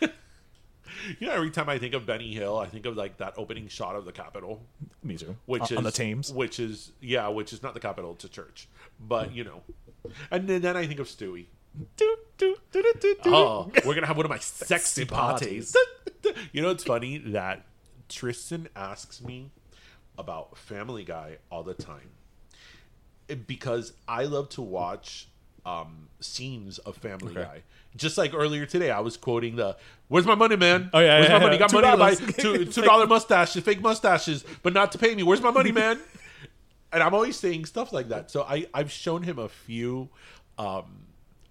[1.18, 3.68] You know, every time I think of Benny Hill, I think of like that opening
[3.68, 4.62] shot of the Capitol,
[5.02, 5.36] Me too.
[5.46, 6.32] which on, is on the Thames.
[6.32, 8.68] which is yeah, which is not the Capitol, it's a church,
[9.00, 9.62] but you know,
[10.30, 11.46] and then, then I think of Stewie.
[11.96, 13.16] Do, do, do.
[13.26, 15.74] Oh, we're gonna have one of my sexy parties.
[16.22, 16.48] parties.
[16.52, 17.66] you know, it's funny that
[18.08, 19.50] Tristan asks me
[20.18, 22.10] about Family Guy all the time
[23.46, 25.28] because I love to watch
[25.66, 27.62] um, scenes of Family Guy.
[27.96, 29.76] Just like earlier today, I was quoting the
[30.08, 30.90] "Where's my money, man?
[30.92, 31.54] Oh, yeah, where's yeah, my money?
[31.54, 31.58] yeah.
[31.58, 35.14] Got Two money to buy two two dollar mustaches, fake mustaches, but not to pay
[35.14, 35.22] me.
[35.22, 35.98] Where's my money, man?"
[36.92, 38.30] and I'm always saying stuff like that.
[38.30, 40.08] So I I've shown him a few,
[40.58, 41.06] um,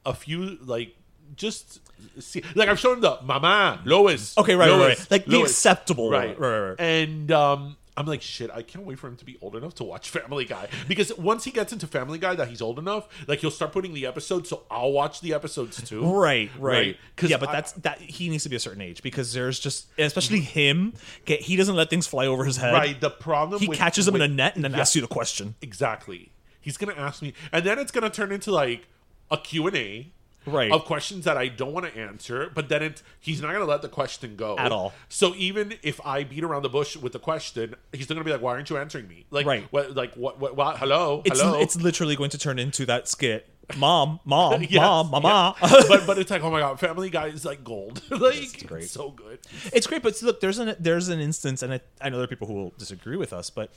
[0.05, 0.95] a few like
[1.35, 1.79] just
[2.19, 4.37] see like I've shown him the Mama Lois.
[4.37, 5.11] Okay, right, right, Lois, right.
[5.11, 6.79] Like the acceptable right, Right, right, right.
[6.79, 8.51] And um, I'm like shit.
[8.51, 11.43] I can't wait for him to be old enough to watch Family Guy because once
[11.45, 14.49] he gets into Family Guy, that he's old enough, like he'll start putting the episodes.
[14.49, 16.03] So I'll watch the episodes too.
[16.05, 16.97] Right, right.
[17.21, 17.99] Yeah, but I- that's that.
[18.01, 20.93] He needs to be a certain age because there's just, especially him.
[21.25, 22.73] Get, he doesn't let things fly over his head.
[22.73, 22.99] Right.
[22.99, 24.79] The problem He with- catches them in a net and then Yeah.
[24.81, 25.55] asks you the question.
[25.61, 26.31] Exactly.
[26.59, 28.87] He's gonna ask me, and then it's gonna turn into like
[29.31, 30.11] a Q and A,
[30.45, 30.71] Right.
[30.71, 33.81] Of questions that I don't want to answer, but then it's he's not gonna let
[33.81, 34.93] the question go At all.
[35.09, 38.31] So even if I beat around the bush with the question, he's still gonna be
[38.31, 39.67] like, "Why aren't you answering me?" Like, Right.
[39.71, 39.95] What?
[39.95, 40.39] Like what?
[40.39, 40.55] What?
[40.55, 41.21] what hello?
[41.25, 41.59] It's hello.
[41.61, 43.47] it's literally going to turn into that skit.
[43.77, 45.55] Mom, mom, Yes, mom, mama.
[45.61, 45.81] yeah.
[45.87, 48.01] but but it's like, oh my god, Family Guy is like gold.
[48.11, 48.83] like, great.
[48.83, 49.39] it's so good.
[49.73, 52.27] It's great, but look, there's an there's an instance, and I, I know there are
[52.27, 53.71] people who will disagree with us, but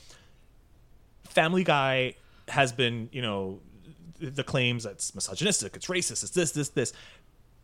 [1.25, 2.15] Family Guy
[2.49, 3.61] has been, you know,
[4.21, 6.93] the claims that it's misogynistic, it's racist, it's this, this, this.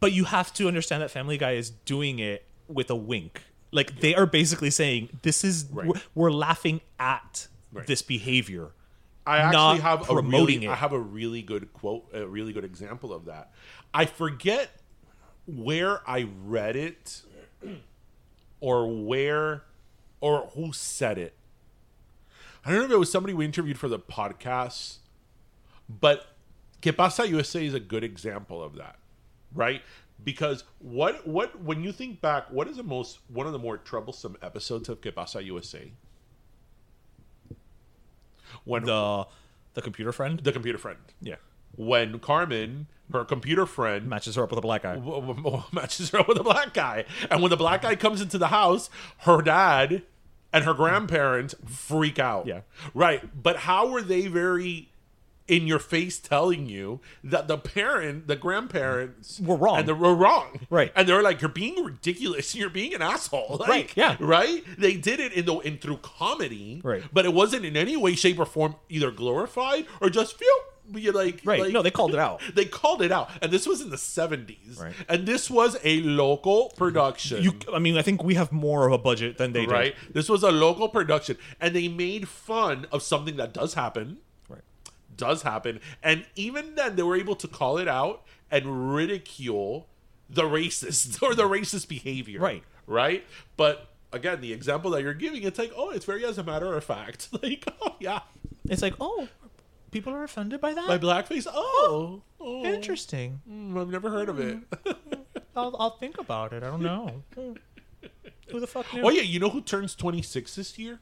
[0.01, 3.43] But you have to understand that Family Guy is doing it with a wink.
[3.73, 5.87] Like they are basically saying, "This is Right.
[5.87, 7.87] we're, we're laughing at Right.
[7.87, 8.71] this behavior."
[9.27, 10.71] I actually not have a promoting really, it.
[10.71, 13.53] I have a really good quote, a really good example of that.
[13.93, 14.71] I forget
[15.47, 17.23] where I read it,
[18.61, 19.65] or where,
[20.21, 21.35] or who said it.
[22.65, 24.99] I don't know if it was somebody we interviewed for the podcast,
[25.89, 26.27] but
[26.85, 28.97] Que Pasa USA is a good example of that,
[29.55, 29.81] right?
[30.23, 33.79] Because what what when you think back, what is the most one of the more
[33.79, 35.91] troublesome episodes of Que Pasa USA?
[38.65, 39.27] When The
[39.75, 40.99] the computer friend, the computer friend.
[41.21, 41.37] yeah,
[41.75, 44.95] When Carmen, her computer friend, matches her up with a black guy.
[44.97, 48.21] w- w- matches her up with a black guy, and when the black guy comes
[48.21, 48.89] into the house,
[49.21, 50.03] her dad
[50.53, 52.47] and her grandparents freak out.
[52.47, 52.61] Yeah.
[52.95, 53.43] right.
[53.43, 54.91] But how were they very
[55.47, 59.79] in your face telling you that the parent, the grandparents Were wrong.
[59.81, 60.91] and they were wrong, Right.
[60.97, 62.55] And they're like, "You're being ridiculous.
[62.59, 64.17] You're being an asshole." Like, Right, yeah.
[64.21, 64.65] right.
[64.79, 67.03] They did it in the in through comedy, Right.
[67.13, 70.49] But it wasn't in any way, shape, or form either glorified or just feel.
[70.93, 71.61] You like Right.
[71.61, 72.43] like- no, they called it out.
[72.55, 74.93] they called it out, and this was in the seventies, Right.
[75.09, 77.43] and this was a local production.
[77.43, 79.95] You, I mean, I think we have more of a budget than they right?
[80.13, 84.19] This was a local production, and they made fun of something that does happen, Right.
[85.17, 89.89] Does happen, and even then they were able to call it out and ridicule
[90.29, 92.63] the racist or the racist behavior, Right.
[92.87, 93.25] Right,
[93.57, 93.89] but.
[94.13, 96.85] Again, the example that you're giving, it's like, oh, it's very as a matter of
[96.85, 97.31] fact.
[97.43, 98.21] Like, oh, yeah.
[98.69, 99.27] It's like, oh,
[99.91, 100.87] people are offended by that.
[100.87, 102.65] By blackface, oh, oh.
[102.65, 103.41] Interesting.
[103.51, 104.59] Mm, I've never heard of it.
[105.57, 106.63] I'll, I'll think about it.
[106.63, 107.25] I don't know.
[107.35, 109.03] Who the fuck knew?
[109.03, 111.01] Oh yeah, you know who turns 26 this year?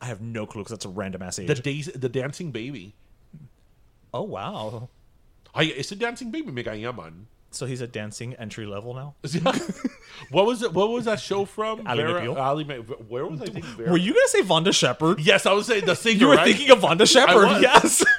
[0.00, 1.46] I have no clue because that's a random ass age.
[1.46, 2.94] The days, the dancing baby.
[4.12, 4.88] Oh wow.
[5.54, 7.26] Ay, it's a dancing baby, man.
[7.50, 9.14] So he's a dancing entry level now.
[10.30, 10.74] what was it?
[10.74, 11.86] What was that show from?
[11.86, 12.66] Ally Vera- McBeal?
[12.66, 13.72] Mc- Where was I thinking?
[13.72, 13.90] Vera?
[13.90, 15.20] Were you gonna say Vonda Shepard?
[15.20, 16.18] Yes, I was saying the singer.
[16.18, 16.46] You were right?
[16.46, 17.62] thinking of Vonda Shepard.
[17.62, 18.04] Yes.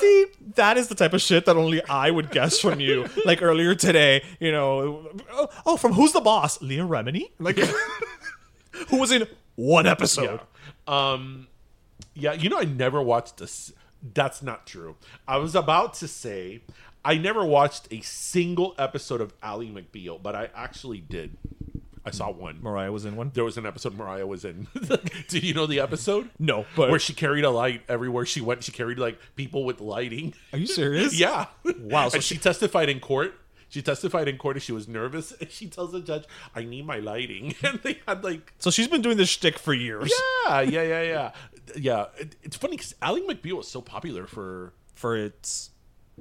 [0.00, 0.26] See,
[0.56, 3.06] that is the type of shit that only I would guess from you.
[3.24, 6.60] Like earlier today, you know, oh, oh from Who's the Boss?
[6.60, 7.30] Leah Remini?
[7.38, 7.58] Like,
[8.88, 9.26] who was in
[9.60, 10.40] one episode?
[10.86, 11.46] Um,
[12.14, 13.72] yeah, you know, I never watched this.
[14.02, 14.96] That's not true.
[15.28, 16.62] I was about to say
[17.04, 21.36] I never watched a single episode of Ally McBeal, but I actually did.
[22.04, 22.60] I saw one.
[22.62, 23.30] Mariah was in one.
[23.34, 24.68] There was an episode Mariah was in.
[25.28, 26.30] Did you know the episode?
[26.38, 28.64] No, but Where she carried a light everywhere she went.
[28.64, 30.32] She carried like people with lighting.
[30.52, 31.14] are you serious?
[31.20, 31.46] Yeah.
[31.78, 33.34] Wow, so and she, testified in court.
[33.70, 35.32] She testified in court and she was nervous.
[35.40, 36.24] And she tells the judge,
[36.54, 37.54] I need my lighting.
[37.64, 40.12] And they had like, So she's been doing this shtick for years.
[40.48, 41.30] yeah, yeah, yeah, yeah.
[41.76, 42.06] Yeah.
[42.18, 44.74] It- it's funny because Ally McBeal was so popular for.
[44.94, 45.70] For its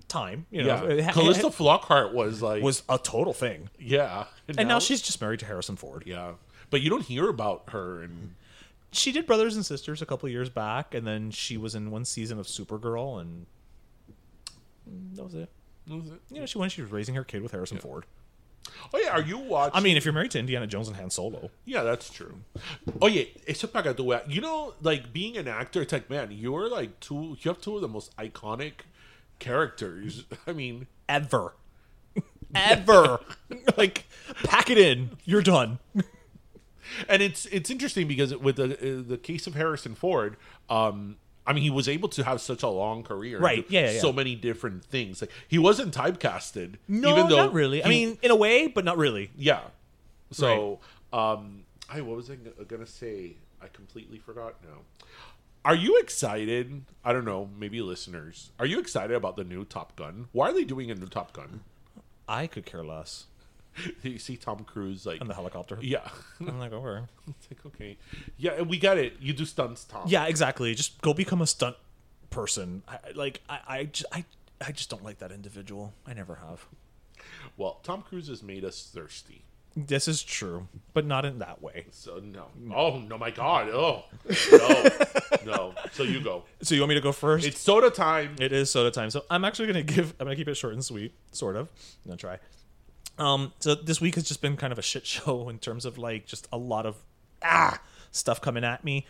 [0.08, 1.02] time, you know, Yeah.
[1.02, 2.64] ha- Calista Flockhart was like.
[2.64, 3.70] was a total thing.
[3.78, 4.24] Yeah.
[4.58, 6.04] And now she's just married to Harrison Ford.
[6.06, 6.34] Yeah.
[6.70, 8.02] But you don't hear about her.
[8.02, 8.36] And
[8.94, 12.06] She did Brothers and Sisters a couple years back, and then she was in one
[12.06, 13.48] season of Supergirl, and
[15.16, 15.50] that was it.
[15.90, 18.06] You know, she when she was raising her kid with Harrison Ford.
[18.94, 19.10] Oh, yeah.
[19.10, 19.76] Are you watching?
[19.76, 22.36] I mean, if you're married to Indiana Jones and Han Solo, Yeah, that's true.
[23.02, 24.20] Oh yeah, eso para tu wea.
[24.28, 27.38] You know, like being an actor, it's like man, you're like two.
[27.40, 28.82] You have two of the most iconic
[29.40, 30.26] characters.
[30.48, 31.56] I mean, ever,
[32.56, 33.22] ever,
[33.78, 34.06] like
[34.44, 35.80] pack it in, you're done.
[37.08, 40.38] and it's it's interesting because with the uh, the case of Harrison Ford,
[40.70, 41.18] um,
[41.50, 44.00] I mean, he was able to have such a long career, Right, yeah, yeah, yeah.
[44.00, 45.20] so many different things.
[45.20, 47.84] Like he wasn't typecasted, No, even though not really.
[47.84, 49.32] I mean, in a way, but not really.
[49.36, 49.62] yeah.
[50.32, 50.80] So,
[51.12, 52.36] um, I what was I
[52.68, 53.34] gonna say?
[53.62, 54.82] I completely forgot now.
[55.66, 56.84] Are you excited?
[57.04, 58.52] I don't know, maybe listeners.
[58.60, 60.28] Are you excited about the new Top Gun?
[60.32, 61.62] Why are they doing a new Top Gun?
[62.28, 63.26] I could care less.
[64.04, 65.78] You see Tom Cruise like in the helicopter.
[65.82, 66.08] Yeah.
[66.40, 67.06] I'm like, okay.
[67.28, 67.98] it's like okay.
[68.38, 69.14] Yeah, we got it.
[69.20, 70.04] You do stunts, Tom.
[70.08, 70.74] Yeah, exactly.
[70.76, 71.76] Just go become a stunt
[72.30, 72.84] person.
[72.88, 74.26] I, I- like, I, I, just, I,
[74.66, 75.94] I just don't like that individual.
[76.08, 76.66] I never have.
[77.58, 79.44] Well, Tom Cruise has made us thirsty.
[79.76, 81.86] This is true, but not in that way.
[81.92, 82.48] So no.
[82.76, 83.70] Oh no my god.
[83.70, 84.04] Oh
[84.52, 84.90] no.
[85.46, 85.74] no.
[85.92, 86.44] So you go.
[86.64, 87.46] So you want me to go first?
[87.46, 88.36] It's soda time.
[88.42, 89.10] It is soda time.
[89.12, 90.16] So I'm actually gonna give.
[90.20, 91.70] I'm gonna keep it short and sweet, sort of.
[92.04, 92.40] I'm gonna try.
[93.20, 93.54] Um.
[93.60, 96.26] So this week has just been kind of a shit show in terms of like
[96.26, 96.96] just a lot of
[97.44, 97.80] ah
[98.12, 99.06] stuff coming at me.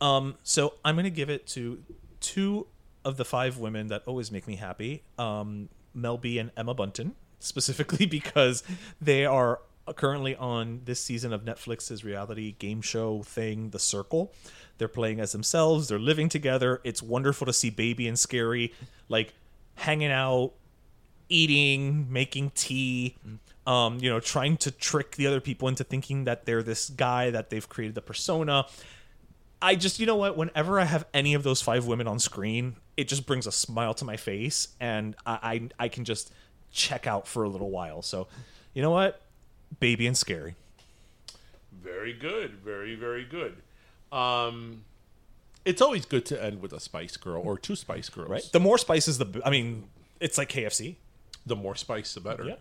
[0.00, 0.36] Um.
[0.42, 1.82] So I'm gonna give it to
[2.20, 2.66] two
[3.04, 5.02] of the five women that always make me happy.
[5.18, 5.68] Um.
[5.94, 8.62] Mel B and Emma Bunton specifically because
[9.00, 9.60] they are
[9.96, 14.32] currently on this season of Netflix's reality game show thing, The Circle.
[14.78, 16.80] They're playing as themselves, they're living together.
[16.84, 18.72] It's wonderful to see Baby and Scary
[19.08, 19.34] like
[19.74, 20.52] hanging out,
[21.28, 23.16] eating, making tea,
[23.66, 27.30] um, you know, trying to trick the other people into thinking that they're this guy
[27.30, 28.66] that they've created the persona.
[29.62, 30.36] I just, you know what?
[30.36, 33.92] Whenever I have any of those five women on screen, it just brings a smile
[33.94, 36.32] to my face, and I, I, I can just
[36.72, 38.00] check out for a little while.
[38.02, 38.28] So,
[38.72, 39.20] you know what?
[39.78, 40.54] Baby and scary.
[41.82, 42.52] Very good.
[42.64, 43.56] Very, very good.
[44.12, 44.84] Um
[45.64, 48.28] it's always good to end with a Spice Girl or two Spice Girls.
[48.28, 48.48] Right?
[48.50, 49.84] The more spices, the I mean,
[50.18, 50.96] it's like KFC.
[51.46, 52.44] The more spice, the better.
[52.44, 52.56] Yeah.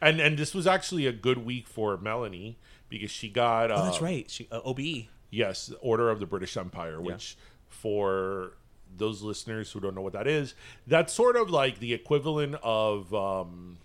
[0.00, 2.58] And and this was actually a good week for Melanie
[2.88, 3.70] because she got.
[3.70, 4.30] Uh, Oh, that's right.
[4.30, 5.08] She uh, OBE.
[5.30, 7.36] Yes, Order of the British Empire, which
[7.68, 8.52] for
[8.96, 10.54] those listeners who don't know what that is,
[10.86, 13.78] that's sort of like the equivalent of um,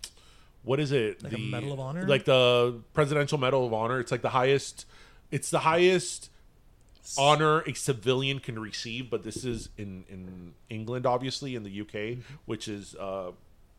[0.64, 1.24] what is it?
[1.24, 2.08] Like a the Medal of Honor?
[2.08, 4.00] like the Presidential Medal of Honor.
[4.00, 4.86] It's like the highest
[5.32, 6.30] It's the highest
[7.18, 12.24] honor a civilian can receive, but this is in in England, obviously, in the UK,
[12.46, 13.32] which is uh,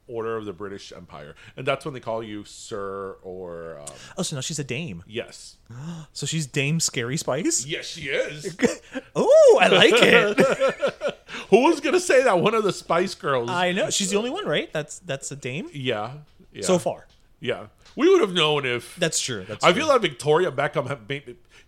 [0.08, 3.86] Order of the British Empire, and that's when they call you Sir or um,
[4.18, 5.04] Oh, so now she's a dame.
[5.06, 5.56] yes,
[6.12, 7.64] So she's Dame Scary Spice.
[7.66, 8.56] yes, she is.
[9.14, 11.16] Oh, I like it.
[11.50, 13.48] Who was gonna say that one of the Spice Girls?
[13.50, 14.72] I know she's the only one, right?
[14.72, 16.12] That's that's a dame yeah,
[16.52, 17.06] yeah, so far.
[17.40, 17.66] yeah.
[17.94, 19.44] We would have known if That's true.
[19.46, 19.82] That's I true.
[19.82, 20.88] feel like Victoria Beckham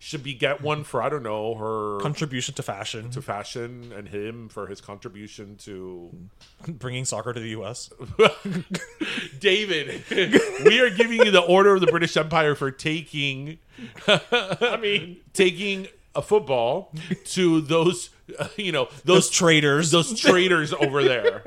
[0.04, 4.06] should be get one for I don't know her contribution to fashion, to fashion and
[4.06, 6.10] him for his contribution to
[6.68, 7.88] bringing soccer to the U.S.
[9.40, 10.04] David.
[10.66, 13.58] we are giving you the Order of the British Empire for taking.
[14.06, 16.92] I mean, taking a football
[17.28, 19.90] to those, uh, you know, Those those traitors.
[19.90, 21.44] those traitors over there.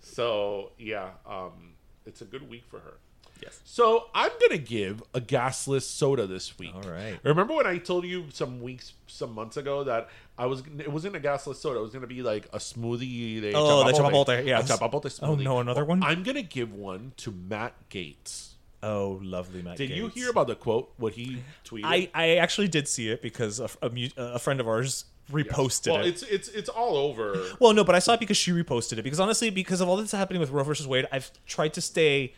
[0.00, 1.72] so yeah, um,
[2.04, 2.94] it's a good week for her.
[3.42, 3.60] Yes.
[3.64, 6.72] So I'm gonna give a gasless soda this week.
[6.74, 7.18] All right.
[7.24, 10.08] Remember when I told you some weeks, some months ago that
[10.38, 11.78] I was it wasn't a gasless soda.
[11.78, 13.40] It was gonna be like a smoothie.
[13.40, 14.70] De Oh, the chapapote, yes.
[14.70, 15.42] A chapapote Oh, smoothie.
[15.42, 16.02] no, another one?
[16.02, 18.50] I'm gonna give one to Matt Gaetz.
[18.82, 19.76] Oh, lovely Matt.
[19.76, 20.92] Did you hear about the quote?
[20.96, 21.82] What he tweeted?
[21.84, 26.00] I I actually did see it because a, a, a friend of ours reposted well,
[26.00, 26.08] it.
[26.08, 27.40] it's it's it's all over.
[27.60, 29.02] Well, no, but I saw it because she reposted it.
[29.02, 32.34] Because honestly, because of all that's happening with Roe versus Wade, I've tried to stay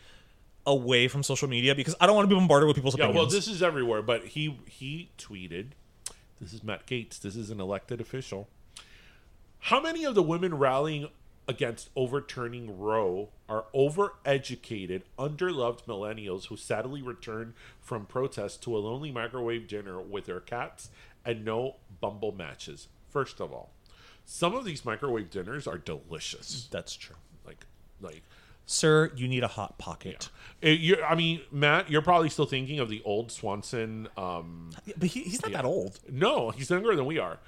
[0.67, 3.31] away from social media because I don't want to be bombarded with people's Yeah, opinions.
[3.33, 4.01] well, this is everywhere.
[4.01, 5.71] But he he tweeted,
[6.41, 7.19] "This is Matt Gaetz.
[7.19, 8.47] This is an elected official.
[9.59, 11.09] How many of the women rallying
[11.47, 19.11] against overturning Roe are overeducated, underloved millennials who sadly return from protests to a lonely
[19.11, 20.89] microwave dinner with their cats
[21.23, 22.87] and no Bumble matches?
[23.09, 23.71] First of all,
[24.25, 26.67] some of these microwave dinners are delicious.
[26.71, 27.15] That's true.
[27.45, 27.65] Like
[28.01, 28.23] like."
[28.65, 30.29] Sir, you need a hot pocket.
[30.63, 34.95] Uh, You're, I mean, Matt, you're probably still thinking of the old Swanson um, Yeah,
[34.97, 35.99] But he, he's not that old.
[36.09, 37.39] No, he's younger than we are.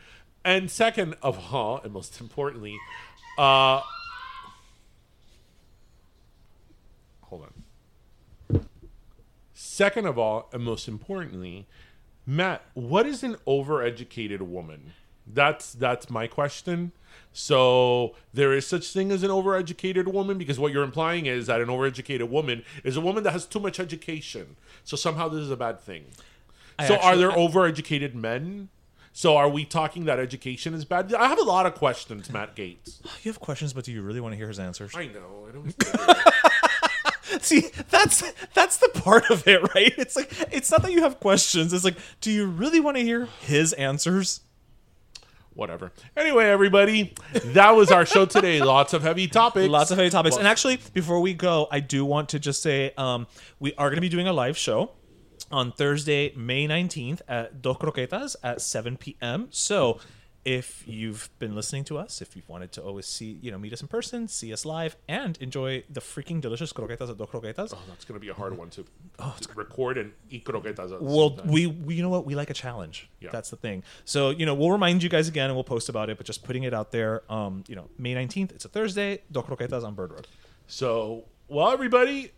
[0.46, 2.78] And second of all, and most importantly,
[3.38, 3.82] uh
[7.22, 7.48] hold
[8.52, 8.68] on.
[9.54, 11.68] Second of all, and most importantly,
[12.26, 14.94] Matt, what is an overeducated woman?
[15.34, 16.92] That's that's my question.
[17.34, 21.62] So there is such thing as an overeducated woman because what you're implying is that
[21.62, 24.56] an overeducated woman is a woman that has too much education.
[24.84, 26.06] So somehow this is a bad thing.
[26.80, 28.70] I so are actually- there overeducated men?
[29.14, 31.12] So are we talking that education is bad?
[31.14, 33.02] I have a lot of questions, Matt Gaetz.
[33.24, 34.96] You have questions, but do you really want to hear his answers?
[34.96, 35.48] I know.
[35.48, 37.44] I don't.
[37.44, 38.24] See, that's
[38.54, 39.94] that's the part of it, right?
[39.98, 41.74] It's like it's not that you have questions.
[41.74, 44.42] It's like, do you really want to hear his answers?
[45.58, 45.92] Whatever.
[46.16, 47.16] Anyway, everybody,
[47.46, 48.62] that was our show today.
[48.78, 49.68] Lots of heavy topics.
[49.68, 50.36] Lots of heavy topics.
[50.36, 53.26] Well- and actually, before we go, I do want to just say um,
[53.60, 54.92] we are going to be doing a live show
[55.52, 59.48] on Thursday, May 19th at Dos Croquetas at 7 p.m.
[59.50, 60.00] So
[60.48, 63.74] if you've been listening to us, if you've wanted to always see, you know, meet
[63.74, 67.74] us in person, see us live, and enjoy the freaking delicious croquetas at Dos Croquetas,
[67.74, 68.86] Oh, that's going to be a hard one to
[69.56, 70.98] record and eat croquetas.
[71.02, 73.10] well, we, we, you know what, we like a challenge.
[73.20, 73.30] Yeah.
[73.34, 73.84] That's the thing.
[74.06, 76.46] So, you know, we'll remind you guys again and we'll post about it, but just
[76.46, 77.24] putting it out there.
[77.30, 80.28] Um, you know, May 19th, it's a Thursday, Dos Croquetas on Bird Road.
[80.68, 82.32] So, well, everybody,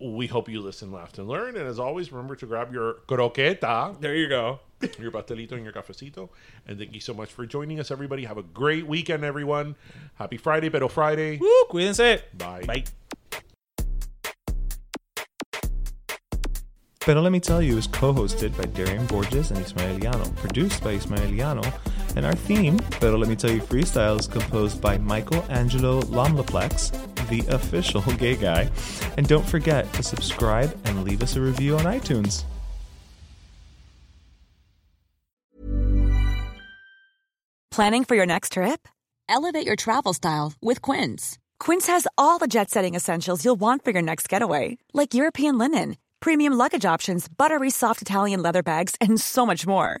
[0.00, 1.56] we hope you listen, laughed, and learned.
[1.56, 4.60] And as always, remember to grab your croqueta, There you go.
[4.98, 6.28] your pastelito, and your cafecito.
[6.66, 8.24] And thank you so much for joining us, everybody.
[8.24, 9.76] Have a great weekend, everyone.
[10.16, 11.38] Happy Friday, Pero Friday.
[11.38, 12.22] Woo, cuídense.
[12.36, 12.64] Bye.
[12.66, 12.84] Bye.
[17.00, 21.62] Pero Let Me Tell You is co-hosted by Darian Borges and Ismaeliano, produced by Ismaeliano,
[22.16, 26.92] and our theme, Pero Let Me Tell You Freestyle, is composed by Michael Angelo Lomlaplex,
[27.28, 28.70] the official gay guy.
[29.16, 32.44] And don't forget to subscribe and leave us a review on iTunes.
[37.70, 38.86] Planning for your next trip?
[39.28, 41.38] Elevate your travel style with Quince.
[41.58, 45.58] Quince has all the jet setting essentials you'll want for your next getaway, like European
[45.58, 50.00] linen, premium luggage options, buttery soft Italian leather bags, and so much more.